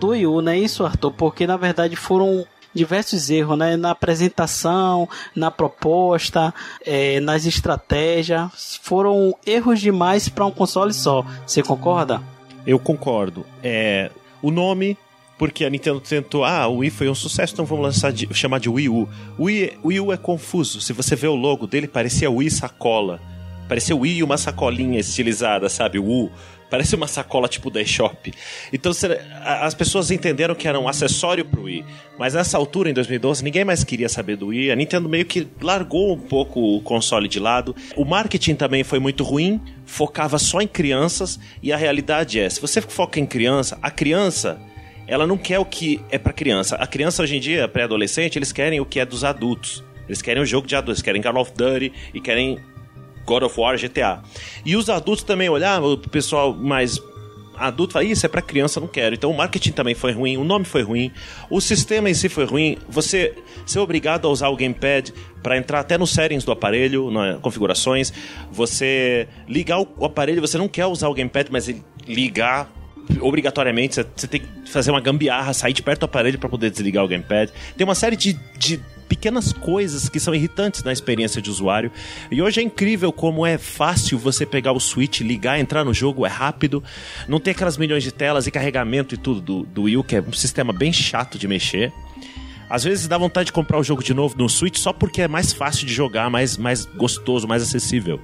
do 0.03 0.09
Wii 0.09 0.27
U, 0.27 0.41
não 0.41 0.51
é 0.51 0.59
isso, 0.59 0.85
Arthur? 0.85 1.11
Porque 1.11 1.47
na 1.47 1.55
verdade 1.55 1.95
foram 1.95 2.45
diversos 2.73 3.29
erros, 3.29 3.57
né? 3.57 3.77
Na 3.77 3.91
apresentação, 3.91 5.07
na 5.33 5.49
proposta, 5.49 6.53
é, 6.85 7.21
nas 7.21 7.45
estratégias. 7.45 8.79
Foram 8.81 9.33
erros 9.45 9.79
demais 9.79 10.27
para 10.27 10.45
um 10.45 10.51
console 10.51 10.93
só. 10.93 11.25
Você 11.47 11.63
concorda? 11.63 12.21
Eu 12.67 12.79
concordo. 12.79 13.45
É, 13.63 14.11
o 14.41 14.51
nome 14.51 14.97
porque 15.37 15.65
a 15.65 15.69
Nintendo 15.69 15.99
tentou, 15.99 16.45
ah, 16.45 16.67
o 16.67 16.77
Wii 16.77 16.89
foi 16.89 17.09
um 17.09 17.15
sucesso, 17.15 17.53
então 17.53 17.65
vamos 17.65 17.83
lançar 17.83 18.13
de, 18.13 18.27
chamar 18.33 18.59
de 18.59 18.69
Wii 18.69 18.87
U. 18.87 19.09
O 19.37 19.45
Wii, 19.45 19.77
Wii 19.83 19.99
U 19.99 20.13
é 20.13 20.17
confuso. 20.17 20.79
Se 20.79 20.93
você 20.93 21.15
vê 21.15 21.27
o 21.27 21.35
logo 21.35 21.65
dele, 21.65 21.87
parecia 21.87 22.29
Wii 22.29 22.51
sacola. 22.51 23.19
Parecia 23.67 23.95
o 23.95 23.99
Wii 23.99 24.23
uma 24.23 24.37
sacolinha 24.37 24.99
estilizada, 24.99 25.69
sabe? 25.69 25.97
O 25.97 26.05
U. 26.05 26.31
Parece 26.73 26.95
uma 26.95 27.05
sacola 27.05 27.47
tipo 27.47 27.69
da 27.69 27.79
eShop. 27.83 28.33
Então 28.73 28.91
as 29.43 29.75
pessoas 29.75 30.09
entenderam 30.09 30.55
que 30.55 30.67
era 30.67 30.79
um 30.79 30.87
acessório 30.87 31.45
pro 31.45 31.65
Wii. 31.65 31.85
Mas 32.17 32.33
nessa 32.33 32.57
altura, 32.57 32.89
em 32.89 32.93
2012, 32.95 33.43
ninguém 33.43 33.63
mais 33.63 33.83
queria 33.83 34.09
saber 34.09 34.37
do 34.37 34.47
Wii. 34.47 34.71
A 34.71 34.75
Nintendo 34.75 35.07
meio 35.07 35.23
que 35.23 35.47
largou 35.61 36.13
um 36.13 36.17
pouco 36.17 36.59
o 36.59 36.81
console 36.81 37.27
de 37.27 37.39
lado. 37.39 37.75
O 37.95 38.03
marketing 38.03 38.55
também 38.55 38.83
foi 38.83 38.97
muito 38.97 39.23
ruim, 39.23 39.61
focava 39.85 40.39
só 40.39 40.61
em 40.61 40.67
crianças. 40.67 41.39
E 41.61 41.71
a 41.71 41.77
realidade 41.77 42.39
é: 42.39 42.49
se 42.49 42.59
você 42.59 42.81
foca 42.81 43.19
em 43.19 43.25
criança, 43.27 43.77
a 43.79 43.91
criança 43.91 44.59
ela 45.05 45.27
não 45.27 45.37
quer 45.37 45.59
o 45.59 45.65
que 45.65 46.01
é 46.09 46.17
para 46.17 46.33
criança. 46.33 46.75
A 46.77 46.87
criança 46.87 47.21
hoje 47.21 47.37
em 47.37 47.39
dia, 47.39 47.67
pré-adolescente, 47.67 48.39
eles 48.39 48.51
querem 48.51 48.79
o 48.79 48.85
que 48.85 48.99
é 48.99 49.05
dos 49.05 49.23
adultos. 49.23 49.83
Eles 50.07 50.23
querem 50.23 50.41
o 50.41 50.45
jogo 50.45 50.65
de 50.65 50.75
adultos, 50.75 51.03
querem 51.03 51.21
Call 51.21 51.37
of 51.37 51.51
Duty 51.55 51.93
e 52.15 52.19
querem 52.19 52.57
God 53.25 53.43
of 53.43 53.59
War, 53.59 53.77
GTA. 53.77 54.21
E 54.65 54.75
os 54.75 54.89
adultos 54.89 55.23
também 55.23 55.49
olhavam, 55.49 55.93
o 55.93 55.97
pessoal 55.97 56.53
mais 56.53 56.99
adulto 57.55 57.93
fala, 57.93 58.05
isso 58.05 58.25
é 58.25 58.29
para 58.29 58.41
criança, 58.41 58.79
não 58.79 58.87
quero. 58.87 59.15
Então 59.15 59.29
o 59.29 59.37
marketing 59.37 59.71
também 59.71 59.95
foi 59.95 60.11
ruim, 60.11 60.37
o 60.37 60.43
nome 60.43 60.65
foi 60.65 60.81
ruim, 60.81 61.11
o 61.49 61.61
sistema 61.61 62.09
em 62.09 62.13
si 62.13 62.29
foi 62.29 62.45
ruim. 62.45 62.77
Você 62.89 63.35
ser 63.65 63.79
obrigado 63.79 64.27
a 64.27 64.31
usar 64.31 64.49
o 64.49 64.55
gamepad 64.55 65.13
para 65.41 65.57
entrar 65.57 65.79
até 65.79 65.97
nos 65.97 66.11
settings 66.11 66.43
do 66.43 66.51
aparelho, 66.51 67.11
nas 67.11 67.39
configurações. 67.39 68.11
Você 68.51 69.27
ligar 69.47 69.79
o 69.79 70.05
aparelho, 70.05 70.41
você 70.41 70.57
não 70.57 70.67
quer 70.67 70.85
usar 70.85 71.07
o 71.09 71.13
gamepad, 71.13 71.49
mas 71.51 71.69
ligar 72.07 72.69
obrigatoriamente, 73.19 73.95
você 74.15 74.27
tem 74.27 74.41
que 74.41 74.69
fazer 74.69 74.89
uma 74.91 75.01
gambiarra, 75.01 75.53
sair 75.53 75.73
de 75.73 75.81
perto 75.81 76.01
do 76.01 76.05
aparelho 76.05 76.39
para 76.39 76.49
poder 76.49 76.71
desligar 76.71 77.03
o 77.03 77.07
gamepad. 77.07 77.51
Tem 77.77 77.83
uma 77.83 77.95
série 77.95 78.15
de, 78.15 78.33
de 78.57 78.79
pequenas 79.03 79.53
coisas 79.53 80.09
que 80.09 80.19
são 80.19 80.33
irritantes 80.33 80.83
na 80.83 80.91
experiência 80.91 81.41
de 81.41 81.49
usuário. 81.49 81.91
E 82.31 82.41
hoje 82.41 82.59
é 82.59 82.63
incrível 82.63 83.11
como 83.11 83.45
é 83.45 83.57
fácil 83.57 84.17
você 84.17 84.45
pegar 84.45 84.71
o 84.71 84.79
Switch, 84.79 85.21
ligar, 85.21 85.59
entrar 85.59 85.83
no 85.83 85.93
jogo, 85.93 86.25
é 86.25 86.29
rápido, 86.29 86.83
não 87.27 87.39
tem 87.39 87.51
aquelas 87.51 87.77
milhões 87.77 88.03
de 88.03 88.11
telas 88.11 88.47
e 88.47 88.51
carregamento 88.51 89.15
e 89.15 89.17
tudo 89.17 89.41
do, 89.41 89.63
do 89.63 89.83
Wii 89.83 90.03
que 90.03 90.15
é 90.15 90.21
um 90.21 90.33
sistema 90.33 90.73
bem 90.73 90.91
chato 90.91 91.37
de 91.37 91.47
mexer. 91.47 91.93
Às 92.69 92.83
vezes 92.83 93.07
dá 93.07 93.17
vontade 93.17 93.47
de 93.47 93.53
comprar 93.53 93.77
o 93.77 93.83
jogo 93.83 94.03
de 94.03 94.13
novo 94.13 94.35
no 94.37 94.49
Switch 94.49 94.77
só 94.77 94.91
porque 94.91 95.21
é 95.21 95.27
mais 95.27 95.53
fácil 95.53 95.85
de 95.85 95.93
jogar, 95.93 96.29
mais, 96.29 96.57
mais 96.57 96.85
gostoso, 96.85 97.47
mais 97.47 97.61
acessível. 97.61 98.19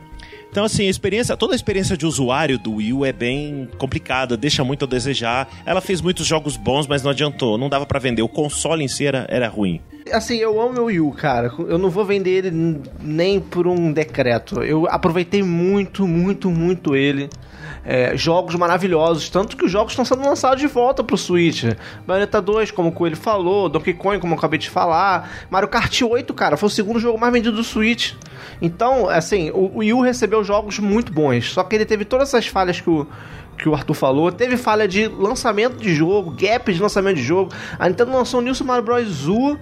Então, 0.50 0.64
assim, 0.64 0.88
a 0.88 0.90
experiência, 0.90 1.38
toda 1.38 1.54
a 1.54 1.56
experiência 1.56 1.96
de 1.96 2.06
usuário 2.06 2.58
do 2.58 2.76
Wii 2.76 3.06
é 3.06 3.14
bem 3.14 3.70
complicada, 3.78 4.36
deixa 4.36 4.64
muito 4.64 4.86
a 4.86 4.88
desejar. 4.88 5.48
Ela 5.66 5.80
fez 5.80 6.02
muitos 6.02 6.26
jogos 6.26 6.58
bons, 6.58 6.88
mas 6.88 7.04
não 7.04 7.12
adiantou, 7.12 7.58
não 7.58 7.70
dava 7.70 7.86
para 7.86 8.00
vender. 8.00 8.24
O 8.24 8.30
console 8.30 8.84
em 8.84 8.88
si 8.88 9.06
era, 9.06 9.28
era 9.30 9.48
ruim. 9.48 9.80
Assim, 10.12 10.38
eu 10.38 10.60
amo 10.60 10.74
meu 10.74 10.86
Wii 10.86 11.00
U, 11.02 11.12
cara. 11.12 11.52
Eu 11.60 11.78
não 11.78 11.90
vou 11.90 12.04
vender 12.04 12.46
ele 12.46 12.82
nem 13.00 13.40
por 13.40 13.68
um 13.68 13.94
decreto. 13.94 14.64
Eu 14.64 14.88
aproveitei 14.90 15.44
muito, 15.44 16.08
muito, 16.08 16.50
muito 16.50 16.96
ele. 16.96 17.30
É, 17.84 18.16
jogos 18.16 18.56
maravilhosos, 18.56 19.30
tanto 19.30 19.56
que 19.56 19.66
os 19.66 19.72
jogos 19.72 19.94
estão 19.94 20.04
sendo 20.04 20.22
lançados 20.22 20.60
de 20.60 20.68
volta 20.68 21.04
pro 21.04 21.18
Switch. 21.18 21.64
Bayonetta 22.06 22.42
2, 22.42 22.72
como 22.72 22.90
o 22.90 22.92
Coelho 22.92 23.16
falou, 23.16 23.70
Donkey 23.70 23.94
Kong, 23.94 24.20
como 24.20 24.34
eu 24.34 24.38
acabei 24.38 24.60
de 24.60 24.70
falar, 24.70 25.48
Mario 25.50 25.70
Kart 25.70 26.02
8, 26.02 26.34
cara, 26.34 26.58
foi 26.58 26.68
o 26.68 26.70
segundo 26.70 27.00
jogo 27.00 27.18
mais 27.18 27.32
vendido 27.32 27.56
do 27.56 27.64
Switch. 27.64 28.14
Então, 28.62 29.10
assim, 29.10 29.50
o, 29.52 29.78
Wii 29.78 29.94
U 29.94 30.02
recebeu 30.02 30.44
jogos 30.44 30.80
muito 30.80 31.12
bons, 31.12 31.52
só 31.52 31.64
que 31.64 31.76
ele 31.76 31.86
teve 31.86 32.06
todas 32.06 32.30
essas 32.30 32.48
falhas 32.48 32.82
que 32.82 32.90
o, 32.90 33.08
que 33.58 33.70
o 33.70 33.76
Arthur 33.76 33.94
falou. 33.94 34.32
Teve 34.32 34.58
falha 34.58 34.88
de 34.88 35.08
lançamento 35.08 35.78
de 35.78 35.94
jogo, 35.94 36.32
gap 36.32 36.72
de 36.72 36.82
lançamento 36.82 37.18
de 37.18 37.24
jogo. 37.24 37.52
A 37.78 37.88
Nintendo 37.88 38.12
lançou 38.12 38.40
o 38.40 38.44
New 38.44 38.56
Super 38.56 38.68
Mario 38.68 38.84
Bros. 38.84 39.28
U 39.28 39.60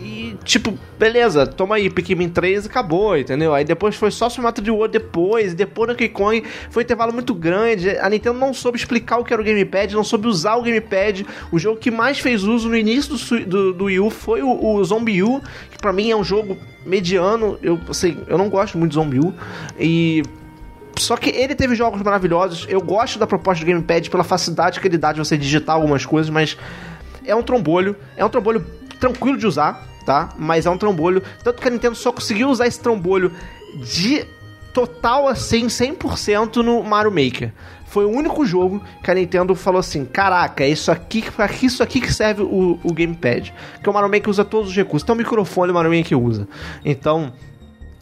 e, 0.00 0.36
tipo, 0.44 0.78
beleza, 0.96 1.44
toma 1.44 1.74
aí, 1.74 1.90
Pikmin 1.90 2.28
3 2.28 2.64
e 2.64 2.68
acabou, 2.68 3.16
entendeu? 3.16 3.52
Aí 3.52 3.64
depois 3.64 3.96
foi 3.96 4.12
só 4.12 4.28
Super 4.28 4.42
Mario 4.42 4.74
World 4.74 4.92
depois, 4.92 5.54
depois 5.54 5.88
Donkey 5.88 6.08
Kong 6.08 6.44
foi 6.70 6.82
um 6.82 6.84
intervalo 6.84 7.12
muito 7.12 7.34
grande. 7.34 7.90
A 7.98 8.08
Nintendo 8.08 8.38
não 8.38 8.54
soube 8.54 8.78
explicar 8.78 9.18
o 9.18 9.24
que 9.24 9.32
era 9.32 9.42
o 9.42 9.44
Gamepad, 9.44 9.92
não 9.94 10.04
soube 10.04 10.28
usar 10.28 10.54
o 10.54 10.62
Gamepad. 10.62 11.26
O 11.50 11.58
jogo 11.58 11.80
que 11.80 11.90
mais 11.90 12.20
fez 12.20 12.44
uso 12.44 12.68
no 12.68 12.76
início 12.76 13.16
do, 13.16 13.46
do, 13.46 13.72
do 13.72 13.84
Wii 13.86 14.00
U 14.00 14.10
foi 14.10 14.40
o, 14.40 14.64
o 14.64 14.84
Zombie 14.84 15.22
U, 15.22 15.42
que 15.70 15.78
pra 15.78 15.92
mim 15.92 16.10
é 16.10 16.16
um 16.16 16.22
jogo 16.22 16.56
mediano. 16.86 17.58
Eu, 17.60 17.80
assim, 17.88 18.18
eu 18.28 18.38
não 18.38 18.48
gosto 18.48 18.78
muito 18.78 18.92
de 18.92 18.94
Zombie 18.94 19.18
U. 19.18 19.34
E 19.80 20.22
só 20.96 21.16
que 21.16 21.30
ele 21.30 21.56
teve 21.56 21.74
jogos 21.74 22.00
maravilhosos. 22.02 22.66
Eu 22.68 22.80
gosto 22.80 23.18
da 23.18 23.26
proposta 23.26 23.64
do 23.64 23.68
Gamepad 23.68 24.08
pela 24.10 24.22
facilidade 24.22 24.78
que 24.78 24.86
ele 24.86 24.98
dá 24.98 25.12
de 25.12 25.18
você 25.18 25.36
digitar 25.36 25.74
algumas 25.74 26.06
coisas, 26.06 26.30
mas 26.30 26.56
é 27.24 27.34
um 27.34 27.42
trombolho. 27.42 27.96
É 28.16 28.24
um 28.24 28.28
trombolho 28.28 28.64
tranquilo 28.98 29.38
de 29.38 29.46
usar, 29.46 29.87
tá? 30.08 30.30
Mas 30.38 30.64
é 30.64 30.70
um 30.70 30.78
trombolho. 30.78 31.22
Tanto 31.44 31.60
que 31.60 31.68
a 31.68 31.70
Nintendo 31.70 31.94
só 31.94 32.10
conseguiu 32.10 32.48
usar 32.48 32.66
esse 32.66 32.80
trombolho 32.80 33.30
de 33.74 34.24
total 34.72 35.28
assim, 35.28 35.66
100% 35.66 36.56
no 36.62 36.82
Mario 36.82 37.10
Maker. 37.10 37.52
Foi 37.84 38.06
o 38.06 38.08
único 38.08 38.46
jogo 38.46 38.82
que 39.04 39.10
a 39.10 39.14
Nintendo 39.14 39.54
falou 39.54 39.78
assim: 39.78 40.06
caraca, 40.06 40.64
é 40.64 40.68
isso 40.70 40.90
aqui, 40.90 41.30
pra 41.30 41.50
isso 41.60 41.82
aqui 41.82 42.00
que 42.00 42.10
serve 42.10 42.40
o, 42.42 42.80
o 42.82 42.90
Gamepad. 42.94 43.52
Que 43.82 43.90
o 43.90 43.92
Mario 43.92 44.08
Maker 44.08 44.30
usa 44.30 44.46
todos 44.46 44.70
os 44.70 44.76
recursos. 44.76 45.04
Até 45.04 45.12
o 45.12 45.16
microfone 45.16 45.72
o 45.72 45.74
Mario 45.74 45.94
Maker 45.94 46.18
usa. 46.18 46.48
Então, 46.82 47.30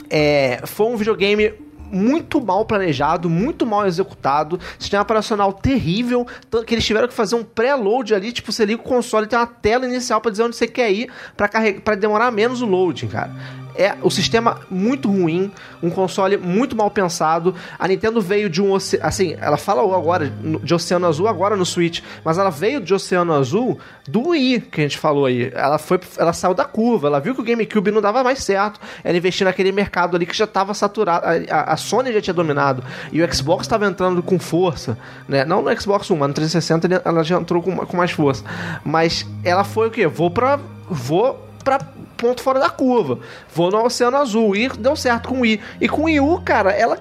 é, 0.08 0.60
foi 0.64 0.86
um 0.86 0.96
videogame 0.96 1.54
muito 1.90 2.40
mal 2.40 2.64
planejado, 2.64 3.28
muito 3.28 3.66
mal 3.66 3.86
executado, 3.86 4.58
sistema 4.78 5.02
operacional 5.02 5.52
terrível, 5.52 6.26
que 6.66 6.74
eles 6.74 6.84
tiveram 6.84 7.08
que 7.08 7.14
fazer 7.14 7.34
um 7.36 7.44
pré-load 7.44 8.14
ali, 8.14 8.32
tipo, 8.32 8.52
você 8.52 8.64
liga 8.64 8.80
o 8.80 8.84
console 8.84 9.26
e 9.26 9.28
tem 9.28 9.38
uma 9.38 9.46
tela 9.46 9.86
inicial 9.86 10.20
para 10.20 10.30
dizer 10.30 10.42
onde 10.42 10.56
você 10.56 10.66
quer 10.66 10.90
ir, 10.90 11.10
para 11.36 11.94
demorar 11.94 12.30
menos 12.30 12.62
o 12.62 12.66
loading, 12.66 13.08
cara 13.08 13.65
é 13.76 13.96
o 14.02 14.10
sistema 14.10 14.60
muito 14.70 15.10
ruim, 15.10 15.50
um 15.82 15.90
console 15.90 16.36
muito 16.36 16.76
mal 16.76 16.90
pensado. 16.90 17.54
A 17.78 17.86
Nintendo 17.86 18.20
veio 18.20 18.48
de 18.48 18.62
um 18.62 18.74
assim, 18.74 19.36
ela 19.40 19.56
fala 19.56 19.82
agora 19.96 20.32
de 20.62 20.74
Oceano 20.74 21.06
Azul 21.06 21.28
agora 21.28 21.56
no 21.56 21.66
Switch, 21.66 22.00
mas 22.24 22.38
ela 22.38 22.50
veio 22.50 22.80
de 22.80 22.94
Oceano 22.94 23.32
Azul 23.32 23.78
do 24.08 24.28
Wii, 24.28 24.60
que 24.60 24.80
a 24.80 24.84
gente 24.84 24.98
falou 24.98 25.26
aí. 25.26 25.50
Ela 25.54 25.78
foi, 25.78 26.00
ela 26.16 26.32
saiu 26.32 26.54
da 26.54 26.64
curva, 26.64 27.08
ela 27.08 27.20
viu 27.20 27.34
que 27.34 27.40
o 27.40 27.44
GameCube 27.44 27.90
não 27.90 28.00
dava 28.00 28.22
mais 28.22 28.42
certo. 28.42 28.80
Ela 29.04 29.16
investiu 29.16 29.44
naquele 29.44 29.72
mercado 29.72 30.16
ali 30.16 30.26
que 30.26 30.36
já 30.36 30.44
estava 30.44 30.74
saturado, 30.74 31.26
a, 31.50 31.72
a, 31.72 31.76
Sony 31.76 32.12
já 32.12 32.20
tinha 32.20 32.34
dominado 32.34 32.82
e 33.12 33.22
o 33.22 33.34
Xbox 33.34 33.62
estava 33.62 33.86
entrando 33.86 34.22
com 34.22 34.38
força, 34.38 34.98
né? 35.28 35.44
Não 35.44 35.62
no 35.62 35.80
Xbox 35.80 36.10
One, 36.10 36.20
mas 36.20 36.28
no 36.28 36.34
360 36.34 37.02
ela 37.04 37.22
já 37.22 37.36
entrou 37.36 37.62
com, 37.62 37.76
com 37.76 37.96
mais 37.96 38.10
força. 38.10 38.44
Mas 38.84 39.26
ela 39.44 39.64
foi 39.64 39.88
o 39.88 39.90
quê? 39.90 40.06
Vou 40.06 40.30
para 40.30 40.58
vou 40.88 41.46
para 41.64 41.80
ponto 42.16 42.42
fora 42.42 42.58
da 42.58 42.70
curva. 42.70 43.18
Vou 43.54 43.70
no 43.70 43.84
Oceano 43.84 44.16
Azul. 44.16 44.56
E 44.56 44.68
deu 44.68 44.96
certo 44.96 45.28
com 45.28 45.40
o 45.40 45.46
I. 45.46 45.60
E 45.80 45.88
com 45.88 46.02
o 46.02 46.04
Wii 46.04 46.20
U, 46.20 46.40
cara, 46.40 46.70
ela 46.70 46.98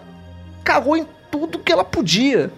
cagou 0.64 0.98
em 0.98 1.08
tudo 1.32 1.60
que 1.60 1.72
ela 1.72 1.84
podia. 1.84 2.52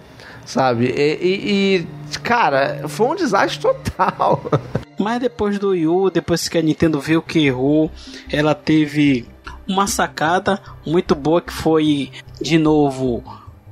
Sabe? 0.46 0.88
E, 0.88 1.18
e, 1.22 1.76
e 1.78 2.20
cara, 2.20 2.88
foi 2.88 3.08
um 3.08 3.16
desastre 3.16 3.60
total. 3.60 4.42
Mas 5.00 5.20
depois 5.20 5.60
do 5.60 5.70
Wii 5.70 5.88
U, 5.88 6.10
depois 6.10 6.50
que 6.50 6.58
a 6.58 6.62
Nintendo 6.62 7.00
viu 7.00 7.22
que 7.22 7.46
errou, 7.46 7.92
ela 8.32 8.56
teve 8.56 9.28
uma 9.68 9.86
sacada 9.86 10.60
muito 10.86 11.14
boa 11.14 11.42
que 11.42 11.54
foi, 11.54 12.12
de 12.42 12.58
novo, 12.58 13.24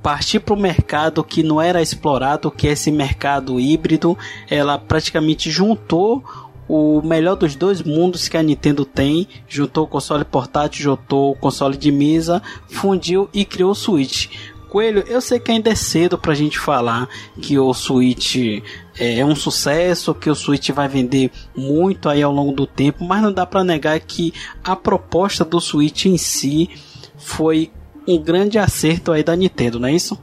partir 0.03 0.39
para 0.39 0.53
o 0.53 0.59
mercado 0.59 1.23
que 1.23 1.41
não 1.41 1.59
era 1.59 1.81
explorado, 1.81 2.51
que 2.51 2.67
é 2.67 2.73
esse 2.73 2.91
mercado 2.91 3.59
híbrido. 3.59 4.15
Ela 4.47 4.77
praticamente 4.77 5.49
juntou 5.49 6.23
o 6.67 7.01
melhor 7.01 7.35
dos 7.35 7.55
dois 7.55 7.81
mundos 7.81 8.27
que 8.27 8.37
a 8.37 8.43
Nintendo 8.43 8.85
tem, 8.85 9.27
juntou 9.47 9.85
o 9.85 9.87
console 9.87 10.25
portátil, 10.25 10.83
juntou 10.83 11.31
o 11.31 11.35
console 11.35 11.77
de 11.77 11.91
mesa, 11.91 12.41
fundiu 12.67 13.29
e 13.33 13.45
criou 13.45 13.71
o 13.71 13.75
Switch. 13.75 14.29
Coelho, 14.69 15.05
eu 15.07 15.21
sei 15.21 15.39
que 15.39 15.51
ainda 15.51 15.69
é 15.69 15.75
cedo 15.75 16.17
pra 16.17 16.33
gente 16.33 16.59
falar 16.59 17.07
que 17.41 17.57
o 17.57 17.73
Switch 17.73 18.61
é 18.99 19.23
um 19.23 19.35
sucesso, 19.35 20.13
que 20.13 20.29
o 20.29 20.35
Switch 20.35 20.69
vai 20.71 20.87
vender 20.89 21.31
muito 21.55 22.09
aí 22.09 22.21
ao 22.21 22.31
longo 22.33 22.51
do 22.51 22.67
tempo, 22.67 23.05
mas 23.05 23.21
não 23.21 23.31
dá 23.31 23.45
para 23.45 23.63
negar 23.63 23.97
que 24.01 24.33
a 24.63 24.75
proposta 24.75 25.45
do 25.45 25.61
Switch 25.61 26.07
em 26.07 26.17
si 26.17 26.69
foi 27.17 27.71
um 28.07 28.17
grande 28.17 28.59
acerto 28.59 29.11
aí 29.11 29.23
da 29.23 29.35
Nintendo, 29.35 29.79
não 29.79 29.87
é 29.87 29.93
isso? 29.93 30.19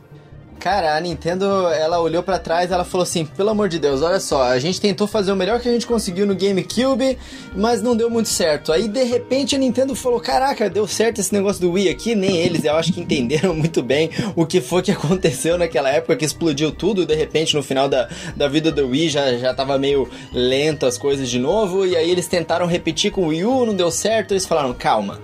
Cara, 0.63 0.97
a 0.97 1.01
Nintendo, 1.01 1.45
ela 1.73 1.99
olhou 1.99 2.23
para 2.23 2.39
trás, 2.39 2.71
ela 2.71 2.85
falou 2.85 3.03
assim: 3.03 3.27
"Pelo 3.27 3.51
amor 3.51 3.69
de 3.69 3.81
Deus, 3.81 4.01
olha 4.01 4.21
só, 4.21 4.45
a 4.45 4.61
gente 4.61 4.81
tentou 4.81 5.09
fazer 5.09 5.33
o 5.33 5.37
melhor 5.37 5.59
que 5.59 5.69
a 5.69 5.73
gente 5.73 5.89
conseguiu 5.89 6.25
no 6.25 6.37
GameCube, 6.37 7.19
mas 7.57 7.83
não 7.83 7.97
deu 7.97 8.09
muito 8.09 8.29
certo". 8.29 8.71
Aí 8.71 8.87
de 8.87 9.03
repente 9.03 9.57
a 9.57 9.59
Nintendo 9.59 9.93
falou: 9.97 10.21
"Caraca, 10.21 10.71
deu 10.71 10.87
certo 10.87 11.21
esse 11.21 11.35
negócio 11.35 11.61
do 11.61 11.73
Wii 11.73 11.89
aqui". 11.89 12.15
Nem 12.15 12.37
eles, 12.37 12.65
eu 12.65 12.77
acho 12.77 12.93
que 12.93 13.01
entenderam 13.01 13.53
muito 13.59 13.83
bem 13.83 14.09
o 14.37 14.47
que 14.47 14.61
foi 14.61 14.83
que 14.83 14.93
aconteceu 14.93 15.59
naquela 15.59 15.91
época 15.91 16.15
que 16.15 16.25
explodiu 16.25 16.71
tudo, 16.71 17.05
de 17.05 17.17
repente 17.17 17.57
no 17.57 17.63
final 17.65 17.89
da, 17.89 18.09
da 18.37 18.47
vida 18.47 18.71
do 18.71 18.87
Wii 18.87 19.09
já 19.09 19.37
já 19.39 19.53
tava 19.53 19.77
meio 19.81 20.09
lento 20.33 20.87
as 20.87 20.97
coisas 20.97 21.29
de 21.29 21.41
novo, 21.41 21.85
e 21.85 21.97
aí 21.97 22.09
eles 22.09 22.29
tentaram 22.29 22.67
repetir 22.67 23.11
com 23.11 23.23
o 23.23 23.27
Wii 23.31 23.45
U, 23.45 23.67
não 23.67 23.75
deu 23.75 23.91
certo, 23.91 24.31
eles 24.31 24.47
falaram: 24.47 24.73
"Calma. 24.73 25.19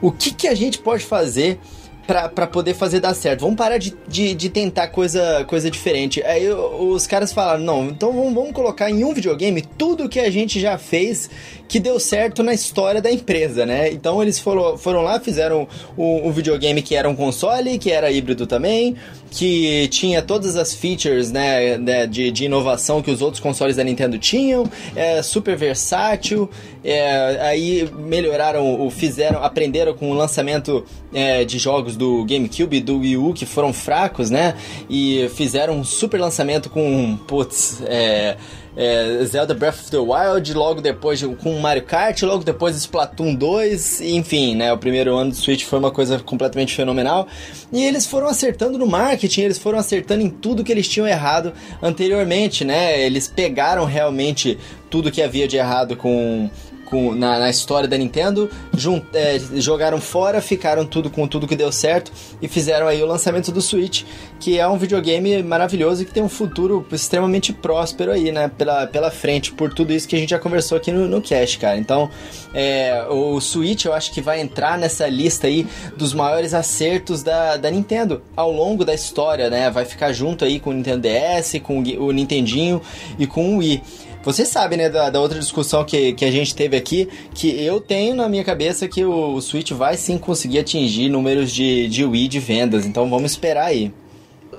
O 0.00 0.10
que 0.10 0.32
que 0.32 0.48
a 0.48 0.54
gente 0.56 0.80
pode 0.80 1.04
fazer 1.04 1.60
pra 2.06 2.46
poder 2.46 2.74
fazer 2.74 3.00
dar 3.00 3.14
certo. 3.14 3.40
Vamos 3.40 3.56
parar 3.56 3.78
de, 3.78 3.94
de, 4.08 4.34
de 4.34 4.48
tentar 4.48 4.88
coisa, 4.88 5.44
coisa 5.46 5.70
diferente. 5.70 6.22
Aí 6.24 6.48
os 6.50 7.06
caras 7.06 7.32
falaram, 7.32 7.62
não, 7.62 7.84
então 7.86 8.12
vamos, 8.12 8.34
vamos 8.34 8.52
colocar 8.52 8.90
em 8.90 9.04
um 9.04 9.14
videogame 9.14 9.62
tudo 9.62 10.08
que 10.08 10.20
a 10.20 10.30
gente 10.30 10.60
já 10.60 10.76
fez 10.76 11.30
que 11.68 11.80
deu 11.80 11.98
certo 11.98 12.42
na 12.42 12.52
história 12.52 13.00
da 13.00 13.10
empresa, 13.10 13.64
né? 13.64 13.90
Então 13.90 14.20
eles 14.20 14.38
foram, 14.38 14.76
foram 14.76 15.00
lá, 15.00 15.18
fizeram 15.18 15.66
um, 15.96 16.28
um 16.28 16.30
videogame 16.30 16.82
que 16.82 16.94
era 16.94 17.08
um 17.08 17.16
console, 17.16 17.78
que 17.78 17.90
era 17.90 18.10
híbrido 18.10 18.46
também, 18.46 18.94
que 19.30 19.88
tinha 19.88 20.20
todas 20.20 20.56
as 20.56 20.74
features, 20.74 21.32
né, 21.32 21.78
né 21.78 22.06
de, 22.06 22.30
de 22.30 22.44
inovação 22.44 23.00
que 23.00 23.10
os 23.10 23.22
outros 23.22 23.40
consoles 23.40 23.76
da 23.76 23.84
Nintendo 23.84 24.18
tinham, 24.18 24.70
é 24.94 25.22
super 25.22 25.56
versátil, 25.56 26.50
é, 26.84 27.38
aí 27.40 27.90
melhoraram, 27.96 28.90
fizeram, 28.90 29.42
aprenderam 29.42 29.94
com 29.94 30.10
o 30.10 30.14
lançamento 30.14 30.84
é, 31.12 31.44
de 31.44 31.58
jogos 31.58 31.96
do 31.96 32.24
GameCube 32.24 32.76
e 32.76 32.80
do 32.80 32.98
Wii 32.98 33.16
U 33.16 33.32
que 33.32 33.46
foram 33.46 33.72
fracos, 33.72 34.30
né? 34.30 34.54
E 34.88 35.28
fizeram 35.34 35.78
um 35.78 35.84
super 35.84 36.20
lançamento 36.20 36.70
com, 36.70 37.18
putz, 37.26 37.82
é, 37.86 38.36
é, 38.76 39.24
Zelda 39.24 39.54
Breath 39.54 39.80
of 39.80 39.90
the 39.90 39.98
Wild, 39.98 40.54
logo 40.54 40.80
depois 40.80 41.22
com 41.42 41.58
Mario 41.60 41.82
Kart, 41.82 42.22
logo 42.22 42.42
depois 42.42 42.76
Splatoon 42.76 43.34
2, 43.34 44.00
enfim, 44.00 44.54
né? 44.54 44.72
O 44.72 44.78
primeiro 44.78 45.14
ano 45.16 45.30
do 45.30 45.36
Switch 45.36 45.64
foi 45.64 45.78
uma 45.78 45.90
coisa 45.90 46.18
completamente 46.18 46.74
fenomenal. 46.74 47.26
E 47.72 47.84
eles 47.84 48.06
foram 48.06 48.28
acertando 48.28 48.78
no 48.78 48.86
marketing, 48.86 49.42
eles 49.42 49.58
foram 49.58 49.78
acertando 49.78 50.22
em 50.22 50.30
tudo 50.30 50.64
que 50.64 50.72
eles 50.72 50.88
tinham 50.88 51.06
errado 51.06 51.52
anteriormente, 51.82 52.64
né? 52.64 53.00
Eles 53.00 53.28
pegaram 53.28 53.84
realmente 53.84 54.58
tudo 54.88 55.10
que 55.10 55.22
havia 55.22 55.46
de 55.46 55.56
errado 55.56 55.96
com 55.96 56.50
com, 56.92 57.14
na, 57.14 57.38
na, 57.38 57.48
história 57.48 57.88
da 57.88 57.96
Nintendo, 57.96 58.50
junt, 58.76 59.02
é, 59.14 59.40
jogaram 59.54 59.98
fora, 59.98 60.42
ficaram 60.42 60.84
tudo 60.84 61.08
com 61.08 61.26
tudo 61.26 61.48
que 61.48 61.56
deu 61.56 61.72
certo 61.72 62.12
e 62.42 62.46
fizeram 62.46 62.86
aí 62.86 63.02
o 63.02 63.06
lançamento 63.06 63.50
do 63.50 63.62
Switch, 63.62 64.04
que 64.38 64.58
é 64.58 64.68
um 64.68 64.76
videogame 64.76 65.42
maravilhoso 65.42 66.02
e 66.02 66.04
que 66.04 66.12
tem 66.12 66.22
um 66.22 66.28
futuro 66.28 66.86
extremamente 66.92 67.50
próspero 67.50 68.12
aí, 68.12 68.30
né, 68.30 68.50
pela, 68.58 68.86
pela 68.86 69.10
frente, 69.10 69.54
por 69.54 69.72
tudo 69.72 69.90
isso 69.90 70.06
que 70.06 70.14
a 70.14 70.18
gente 70.18 70.28
já 70.28 70.38
conversou 70.38 70.76
aqui 70.76 70.92
no, 70.92 71.08
no 71.08 71.22
Cast, 71.22 71.58
cara. 71.58 71.78
Então, 71.78 72.10
é, 72.52 73.06
o 73.08 73.40
Switch 73.40 73.86
eu 73.86 73.94
acho 73.94 74.12
que 74.12 74.20
vai 74.20 74.42
entrar 74.42 74.76
nessa 74.76 75.08
lista 75.08 75.46
aí 75.46 75.66
dos 75.96 76.12
maiores 76.12 76.52
acertos 76.52 77.22
da, 77.22 77.56
da 77.56 77.70
Nintendo 77.70 78.22
ao 78.36 78.52
longo 78.52 78.84
da 78.84 78.92
história, 78.92 79.48
né, 79.48 79.70
vai 79.70 79.86
ficar 79.86 80.12
junto 80.12 80.44
aí 80.44 80.60
com 80.60 80.68
o 80.68 80.74
Nintendo 80.74 81.08
DS, 81.08 81.58
com 81.62 81.78
o 81.78 82.12
Nintendinho 82.12 82.82
e 83.18 83.26
com 83.26 83.54
o 83.54 83.58
Wii. 83.60 83.82
Você 84.24 84.46
sabe, 84.46 84.76
né, 84.76 84.88
da, 84.88 85.10
da, 85.10 85.20
outra 85.20 85.38
discussão 85.38 85.84
que, 85.84 86.12
que 86.12 86.24
a 86.24 86.30
gente 86.30 86.54
teve 86.54 86.76
aqui, 86.76 87.08
que 87.34 87.64
eu 87.64 87.80
tenho 87.80 88.14
na 88.14 88.28
minha 88.28 88.44
cabeça 88.44 88.86
que 88.86 89.04
o, 89.04 89.34
o 89.34 89.42
Switch 89.42 89.72
vai 89.72 89.96
sim 89.96 90.16
conseguir 90.16 90.60
atingir 90.60 91.08
números 91.08 91.50
de, 91.50 91.88
de 91.88 92.04
Wii 92.04 92.28
de 92.28 92.38
vendas, 92.38 92.86
então 92.86 93.10
vamos 93.10 93.32
esperar 93.32 93.66
aí. 93.66 93.92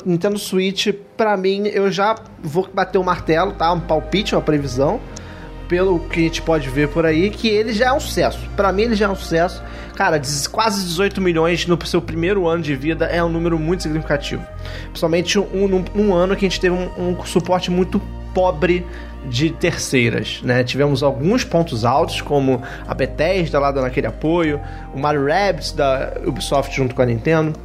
Nintendo 0.05 0.37
Switch, 0.37 0.87
para 1.15 1.37
mim, 1.37 1.67
eu 1.67 1.89
já 1.89 2.15
vou 2.41 2.67
bater 2.73 2.97
o 2.97 3.03
martelo, 3.03 3.53
tá? 3.53 3.71
Um 3.71 3.79
palpite, 3.79 4.35
uma 4.35 4.41
previsão, 4.41 4.99
pelo 5.69 5.99
que 5.99 6.19
a 6.19 6.23
gente 6.23 6.41
pode 6.41 6.69
ver 6.69 6.89
por 6.89 7.05
aí, 7.05 7.29
que 7.29 7.47
ele 7.47 7.71
já 7.73 7.87
é 7.87 7.93
um 7.93 7.99
sucesso. 7.99 8.39
Para 8.55 8.71
mim, 8.71 8.83
ele 8.83 8.95
já 8.95 9.05
é 9.05 9.09
um 9.09 9.15
sucesso. 9.15 9.63
Cara, 9.95 10.19
quase 10.51 10.83
18 10.83 11.21
milhões 11.21 11.65
no 11.65 11.83
seu 11.85 12.01
primeiro 12.01 12.47
ano 12.47 12.61
de 12.61 12.75
vida 12.75 13.05
é 13.05 13.23
um 13.23 13.29
número 13.29 13.57
muito 13.57 13.83
significativo. 13.83 14.43
Principalmente 14.85 15.39
um, 15.39 15.85
um, 15.95 16.13
ano 16.13 16.35
que 16.35 16.45
a 16.45 16.49
gente 16.49 16.59
teve 16.59 16.75
um, 16.75 16.89
um 16.97 17.25
suporte 17.25 17.71
muito 17.71 18.01
pobre 18.33 18.85
de 19.25 19.49
terceiras, 19.51 20.41
né? 20.43 20.63
Tivemos 20.63 21.01
alguns 21.01 21.43
pontos 21.43 21.85
altos, 21.85 22.21
como 22.21 22.61
a 22.87 22.93
Bethesda 22.93 23.59
lá 23.59 23.71
dando 23.71 23.85
aquele 23.85 24.07
apoio, 24.07 24.59
o 24.93 24.99
Mario 24.99 25.25
Rabbids 25.25 25.71
da 25.71 26.13
Ubisoft 26.25 26.75
junto 26.75 26.93
com 26.93 27.01
a 27.01 27.05
Nintendo, 27.05 27.57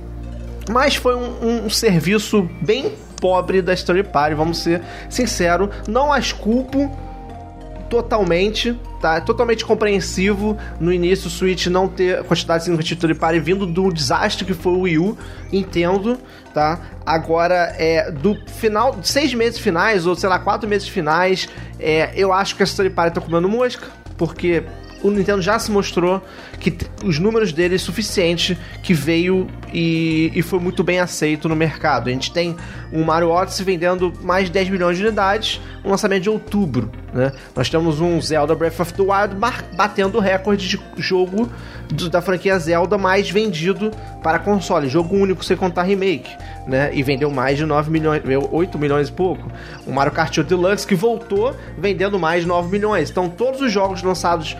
mas 0.70 0.94
foi 0.94 1.16
um, 1.16 1.66
um 1.66 1.70
serviço 1.70 2.48
bem 2.60 2.92
pobre 3.20 3.60
da 3.60 3.74
Story 3.74 4.04
Party, 4.04 4.34
vamos 4.34 4.58
ser 4.58 4.80
sinceros, 5.08 5.68
não 5.88 6.12
as 6.12 6.32
culpo 6.32 6.90
totalmente, 7.88 8.78
tá? 9.00 9.16
É 9.16 9.20
totalmente 9.20 9.64
compreensivo 9.64 10.56
no 10.80 10.92
início 10.92 11.28
o 11.28 11.30
Switch 11.30 11.66
não 11.66 11.88
ter 11.88 12.22
quantidade 12.24 12.64
significativa 12.64 13.12
de 13.12 13.18
pare 13.18 13.40
vindo 13.40 13.66
do 13.66 13.92
desastre 13.92 14.44
que 14.44 14.54
foi 14.54 14.72
o 14.72 14.80
Wii 14.80 14.98
U, 14.98 15.18
entendo, 15.52 16.18
tá? 16.52 16.80
Agora, 17.04 17.74
é, 17.78 18.10
do 18.10 18.36
final, 18.46 18.98
seis 19.02 19.32
meses 19.34 19.58
finais, 19.58 20.06
ou 20.06 20.14
sei 20.14 20.28
lá, 20.28 20.38
quatro 20.38 20.68
meses 20.68 20.88
finais, 20.88 21.48
é, 21.80 22.12
eu 22.14 22.32
acho 22.32 22.56
que 22.56 22.62
a 22.62 22.64
Story 22.64 22.90
Party 22.90 23.14
tá 23.14 23.20
comendo 23.20 23.48
mosca, 23.48 23.86
porque 24.16 24.64
o 25.02 25.10
Nintendo 25.10 25.40
já 25.40 25.58
se 25.58 25.70
mostrou 25.70 26.22
que 26.58 26.76
os 27.04 27.18
números 27.18 27.52
dele 27.52 27.76
é 27.76 27.78
suficiente 27.78 28.58
que 28.82 28.92
veio 28.92 29.46
e, 29.72 30.32
e, 30.34 30.42
foi 30.42 30.58
muito 30.58 30.82
bem 30.82 30.98
aceito 30.98 31.48
no 31.48 31.54
mercado. 31.54 32.08
A 32.08 32.12
gente 32.12 32.32
tem 32.32 32.56
um 32.92 33.04
Mario 33.04 33.30
Odyssey 33.30 33.64
vendendo 33.64 34.12
mais 34.22 34.46
de 34.46 34.52
10 34.52 34.70
milhões 34.70 34.96
de 34.96 35.04
unidades, 35.04 35.60
um 35.84 35.90
lançamento 35.90 36.22
de 36.22 36.30
outubro. 36.30 36.90
Né? 37.12 37.32
Nós 37.54 37.68
temos 37.68 38.00
um 38.00 38.20
Zelda 38.20 38.54
Breath 38.54 38.80
of 38.80 38.92
the 38.94 39.02
Wild 39.02 39.36
batendo 39.74 40.18
o 40.18 40.20
recorde 40.20 40.68
de 40.68 40.80
jogo 40.96 41.50
da 42.10 42.20
franquia 42.20 42.58
Zelda 42.58 42.98
mais 42.98 43.30
vendido 43.30 43.90
para 44.22 44.38
console, 44.38 44.88
jogo 44.88 45.16
único 45.16 45.44
sem 45.44 45.56
contar 45.56 45.82
remake. 45.84 46.30
Né? 46.66 46.90
E 46.92 47.02
vendeu 47.02 47.30
mais 47.30 47.56
de 47.56 47.64
9 47.64 47.90
milhões, 47.90 48.22
8 48.50 48.78
milhões 48.78 49.08
e 49.08 49.12
pouco. 49.12 49.50
O 49.86 49.92
Mario 49.92 50.12
Kart 50.12 50.36
8 50.36 50.46
Deluxe 50.46 50.86
que 50.86 50.94
voltou 50.94 51.54
vendendo 51.78 52.18
mais 52.18 52.42
de 52.42 52.48
9 52.48 52.70
milhões. 52.70 53.10
Então 53.10 53.28
todos 53.28 53.60
os 53.60 53.72
jogos 53.72 54.02
lançados 54.02 54.56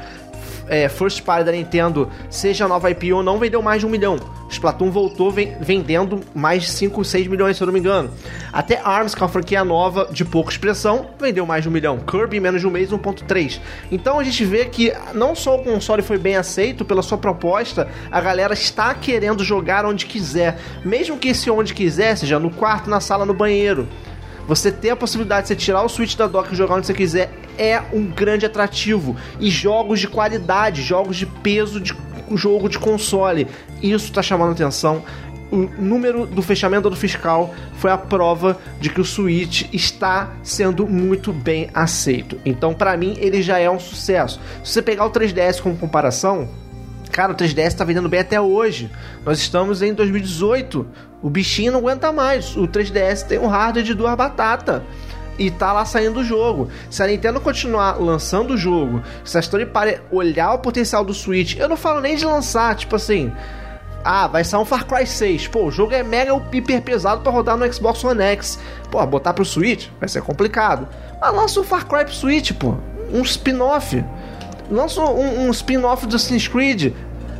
é, 0.69 0.89
first 0.89 1.23
party 1.23 1.45
da 1.45 1.53
Nintendo, 1.53 2.09
seja 2.31 2.69
nova 2.69 2.91
IP 2.91 3.13
ou 3.13 3.23
não, 3.23 3.39
vendeu 3.39 3.63
mais 3.63 3.81
de 3.81 3.87
um 3.87 3.91
milhão. 3.91 4.19
Splatoon 4.51 4.91
voltou 4.91 5.31
vendendo 5.31 6.21
mais 6.35 6.63
de 6.63 6.71
5, 6.71 7.05
6 7.05 7.27
milhões, 7.27 7.57
se 7.57 7.63
eu 7.63 7.67
não 7.67 7.73
me 7.73 7.81
engano. 7.81 8.11
Até 8.53 8.81
ARMS, 8.83 9.15
que 9.15 9.23
é 9.23 9.25
uma 9.25 9.31
franquia 9.31 9.65
nova 9.65 10.09
de 10.11 10.25
pouca 10.25 10.51
expressão, 10.51 11.11
vendeu 11.21 11.45
mais 11.45 11.63
de 11.63 11.69
um 11.69 11.73
milhão. 11.73 11.99
Kirby, 11.99 12.41
menos 12.41 12.61
de 12.61 12.67
um 12.67 12.71
mês, 12.71 12.91
1.3. 12.91 13.61
Então 13.93 14.19
a 14.19 14.25
gente 14.25 14.45
vê 14.45 14.65
que 14.65 14.93
não 15.15 15.35
só 15.35 15.57
o 15.57 15.63
console 15.63 16.03
foi 16.03 16.19
bem 16.19 16.37
aceito 16.37 16.85
pela 16.85 17.03
sua 17.03 17.19
proposta, 17.19 17.89
a 18.11 18.21
galera 18.21 18.55
está 18.55 18.95
querendo 18.95 19.45
jogar 19.45 19.85
onde 19.85 20.07
quiser. 20.07 20.59
Mesmo 20.85 21.19
que 21.19 21.29
esse 21.29 21.51
onde 21.51 21.75
quiser, 21.75 22.17
seja 22.17 22.39
no 22.39 22.51
quarto, 22.51 22.89
na 22.89 23.01
sala, 23.01 23.27
no 23.27 23.35
banheiro. 23.35 23.87
Você 24.49 24.73
ter 24.73 24.91
a 24.91 24.97
possibilidade 24.97 25.43
de 25.43 25.49
você 25.49 25.57
tirar 25.57 25.83
o 25.83 25.89
Switch 25.91 26.17
da 26.17 26.27
dock 26.27 26.51
e 26.51 26.57
jogar 26.57 26.77
onde 26.77 26.87
você 26.87 26.95
quiser 26.95 27.31
é 27.59 27.83
um 27.93 28.07
grande 28.07 28.47
atrativo. 28.47 29.15
E 29.39 29.51
jogos 29.51 30.01
de 30.01 30.09
qualidade, 30.09 30.83
jogos 30.83 31.17
de 31.17 31.27
peso 31.27 31.79
de 31.79 31.95
jogo 32.35 32.69
de 32.69 32.79
console. 32.79 33.47
Isso 33.83 34.07
está 34.07 34.23
chamando 34.23 34.53
atenção. 34.53 35.05
O 35.51 35.57
número 35.57 36.27
do 36.27 36.43
fechamento 36.43 36.91
do 36.91 36.97
fiscal 36.97 37.55
foi 37.75 37.91
a 37.91 37.97
prova 37.97 38.59
de 38.81 38.91
que 38.91 39.01
o 39.01 39.05
Switch 39.05 39.67
está 39.73 40.33
sendo 40.43 40.87
muito 40.87 41.33
bem 41.33 41.69
aceito. 41.73 42.39
Então, 42.45 42.75
para 42.75 42.97
mim, 42.97 43.17
ele 43.19 43.43
já 43.43 43.59
é 43.59 43.69
um 43.69 43.79
sucesso. 43.79 44.41
Se 44.65 44.73
você 44.73 44.83
pegar 44.83 45.07
o 45.07 45.11
3DS 45.11 45.61
como 45.61 45.77
comparação, 45.77 46.49
Cara, 47.19 47.33
o 47.33 47.35
3DS 47.35 47.75
tá 47.75 47.83
vendendo 47.83 48.09
bem 48.09 48.21
até 48.21 48.41
hoje. 48.41 48.89
Nós 49.27 49.41
estamos 49.41 49.83
em 49.83 49.93
2018. 49.93 50.87
O 51.21 51.29
bichinho 51.29 51.73
não 51.73 51.81
aguenta 51.81 52.13
mais. 52.13 52.57
O 52.57 52.69
3DS 52.69 53.27
tem 53.27 53.41
um 53.41 53.49
hardware 53.49 53.85
de 53.85 53.93
duas 53.93 54.15
batatas. 54.15 54.83
E 55.37 55.51
tá 55.51 55.73
lá 55.73 55.85
saindo 55.85 56.21
o 56.21 56.25
jogo. 56.25 56.69
Se 56.89 57.03
a 57.03 57.09
Nintendo 57.09 57.41
continuar 57.41 58.01
lançando 58.01 58.55
o 58.55 58.57
jogo, 58.57 59.03
se 59.25 59.37
a 59.37 59.41
Story 59.41 59.67
Party 59.67 60.01
olhar 60.13 60.53
o 60.53 60.61
potencial 60.61 61.05
do 61.05 61.13
Switch, 61.13 61.57
eu 61.57 61.69
não 61.69 61.77
falo 61.77 62.01
nem 62.01 62.15
de 62.15 62.25
lançar, 62.25 62.77
tipo 62.77 62.95
assim. 62.95 63.33
Ah, 64.05 64.29
vai 64.29 64.45
sair 64.45 64.61
um 64.61 64.65
Far 64.65 64.87
Cry 64.87 65.05
6. 65.05 65.49
Pô, 65.49 65.65
o 65.65 65.71
jogo 65.73 65.95
é 65.95 66.05
mega 66.05 66.41
hiper 66.53 66.83
pesado 66.83 67.23
para 67.23 67.33
rodar 67.33 67.57
no 67.57 67.73
Xbox 67.73 68.05
One 68.05 68.23
X. 68.23 68.61
Pô, 68.93 69.05
botar 69.05 69.35
pro 69.35 69.45
Switch 69.45 69.89
vai 69.99 70.09
ser 70.09 70.23
complicado. 70.23 70.87
Mas 71.21 71.35
lança 71.35 71.59
um 71.59 71.65
Far 71.65 71.85
Cry 71.85 72.05
pro 72.05 72.15
Switch, 72.15 72.53
pô. 72.53 72.77
Um 73.13 73.23
spin-off 73.23 74.05
lança 74.71 75.01
um, 75.01 75.47
um 75.47 75.51
spin-off 75.51 76.07
do 76.07 76.17
Assassin's 76.17 76.47
Creed, 76.47 76.93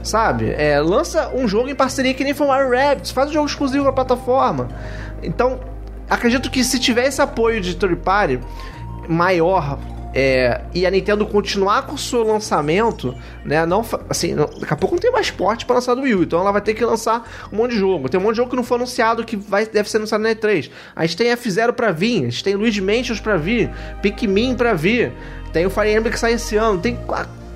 sabe? 0.09 0.55
É, 0.57 0.81
lança 0.81 1.31
um 1.35 1.47
jogo 1.47 1.69
em 1.69 1.75
parceria 1.75 2.15
que 2.15 2.25
nem 2.25 2.35
foi 2.35 2.47
o 2.47 2.51
Mario 2.51 2.71
Rabbids, 2.71 3.11
faz 3.11 3.31
um 3.31 3.33
jogo 3.33 3.47
exclusivo 3.47 3.85
pra 3.85 3.93
plataforma. 3.93 4.69
Então, 5.23 5.61
acredito 6.09 6.51
que 6.51 6.65
se 6.65 6.79
tiver 6.79 7.07
esse 7.07 7.21
apoio 7.21 7.61
de 7.61 7.77
third 7.77 7.97
party 7.97 8.41
maior 9.09 9.79
é, 10.15 10.63
e 10.75 10.87
a 10.87 10.91
Nintendo 10.91 11.27
continuar 11.27 11.83
com 11.83 11.95
o 11.95 11.99
seu 11.99 12.23
lançamento, 12.23 13.15
né? 13.45 13.67
Não, 13.67 13.85
assim, 14.09 14.35
não, 14.35 14.47
daqui 14.47 14.73
a 14.73 14.77
pouco 14.77 14.95
não 14.95 15.01
tem 15.01 15.13
mais 15.13 15.31
porte 15.31 15.67
para 15.67 15.77
lançar 15.77 15.95
do 15.95 16.03
Wii 16.03 16.15
U, 16.15 16.23
então 16.23 16.41
ela 16.41 16.51
vai 16.51 16.61
ter 16.61 16.75
que 16.75 16.85
lançar 16.85 17.29
um 17.53 17.57
monte 17.57 17.73
de 17.73 17.79
jogo. 17.79 18.09
Tem 18.09 18.19
um 18.19 18.23
monte 18.23 18.33
de 18.33 18.39
jogo 18.39 18.51
que 18.51 18.57
não 18.57 18.65
foi 18.65 18.79
anunciado 18.79 19.25
que 19.25 19.37
vai, 19.37 19.67
deve 19.67 19.91
ser 19.91 19.99
anunciado 19.99 20.25
na 20.25 20.31
E3. 20.31 20.71
A 20.97 21.05
gente 21.05 21.17
tem 21.17 21.29
F0 21.29 21.73
para 21.73 21.93
vir, 21.93 22.25
a 22.25 22.31
gente 22.31 22.43
tem 22.43 22.55
Luigi 22.55 22.81
Mansions 22.81 23.21
para 23.21 23.37
vir, 23.37 23.71
Pikmin 24.01 24.55
para 24.55 24.73
vir. 24.73 25.13
Tem 25.53 25.67
o 25.67 25.71
Fire 25.71 25.91
Emblem 25.91 26.13
que 26.13 26.19
sai 26.19 26.35
esse 26.35 26.57
ano. 26.57 26.79
Tem 26.79 26.99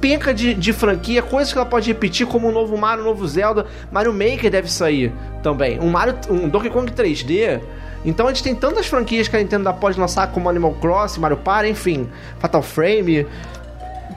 penca 0.03 0.34
de, 0.34 0.53
de 0.53 0.72
franquia, 0.72 1.22
coisas 1.22 1.53
que 1.53 1.59
ela 1.59 1.66
pode 1.66 1.86
repetir, 1.86 2.26
como 2.26 2.48
o 2.48 2.53
novo 2.53 2.76
Mario, 2.76 3.05
o 3.05 3.07
novo 3.07 3.26
Zelda. 3.26 3.66
Mario 3.90 4.12
Maker 4.12 4.50
deve 4.50 4.70
sair 4.70 5.12
também. 5.44 5.78
Um, 5.78 5.88
Mario, 5.88 6.18
um 6.28 6.48
Donkey 6.48 6.68
Kong 6.68 6.90
3D. 6.90 7.61
Então 8.05 8.26
a 8.26 8.30
gente 8.30 8.42
tem 8.42 8.53
tantas 8.53 8.86
franquias 8.88 9.28
que 9.28 9.36
a 9.36 9.38
Nintendo 9.38 9.72
pode 9.74 9.98
lançar, 9.98 10.26
como 10.32 10.48
Animal 10.50 10.74
Crossing, 10.80 11.20
Mario 11.20 11.36
Party, 11.36 11.70
enfim, 11.70 12.09
Fatal 12.40 12.61
Frame. 12.61 13.24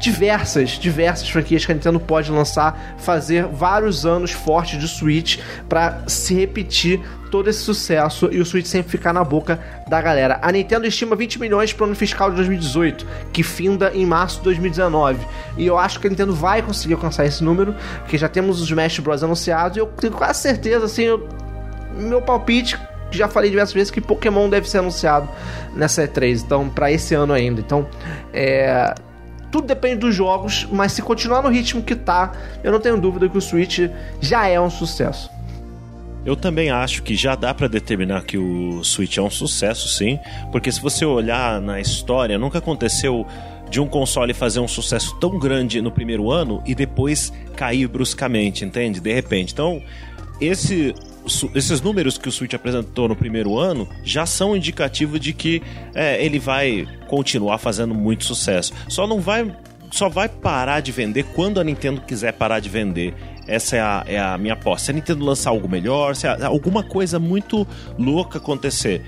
Diversas, 0.05 0.71
diversas 0.71 1.27
franquias 1.27 1.65
que 1.65 1.71
a 1.71 1.75
Nintendo 1.75 1.99
pode 1.99 2.31
lançar, 2.31 2.95
fazer 2.99 3.45
vários 3.47 4.05
anos 4.05 4.29
fortes 4.29 4.79
de 4.79 4.87
Switch 4.87 5.39
para 5.67 6.03
se 6.07 6.35
repetir 6.35 7.01
todo 7.31 7.49
esse 7.49 7.61
sucesso 7.61 8.29
e 8.31 8.39
o 8.39 8.45
Switch 8.45 8.67
sempre 8.67 8.91
ficar 8.91 9.11
na 9.11 9.23
boca 9.23 9.59
da 9.89 9.99
galera. 9.99 10.37
A 10.43 10.51
Nintendo 10.51 10.85
estima 10.85 11.15
20 11.15 11.39
milhões 11.39 11.73
para 11.73 11.85
o 11.85 11.87
ano 11.87 11.95
fiscal 11.95 12.29
de 12.29 12.35
2018, 12.35 13.05
que 13.33 13.41
finda 13.41 13.91
em 13.95 14.05
março 14.05 14.37
de 14.37 14.43
2019. 14.43 15.25
E 15.57 15.65
eu 15.65 15.75
acho 15.75 15.99
que 15.99 16.05
a 16.05 16.09
Nintendo 16.11 16.35
vai 16.35 16.61
conseguir 16.61 16.93
alcançar 16.93 17.25
esse 17.25 17.43
número, 17.43 17.75
porque 18.01 18.15
já 18.15 18.29
temos 18.29 18.61
os 18.61 18.69
Smash 18.69 18.99
Bros 18.99 19.23
anunciados 19.23 19.75
e 19.75 19.79
eu 19.79 19.87
tenho 19.87 20.13
quase 20.13 20.39
certeza, 20.39 20.85
assim, 20.85 21.03
eu, 21.03 21.27
meu 21.97 22.21
palpite 22.21 22.77
já 23.11 23.27
falei 23.27 23.49
diversas 23.49 23.73
vezes 23.73 23.91
que 23.91 24.01
Pokémon 24.01 24.49
deve 24.49 24.69
ser 24.69 24.79
anunciado 24.79 25.27
nessa 25.73 26.07
E3, 26.07 26.43
então 26.43 26.69
para 26.69 26.91
esse 26.91 27.15
ano 27.15 27.33
ainda. 27.33 27.61
Então, 27.61 27.87
é, 28.33 28.93
tudo 29.55 29.67
depende 29.67 30.01
dos 30.01 30.13
jogos, 30.13 30.67
mas 30.69 30.91
se 30.91 31.01
continuar 31.01 31.41
no 31.41 31.47
ritmo 31.47 31.81
que 31.81 31.95
tá, 31.95 32.33
eu 32.61 32.73
não 32.73 32.79
tenho 32.81 32.99
dúvida 32.99 33.29
que 33.29 33.37
o 33.37 33.41
Switch 33.41 33.89
já 34.19 34.47
é 34.47 34.59
um 34.59 34.69
sucesso. 34.69 35.31
Eu 36.25 36.35
também 36.35 36.71
acho 36.71 37.01
que 37.03 37.15
já 37.15 37.35
dá 37.35 37.53
para 37.53 37.69
determinar 37.69 38.25
que 38.25 38.37
o 38.37 38.83
Switch 38.83 39.15
é 39.15 39.21
um 39.21 39.29
sucesso, 39.29 39.87
sim, 39.87 40.19
porque 40.51 40.69
se 40.69 40.81
você 40.81 41.05
olhar 41.05 41.61
na 41.61 41.79
história, 41.79 42.37
nunca 42.37 42.57
aconteceu 42.57 43.25
de 43.69 43.79
um 43.79 43.87
console 43.87 44.33
fazer 44.33 44.59
um 44.59 44.67
sucesso 44.67 45.17
tão 45.21 45.39
grande 45.39 45.81
no 45.81 45.89
primeiro 45.89 46.29
ano 46.29 46.61
e 46.65 46.75
depois 46.75 47.31
cair 47.55 47.87
bruscamente, 47.87 48.65
entende? 48.65 48.99
De 48.99 49.13
repente. 49.13 49.53
Então, 49.53 49.81
esse 50.41 50.93
esses 51.53 51.81
números 51.81 52.17
que 52.17 52.29
o 52.29 52.31
Switch 52.31 52.53
apresentou 52.53 53.07
no 53.07 53.15
primeiro 53.15 53.57
ano 53.57 53.87
já 54.03 54.25
são 54.25 54.55
indicativo 54.55 55.19
de 55.19 55.33
que 55.33 55.61
é, 55.93 56.23
ele 56.23 56.39
vai 56.39 56.87
continuar 57.07 57.57
fazendo 57.57 57.93
muito 57.93 58.25
sucesso. 58.25 58.73
Só 58.87 59.07
não 59.07 59.19
vai. 59.19 59.55
Só 59.91 60.09
vai 60.09 60.27
parar 60.27 60.81
de 60.81 60.91
vender 60.91 61.23
quando 61.35 61.59
a 61.59 61.63
Nintendo 61.63 62.01
quiser 62.01 62.33
parar 62.33 62.59
de 62.59 62.67
vender. 62.67 63.13
Essa 63.47 63.77
é 63.77 63.79
a, 63.79 64.03
é 64.07 64.19
a 64.19 64.37
minha 64.37 64.53
aposta. 64.53 64.85
Se 64.85 64.91
a 64.91 64.93
Nintendo 64.93 65.23
lançar 65.23 65.51
algo 65.51 65.69
melhor, 65.69 66.15
se 66.15 66.27
alguma 66.27 66.83
coisa 66.83 67.19
muito 67.19 67.65
louca 67.97 68.37
acontecer. 68.37 69.03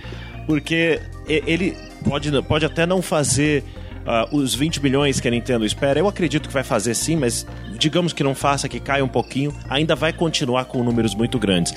Porque 0.46 1.02
ele 1.28 1.76
pode, 2.08 2.32
pode 2.44 2.66
até 2.66 2.86
não 2.86 3.02
fazer 3.02 3.66
uh, 4.08 4.36
os 4.36 4.56
20 4.56 4.82
milhões 4.82 5.20
que 5.20 5.28
a 5.28 5.32
Nintendo 5.32 5.66
espera. 5.66 6.00
Eu 6.00 6.08
acredito 6.08 6.48
que 6.48 6.54
vai 6.54 6.64
fazer 6.64 6.96
sim, 6.96 7.16
mas 7.18 7.46
digamos 7.78 8.14
que 8.14 8.24
não 8.24 8.34
faça, 8.34 8.70
que 8.70 8.80
caia 8.80 9.04
um 9.04 9.10
pouquinho, 9.10 9.54
ainda 9.70 9.96
vai 9.96 10.14
continuar 10.14 10.66
com 10.66 10.84
números 10.84 11.14
muito 11.14 11.38
grandes. 11.38 11.74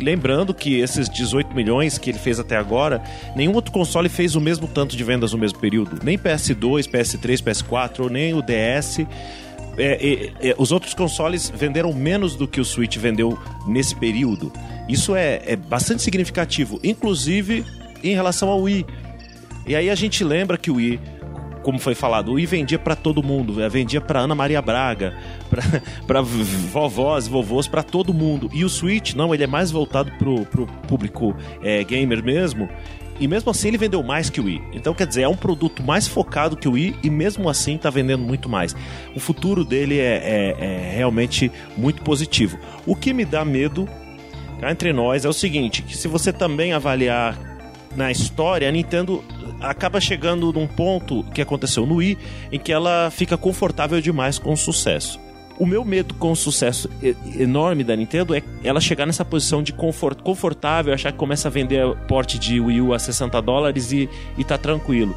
Lembrando 0.00 0.54
que 0.54 0.78
esses 0.78 1.08
18 1.08 1.54
milhões 1.54 1.98
que 1.98 2.10
ele 2.10 2.18
fez 2.18 2.38
até 2.38 2.56
agora, 2.56 3.02
nenhum 3.34 3.52
outro 3.52 3.72
console 3.72 4.08
fez 4.08 4.34
o 4.36 4.40
mesmo 4.40 4.68
tanto 4.68 4.96
de 4.96 5.02
vendas 5.04 5.32
no 5.32 5.38
mesmo 5.38 5.58
período. 5.58 5.98
Nem 6.02 6.16
PS2, 6.16 6.88
PS3, 6.88 7.42
PS4, 7.42 8.08
nem 8.08 8.32
o 8.34 8.40
DS. 8.40 9.00
É, 9.76 10.30
é, 10.38 10.50
é, 10.50 10.54
os 10.56 10.70
outros 10.70 10.94
consoles 10.94 11.50
venderam 11.50 11.92
menos 11.92 12.36
do 12.36 12.46
que 12.46 12.60
o 12.60 12.64
Switch 12.64 12.96
vendeu 12.96 13.36
nesse 13.66 13.94
período. 13.96 14.52
Isso 14.88 15.16
é, 15.16 15.42
é 15.46 15.56
bastante 15.56 16.02
significativo, 16.02 16.78
inclusive 16.84 17.64
em 18.02 18.14
relação 18.14 18.48
ao 18.48 18.62
Wii. 18.62 18.86
E 19.66 19.74
aí 19.74 19.88
a 19.88 19.94
gente 19.94 20.22
lembra 20.22 20.58
que 20.58 20.70
o 20.70 20.74
Wii 20.74 21.00
como 21.64 21.78
foi 21.78 21.94
falado, 21.94 22.30
o 22.30 22.34
Wii 22.34 22.46
vendia 22.46 22.78
para 22.78 22.94
todo 22.94 23.22
mundo, 23.22 23.60
eh, 23.60 23.68
vendia 23.70 24.00
para 24.00 24.20
Ana 24.20 24.34
Maria 24.34 24.60
Braga, 24.60 25.16
para 26.06 26.20
vovós, 26.20 27.26
vovôs, 27.26 27.66
para 27.66 27.82
todo 27.82 28.12
mundo. 28.12 28.50
E 28.52 28.64
o 28.64 28.68
Switch, 28.68 29.14
não, 29.14 29.34
ele 29.34 29.44
é 29.44 29.46
mais 29.46 29.70
voltado 29.70 30.12
pro, 30.18 30.44
pro 30.44 30.66
público 30.86 31.34
é, 31.62 31.82
gamer 31.82 32.22
mesmo. 32.22 32.68
E 33.18 33.26
mesmo 33.26 33.50
assim 33.50 33.68
ele 33.68 33.78
vendeu 33.78 34.02
mais 34.02 34.28
que 34.28 34.40
o 34.40 34.44
Wii. 34.44 34.62
Então, 34.74 34.92
quer 34.92 35.06
dizer, 35.06 35.22
é 35.22 35.28
um 35.28 35.36
produto 35.36 35.82
mais 35.82 36.06
focado 36.06 36.56
que 36.56 36.68
o 36.68 36.72
Wii 36.72 36.96
e 37.02 37.08
mesmo 37.08 37.48
assim 37.48 37.76
está 37.76 37.88
vendendo 37.88 38.22
muito 38.22 38.48
mais. 38.48 38.76
O 39.14 39.20
futuro 39.20 39.64
dele 39.64 39.98
é, 39.98 40.16
é, 40.16 40.56
é, 40.58 40.96
realmente 40.96 41.50
muito 41.76 42.02
positivo. 42.02 42.58
O 42.84 42.94
que 42.94 43.14
me 43.14 43.24
dá 43.24 43.44
medo, 43.44 43.88
cá 44.60 44.70
entre 44.70 44.92
nós, 44.92 45.24
é 45.24 45.28
o 45.28 45.32
seguinte: 45.32 45.82
que 45.82 45.96
se 45.96 46.08
você 46.08 46.32
também 46.32 46.72
avaliar 46.72 47.53
na 47.96 48.10
história, 48.10 48.68
a 48.68 48.72
Nintendo 48.72 49.24
acaba 49.60 50.00
chegando 50.00 50.52
num 50.52 50.66
ponto 50.66 51.22
que 51.34 51.40
aconteceu 51.40 51.86
no 51.86 51.96
Wii, 51.96 52.18
em 52.52 52.58
que 52.58 52.72
ela 52.72 53.10
fica 53.10 53.36
confortável 53.36 54.00
demais 54.00 54.38
com 54.38 54.52
o 54.52 54.56
sucesso. 54.56 55.18
O 55.58 55.66
meu 55.66 55.84
medo 55.84 56.14
com 56.14 56.32
o 56.32 56.36
sucesso 56.36 56.90
enorme 57.38 57.84
da 57.84 57.94
Nintendo 57.94 58.34
é 58.34 58.42
ela 58.64 58.80
chegar 58.80 59.06
nessa 59.06 59.24
posição 59.24 59.62
de 59.62 59.72
confort, 59.72 60.20
confortável, 60.20 60.92
achar 60.92 61.12
que 61.12 61.18
começa 61.18 61.46
a 61.46 61.50
vender 61.50 61.94
porte 62.08 62.38
de 62.40 62.58
Wii 62.58 62.80
U 62.80 62.92
a 62.92 62.98
60 62.98 63.40
dólares 63.40 63.92
e, 63.92 64.08
e 64.36 64.42
tá 64.42 64.58
tranquilo. 64.58 65.14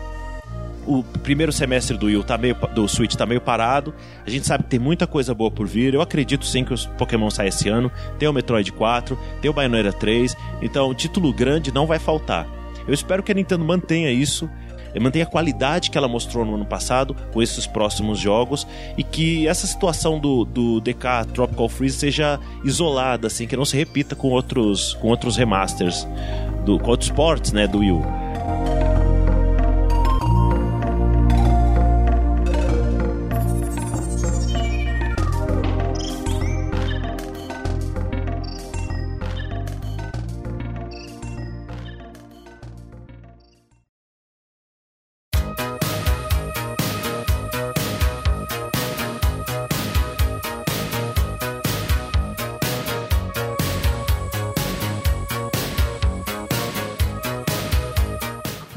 O 0.86 1.04
primeiro 1.04 1.52
semestre 1.52 1.98
do 1.98 2.06
Wii 2.06 2.24
tá 2.24 2.38
meio, 2.38 2.56
do 2.74 2.88
Switch 2.88 3.16
tá 3.16 3.26
meio 3.26 3.42
parado. 3.42 3.94
A 4.26 4.30
gente 4.30 4.46
sabe 4.46 4.64
que 4.64 4.70
tem 4.70 4.80
muita 4.80 5.08
coisa 5.08 5.34
boa 5.34 5.50
por 5.50 5.68
vir. 5.68 5.94
Eu 5.94 6.02
acredito 6.02 6.46
sim 6.46 6.64
que 6.64 6.74
os 6.74 6.86
Pokémon 6.86 7.30
saem 7.30 7.50
esse 7.50 7.68
ano. 7.68 7.92
Tem 8.18 8.30
o 8.30 8.32
Metroid 8.32 8.72
4, 8.72 9.18
tem 9.42 9.52
o 9.52 9.54
Bayonetta 9.54 9.92
3. 9.92 10.38
Então, 10.62 10.94
título 10.94 11.34
grande 11.34 11.74
não 11.74 11.86
vai 11.86 12.00
faltar. 12.00 12.48
Eu 12.88 12.94
espero 12.94 13.22
que 13.22 13.32
a 13.32 13.36
Nintendo 13.36 13.66
mantenha 13.66 14.12
isso 14.12 14.50
mantenha 15.00 15.26
a 15.26 15.28
qualidade 15.28 15.90
que 15.90 15.98
ela 15.98 16.08
mostrou 16.08 16.46
no 16.46 16.56
ano 16.56 16.66
passado 16.66 17.16
com 17.32 17.42
esses 17.42 17.68
próximos 17.68 18.20
jogos 18.20 18.68
e 18.98 19.04
que 19.04 19.48
essa 19.48 19.68
situação 19.68 20.20
do, 20.20 20.46
do 20.46 20.80
DK 20.82 21.34
Tropical 21.34 21.70
Freeze 21.70 21.98
seja 21.98 22.40
isolada, 22.64 23.28
assim, 23.28 23.48
que 23.48 23.56
não 23.56 23.66
se 23.66 23.78
repita 23.78 24.16
com 24.16 24.30
outros, 24.30 24.94
com 24.96 25.10
outros 25.10 25.36
remasters, 25.38 26.08
do, 26.66 26.80
com 26.80 26.92
outros 26.92 27.10
ports 27.10 27.52
né, 27.52 27.68
do 27.68 27.80
Wii 27.80 27.92
U. 27.92 28.27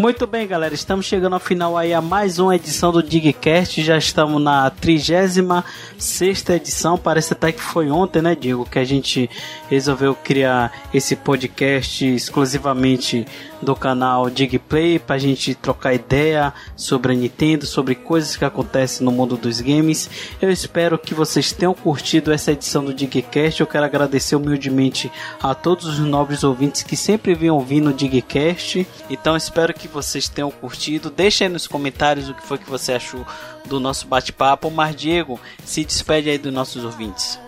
Muito 0.01 0.27
bem, 0.27 0.47
galera, 0.47 0.73
estamos 0.73 1.05
chegando 1.05 1.35
ao 1.35 1.39
final 1.39 1.77
aí 1.77 1.93
a 1.93 2.01
mais 2.01 2.39
uma 2.39 2.57
edição 2.57 2.91
do 2.91 3.03
Digcast. 3.03 3.83
Já 3.83 3.99
estamos 3.99 4.41
na 4.41 4.71
36 4.71 6.49
edição. 6.49 6.97
Parece 6.97 7.35
até 7.35 7.53
que 7.53 7.61
foi 7.61 7.91
ontem, 7.91 8.23
né, 8.23 8.35
Diego, 8.35 8.65
que 8.65 8.79
a 8.79 8.85
gente 8.85 9.29
resolveu 9.69 10.15
criar 10.15 10.73
esse 10.95 11.15
podcast 11.15 12.03
exclusivamente 12.07 13.27
do 13.63 13.77
canal 13.77 14.31
Digplay 14.31 14.99
para 14.99 15.17
a 15.17 15.19
gente 15.19 15.55
trocar 15.55 15.95
ideia 15.95 16.53
sobre 16.77 17.13
a 17.13 17.17
Nintendo, 17.17 17.67
sobre 17.67 17.95
coisas 17.95 18.37
que 18.37 18.45
acontecem 18.45 19.05
no 19.05 19.13
mundo 19.13 19.37
dos 19.37 19.61
games. 19.61 20.09
Eu 20.41 20.51
espero 20.51 20.99
que 20.99 21.15
vocês 21.15 21.53
tenham 21.53 21.75
curtido 21.75 22.33
essa 22.33 22.53
edição 22.53 22.85
do 22.85 22.95
Digcast. 22.95 23.61
Eu 23.61 23.67
quero 23.67 23.85
agradecer 23.85 24.37
humildemente 24.37 25.11
a 25.43 25.55
todos 25.55 25.87
os 25.87 25.99
nobres 25.99 26.45
ouvintes 26.45 26.83
que 26.83 26.97
sempre 26.97 27.35
vêm 27.35 27.51
ouvindo 27.51 27.91
o 27.91 27.95
Digcast. 27.95 28.87
Então 29.09 29.37
espero 29.37 29.75
que 29.75 29.89
vocês 29.89 30.29
tenham 30.29 30.51
curtido. 30.51 31.11
Deixe 31.11 31.45
aí 31.45 31.51
nos 31.51 31.67
comentários 31.67 32.29
o 32.29 32.35
que 32.35 32.47
foi 32.47 32.59
que 32.59 32.69
você 32.69 32.93
achou 32.93 33.27
do 33.67 33.79
nosso 33.79 34.07
bate-papo. 34.07 34.71
Mas 34.71 34.97
Diego, 34.97 35.41
se 35.65 35.85
despede 35.85 36.31
aí 36.31 36.39
dos 36.39 36.53
nossos 36.53 36.85
ouvintes. 36.85 37.39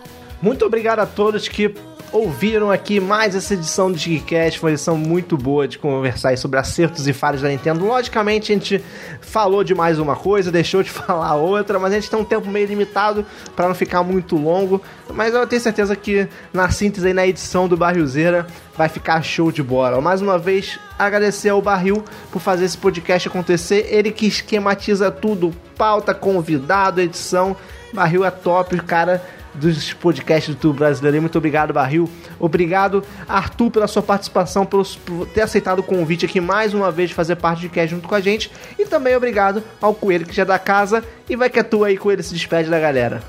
Muito 0.41 0.65
obrigado 0.65 0.99
a 0.99 1.05
todos 1.05 1.47
que 1.47 1.73
ouviram 2.13 2.69
aqui 2.69 2.99
mais 2.99 3.35
essa 3.35 3.55
edição 3.55 3.91
do 3.91 3.97
foi 3.97 4.69
uma 4.69 4.71
edição 4.71 4.95
muito 4.95 5.35
boa 5.35 5.67
de 5.67 5.79
conversar 5.79 6.37
sobre 6.37 6.59
acertos 6.59 7.07
e 7.07 7.11
falhas 7.11 7.41
da 7.41 7.49
Nintendo. 7.49 7.83
Logicamente, 7.85 8.51
a 8.51 8.55
gente 8.55 8.83
falou 9.19 9.63
de 9.63 9.73
mais 9.73 9.97
uma 9.97 10.15
coisa, 10.15 10.51
deixou 10.51 10.83
de 10.83 10.91
falar 10.91 11.33
outra, 11.35 11.79
mas 11.79 11.91
a 11.91 11.95
gente 11.95 12.11
tem 12.11 12.19
um 12.19 12.23
tempo 12.23 12.47
meio 12.49 12.67
limitado 12.67 13.25
para 13.55 13.67
não 13.67 13.73
ficar 13.73 14.03
muito 14.03 14.35
longo. 14.37 14.79
Mas 15.11 15.33
eu 15.33 15.45
tenho 15.47 15.61
certeza 15.61 15.95
que 15.95 16.27
na 16.53 16.69
síntese 16.69 17.07
aí, 17.07 17.13
na 17.13 17.25
edição 17.25 17.67
do 17.67 17.75
Barrilzeira, 17.75 18.45
vai 18.77 18.87
ficar 18.87 19.21
show 19.23 19.51
de 19.51 19.63
bola. 19.63 19.99
Mais 19.99 20.21
uma 20.21 20.37
vez, 20.37 20.79
agradecer 20.99 21.49
ao 21.49 21.61
Barril 21.61 22.03
por 22.31 22.39
fazer 22.39 22.65
esse 22.65 22.77
podcast 22.77 23.27
acontecer. 23.27 23.87
Ele 23.89 24.11
que 24.11 24.27
esquematiza 24.27 25.09
tudo, 25.09 25.51
pauta, 25.75 26.13
convidado, 26.13 27.01
edição. 27.01 27.57
Barril 27.91 28.23
é 28.23 28.31
top, 28.31 28.77
cara 28.83 29.21
dos 29.55 29.93
podcasts 29.93 30.55
do 30.55 30.73
brasileiro. 30.73 31.21
Muito 31.21 31.37
obrigado, 31.37 31.73
Barril. 31.73 32.09
Obrigado, 32.39 33.03
Arthur, 33.27 33.71
pela 33.71 33.87
sua 33.87 34.01
participação, 34.01 34.65
por, 34.65 34.85
ter 35.33 35.41
aceitado 35.41 35.79
o 35.79 35.83
convite 35.83 36.25
aqui 36.25 36.39
mais 36.39 36.73
uma 36.73 36.91
vez 36.91 37.09
de 37.09 37.15
fazer 37.15 37.35
parte 37.35 37.61
de 37.61 37.69
cast 37.69 37.95
junto 37.95 38.07
com 38.07 38.15
a 38.15 38.21
gente. 38.21 38.51
E 38.77 38.85
também 38.85 39.15
obrigado 39.15 39.63
ao 39.81 39.93
Coelho, 39.93 40.25
que 40.25 40.35
já 40.35 40.43
é 40.43 40.45
da 40.45 40.59
casa. 40.59 41.03
E 41.29 41.35
vai 41.35 41.49
que 41.49 41.59
é 41.59 41.63
tu 41.63 41.83
aí, 41.83 41.97
Coelho, 41.97 42.23
se 42.23 42.33
despede 42.33 42.69
da 42.69 42.79
galera. 42.79 43.21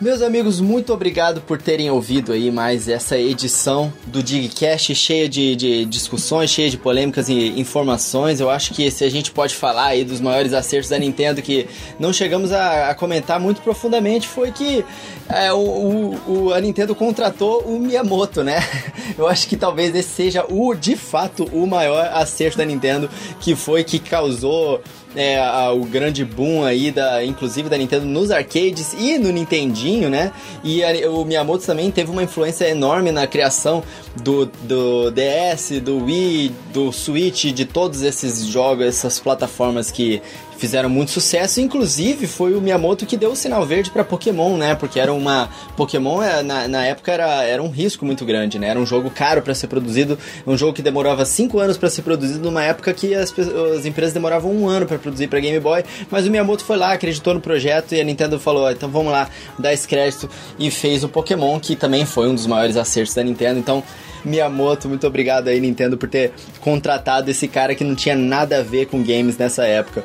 Meus 0.00 0.22
amigos, 0.22 0.62
muito 0.62 0.94
obrigado 0.94 1.42
por 1.42 1.60
terem 1.60 1.90
ouvido 1.90 2.32
aí 2.32 2.50
mais 2.50 2.88
essa 2.88 3.18
edição 3.18 3.92
do 4.06 4.22
Digcast 4.22 4.94
cheia 4.94 5.28
de, 5.28 5.54
de 5.54 5.84
discussões, 5.84 6.48
cheia 6.48 6.70
de 6.70 6.78
polêmicas 6.78 7.28
e 7.28 7.60
informações. 7.60 8.40
Eu 8.40 8.48
acho 8.48 8.72
que 8.72 8.90
se 8.90 9.04
a 9.04 9.10
gente 9.10 9.30
pode 9.30 9.54
falar 9.54 9.88
aí 9.88 10.02
dos 10.02 10.18
maiores 10.18 10.54
acertos 10.54 10.88
da 10.88 10.98
Nintendo 10.98 11.42
que 11.42 11.68
não 11.98 12.14
chegamos 12.14 12.50
a, 12.50 12.88
a 12.88 12.94
comentar 12.94 13.38
muito 13.38 13.60
profundamente 13.60 14.26
foi 14.26 14.50
que 14.50 14.82
é, 15.28 15.52
o, 15.52 16.14
o, 16.26 16.54
a 16.54 16.60
Nintendo 16.62 16.94
contratou 16.94 17.60
o 17.64 17.78
Miyamoto, 17.78 18.42
né? 18.42 18.58
Eu 19.18 19.28
acho 19.28 19.46
que 19.46 19.56
talvez 19.56 19.94
esse 19.94 20.08
seja 20.08 20.46
o 20.48 20.74
de 20.74 20.96
fato 20.96 21.44
o 21.52 21.66
maior 21.66 22.08
acerto 22.14 22.56
da 22.56 22.64
Nintendo, 22.64 23.10
que 23.38 23.54
foi 23.54 23.84
que 23.84 23.98
causou 23.98 24.80
é, 25.14 25.38
a, 25.38 25.72
o 25.72 25.84
grande 25.84 26.24
boom 26.24 26.64
aí, 26.64 26.90
da, 26.90 27.24
inclusive 27.24 27.68
da 27.68 27.76
Nintendo 27.76 28.06
nos 28.06 28.30
arcades 28.30 28.94
e 28.98 29.18
no 29.18 29.30
Nintendinho, 29.30 30.08
né? 30.08 30.32
E 30.62 30.82
a, 30.84 31.10
o 31.10 31.24
Miyamoto 31.24 31.64
também 31.64 31.90
teve 31.90 32.10
uma 32.10 32.22
influência 32.22 32.68
enorme 32.68 33.10
na 33.10 33.26
criação 33.26 33.82
do, 34.22 34.46
do 34.62 35.10
DS, 35.10 35.80
do 35.80 36.04
Wii, 36.04 36.54
do 36.72 36.92
Switch, 36.92 37.46
de 37.46 37.64
todos 37.64 38.02
esses 38.02 38.46
jogos, 38.46 38.86
essas 38.86 39.18
plataformas 39.18 39.90
que 39.90 40.22
fizeram 40.60 40.90
muito 40.90 41.10
sucesso. 41.10 41.60
Inclusive, 41.60 42.26
foi 42.26 42.54
o 42.54 42.60
Miyamoto 42.60 43.06
que 43.06 43.16
deu 43.16 43.32
o 43.32 43.36
sinal 43.36 43.64
verde 43.64 43.90
para 43.90 44.04
Pokémon, 44.04 44.58
né? 44.58 44.74
Porque 44.74 45.00
era 45.00 45.12
uma. 45.12 45.48
Pokémon, 45.76 46.22
é, 46.22 46.42
na, 46.42 46.68
na 46.68 46.84
época, 46.84 47.10
era, 47.10 47.42
era 47.44 47.62
um 47.62 47.70
risco 47.70 48.04
muito 48.04 48.26
grande, 48.26 48.58
né? 48.58 48.68
Era 48.68 48.78
um 48.78 48.84
jogo 48.84 49.10
caro 49.10 49.40
para 49.40 49.54
ser 49.54 49.68
produzido, 49.68 50.18
um 50.46 50.56
jogo 50.56 50.74
que 50.74 50.82
demorava 50.82 51.24
5 51.24 51.58
anos 51.58 51.78
para 51.78 51.88
ser 51.88 52.02
produzido, 52.02 52.44
numa 52.44 52.62
época 52.62 52.92
que 52.92 53.14
as, 53.14 53.34
as 53.76 53.86
empresas 53.86 54.12
demoravam 54.12 54.52
um 54.52 54.68
ano 54.68 54.84
para 54.84 54.98
produzir 54.98 55.28
para 55.28 55.40
Game 55.40 55.58
Boy. 55.58 55.82
Mas 56.10 56.26
o 56.26 56.30
Miyamoto 56.30 56.62
foi 56.62 56.76
lá, 56.76 56.92
acreditou 56.92 57.32
no 57.32 57.40
projeto 57.40 57.94
e 57.94 58.00
a 58.00 58.04
Nintendo 58.04 58.38
falou: 58.38 58.70
então 58.70 58.90
vamos 58.90 59.10
lá, 59.10 59.30
dar 59.58 59.72
esse 59.72 59.88
crédito. 59.88 60.28
E 60.58 60.70
fez 60.70 61.02
o 61.02 61.08
Pokémon, 61.08 61.58
que 61.58 61.74
também 61.74 62.04
foi 62.04 62.28
um 62.28 62.34
dos 62.34 62.46
maiores 62.46 62.76
acertos 62.76 63.14
da 63.14 63.22
Nintendo. 63.22 63.58
Então. 63.58 63.82
Miyamoto, 64.22 64.86
muito 64.86 65.06
obrigado 65.06 65.48
aí, 65.48 65.58
Nintendo, 65.58 65.96
por 65.96 66.06
ter 66.06 66.32
contratado 66.60 67.30
esse 67.30 67.48
cara 67.48 67.74
que 67.74 67.82
não 67.82 67.94
tinha 67.94 68.14
nada 68.14 68.58
a 68.58 68.62
ver 68.62 68.86
com 68.86 69.02
games 69.02 69.38
nessa 69.38 69.64
época. 69.64 70.04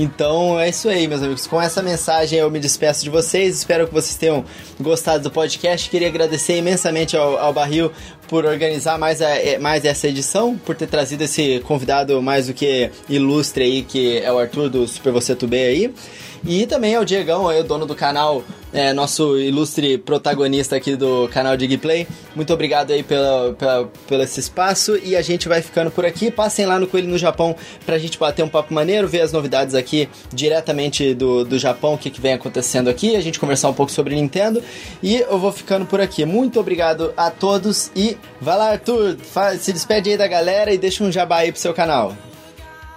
Então 0.00 0.60
é 0.60 0.68
isso 0.68 0.88
aí, 0.88 1.08
meus 1.08 1.24
amigos. 1.24 1.48
Com 1.48 1.60
essa 1.60 1.82
mensagem 1.82 2.38
eu 2.38 2.48
me 2.48 2.60
despeço 2.60 3.02
de 3.02 3.10
vocês. 3.10 3.58
Espero 3.58 3.84
que 3.88 3.92
vocês 3.92 4.16
tenham 4.16 4.44
gostado 4.78 5.24
do 5.24 5.30
podcast. 5.32 5.90
Queria 5.90 6.06
agradecer 6.06 6.56
imensamente 6.56 7.16
ao, 7.16 7.36
ao 7.36 7.52
Barril 7.52 7.90
por 8.28 8.44
organizar 8.44 8.96
mais, 8.96 9.20
a, 9.20 9.28
é, 9.30 9.58
mais 9.58 9.84
essa 9.84 10.06
edição, 10.06 10.56
por 10.56 10.76
ter 10.76 10.86
trazido 10.86 11.24
esse 11.24 11.58
convidado 11.64 12.22
mais 12.22 12.46
do 12.46 12.54
que 12.54 12.92
ilustre 13.08 13.64
aí, 13.64 13.82
que 13.82 14.18
é 14.18 14.32
o 14.32 14.38
Arthur 14.38 14.68
do 14.68 14.86
Super 14.86 15.12
Você 15.12 15.34
Tubê 15.34 15.64
aí. 15.64 15.94
E 16.44 16.66
também 16.66 16.94
ao 16.94 17.04
Diegão, 17.04 17.48
aí, 17.48 17.60
o 17.60 17.64
dono 17.64 17.84
do 17.84 17.94
canal, 17.94 18.42
é, 18.72 18.92
nosso 18.92 19.38
ilustre 19.38 19.98
protagonista 19.98 20.76
aqui 20.76 20.94
do 20.96 21.28
canal 21.32 21.56
Digplay. 21.56 22.06
Muito 22.34 22.52
obrigado 22.52 22.92
aí 22.92 23.02
pela, 23.02 23.54
pela, 23.54 23.90
pelo 24.06 24.22
esse 24.22 24.40
espaço 24.40 24.96
e 25.02 25.16
a 25.16 25.22
gente 25.22 25.48
vai 25.48 25.62
ficando 25.62 25.90
por 25.90 26.04
aqui. 26.04 26.30
Passem 26.30 26.66
lá 26.66 26.78
no 26.78 26.86
Coelho 26.86 27.08
no 27.08 27.18
Japão 27.18 27.56
pra 27.84 27.98
gente 27.98 28.18
bater 28.18 28.44
um 28.44 28.48
papo 28.48 28.72
maneiro, 28.72 29.08
ver 29.08 29.22
as 29.22 29.32
novidades 29.32 29.74
aqui 29.74 30.08
diretamente 30.32 31.14
do, 31.14 31.44
do 31.44 31.58
Japão, 31.58 31.94
o 31.94 31.98
que, 31.98 32.10
que 32.10 32.20
vem 32.20 32.34
acontecendo 32.34 32.88
aqui, 32.88 33.16
a 33.16 33.20
gente 33.20 33.40
conversar 33.40 33.68
um 33.68 33.74
pouco 33.74 33.90
sobre 33.92 34.14
Nintendo. 34.14 34.62
E 35.02 35.16
eu 35.16 35.38
vou 35.38 35.52
ficando 35.52 35.86
por 35.86 36.00
aqui. 36.00 36.24
Muito 36.24 36.60
obrigado 36.60 37.12
a 37.16 37.30
todos 37.30 37.90
e 37.96 38.16
vai 38.40 38.56
lá, 38.56 38.70
Arthur, 38.72 39.16
faz, 39.18 39.62
se 39.62 39.72
despede 39.72 40.10
aí 40.10 40.16
da 40.16 40.26
galera 40.26 40.72
e 40.72 40.78
deixa 40.78 41.02
um 41.02 41.10
jabá 41.10 41.38
aí 41.38 41.52
pro 41.52 41.60
seu 41.60 41.74
canal. 41.74 42.14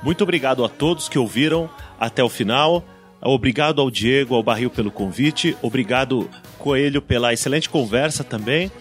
Muito 0.04 0.24
obrigado 0.24 0.66
a 0.66 0.70
todos 0.70 1.08
que 1.08 1.20
ouviram 1.20 1.70
até 2.00 2.24
o 2.24 2.30
final. 2.30 2.84
Obrigado 3.22 3.80
ao 3.80 3.92
Diego, 3.92 4.36
ao 4.36 4.42
Barril 4.42 4.70
pelo 4.70 4.90
convite. 4.90 5.56
Obrigado, 5.62 6.30
Coelho, 6.58 7.02
pela 7.02 7.34
excelente 7.34 7.70
conversa 7.70 8.24
também. 8.24 8.72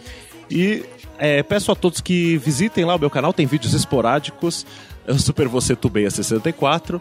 E 0.51 0.85
é, 1.19 1.43
peço 1.43 1.71
a 1.71 1.75
todos 1.75 2.01
que 2.01 2.39
visitem 2.39 2.85
lá 2.85 2.95
o 2.95 2.99
meu 2.99 3.11
canal, 3.11 3.33
tem 3.33 3.47
vídeos 3.47 3.75
esporádicos. 3.75 4.67
Eu 5.07 5.19
Super 5.19 5.49
Você 5.49 5.77
Tubeia 5.77 6.11
64. 6.11 7.01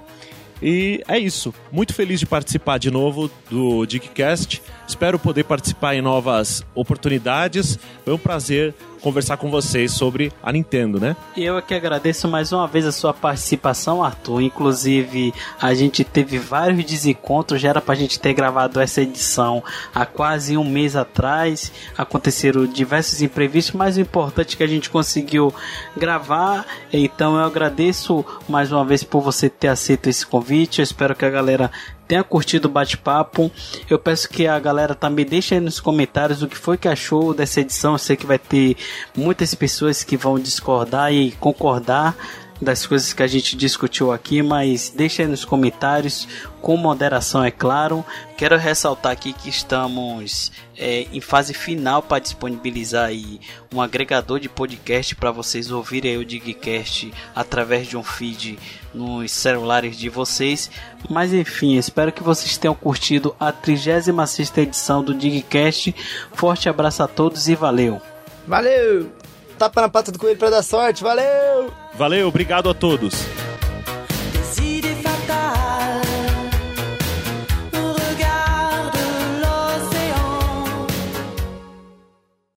E 0.61 1.01
é 1.07 1.17
isso. 1.17 1.53
Muito 1.71 1.93
feliz 1.93 2.19
de 2.19 2.25
participar 2.25 2.77
de 2.77 2.91
novo 2.91 3.31
do 3.49 3.85
Digcast. 3.85 4.61
Espero 4.87 5.17
poder 5.17 5.45
participar 5.45 5.95
em 5.95 6.01
novas 6.01 6.65
oportunidades. 6.75 7.79
Foi 8.03 8.13
um 8.13 8.17
prazer 8.17 8.75
conversar 9.01 9.37
com 9.37 9.49
vocês 9.49 9.91
sobre 9.91 10.31
a 10.41 10.51
Nintendo, 10.51 10.99
né? 10.99 11.15
Eu 11.35 11.57
aqui 11.57 11.73
agradeço 11.73 12.27
mais 12.27 12.51
uma 12.51 12.67
vez 12.67 12.85
a 12.85 12.91
sua 12.91 13.13
participação, 13.13 14.03
Arthur. 14.03 14.41
Inclusive, 14.41 15.33
a 15.61 15.73
gente 15.73 16.03
teve 16.03 16.37
vários 16.37 16.83
desencontros, 16.85 17.61
já 17.61 17.69
era 17.69 17.81
pra 17.81 17.95
gente 17.95 18.19
ter 18.19 18.33
gravado 18.33 18.79
essa 18.79 19.01
edição 19.01 19.63
há 19.93 20.05
quase 20.05 20.57
um 20.57 20.63
mês 20.63 20.95
atrás. 20.95 21.71
Aconteceram 21.97 22.65
diversos 22.65 23.21
imprevistos, 23.21 23.75
mas 23.75 23.97
o 23.97 24.01
importante 24.01 24.55
é 24.55 24.57
que 24.57 24.63
a 24.63 24.67
gente 24.67 24.89
conseguiu 24.89 25.53
gravar. 25.95 26.65
Então 26.91 27.37
eu 27.37 27.45
agradeço 27.45 28.25
mais 28.47 28.71
uma 28.71 28.85
vez 28.85 29.03
por 29.03 29.21
você 29.21 29.49
ter 29.49 29.67
aceito 29.67 30.09
esse 30.09 30.25
convite. 30.25 30.79
Eu 30.79 30.83
espero 30.83 31.15
que 31.15 31.25
a 31.25 31.29
galera 31.29 31.71
tenha 32.09 32.23
curtido 32.23 32.67
o 32.67 32.71
bate-papo. 32.71 33.51
Eu 33.87 33.99
peço 33.99 34.27
que 34.27 34.47
a 34.47 34.59
galera 34.59 34.95
também 34.95 35.23
deixe 35.23 35.53
aí 35.53 35.61
nos 35.61 35.79
comentários 35.79 36.41
o 36.41 36.47
que 36.47 36.57
foi 36.57 36.75
que 36.75 36.87
achou 36.87 37.35
dessa 37.35 37.61
edição. 37.61 37.93
Eu 37.93 37.99
sei 37.99 38.17
que 38.17 38.25
vai 38.25 38.39
ter 38.39 38.75
muitas 39.15 39.53
pessoas 39.53 40.03
que 40.03 40.17
vão 40.17 40.39
discordar 40.39 41.13
e 41.13 41.31
concordar 41.33 42.17
das 42.61 42.85
coisas 42.85 43.13
que 43.13 43.23
a 43.23 43.27
gente 43.27 43.55
discutiu 43.55 44.11
aqui, 44.11 44.41
mas 44.41 44.89
deixa 44.89 45.21
aí 45.21 45.27
nos 45.27 45.45
comentários, 45.45 46.27
com 46.61 46.75
moderação, 46.75 47.43
é 47.43 47.51
claro. 47.51 48.05
Quero 48.37 48.57
ressaltar 48.57 49.11
aqui 49.11 49.31
que 49.31 49.49
estamos 49.49 50.51
é, 50.77 51.07
em 51.13 51.21
fase 51.21 51.53
final 51.53 52.01
para 52.01 52.19
disponibilizar 52.19 53.05
aí 53.05 53.39
um 53.73 53.81
agregador 53.81 54.39
de 54.39 54.49
podcast 54.49 55.15
para 55.15 55.31
vocês 55.31 55.71
ouvirem 55.71 56.17
o 56.17 56.25
Digcast 56.25 57.13
através 57.33 57.87
de 57.87 57.95
um 57.95 58.03
feed 58.03 58.59
nos 58.93 59.31
celulares 59.31 59.97
de 59.97 60.09
vocês. 60.09 60.69
Mas 61.09 61.33
enfim, 61.33 61.77
espero 61.77 62.11
que 62.11 62.23
vocês 62.23 62.57
tenham 62.57 62.75
curtido 62.75 63.35
a 63.39 63.51
36 63.51 64.57
edição 64.57 65.03
do 65.03 65.13
Digcast. 65.13 65.95
Forte 66.33 66.67
abraço 66.67 67.03
a 67.03 67.07
todos 67.07 67.47
e 67.47 67.55
valeu! 67.55 68.01
Valeu! 68.47 69.18
Tapa 69.59 69.81
na 69.81 69.89
pata 69.89 70.09
do 70.09 70.17
coelho 70.17 70.37
para 70.37 70.49
dar 70.49 70.63
sorte, 70.63 71.03
valeu! 71.03 71.69
Valeu, 71.93 72.29
obrigado 72.29 72.69
a 72.69 72.73
todos. 72.73 73.13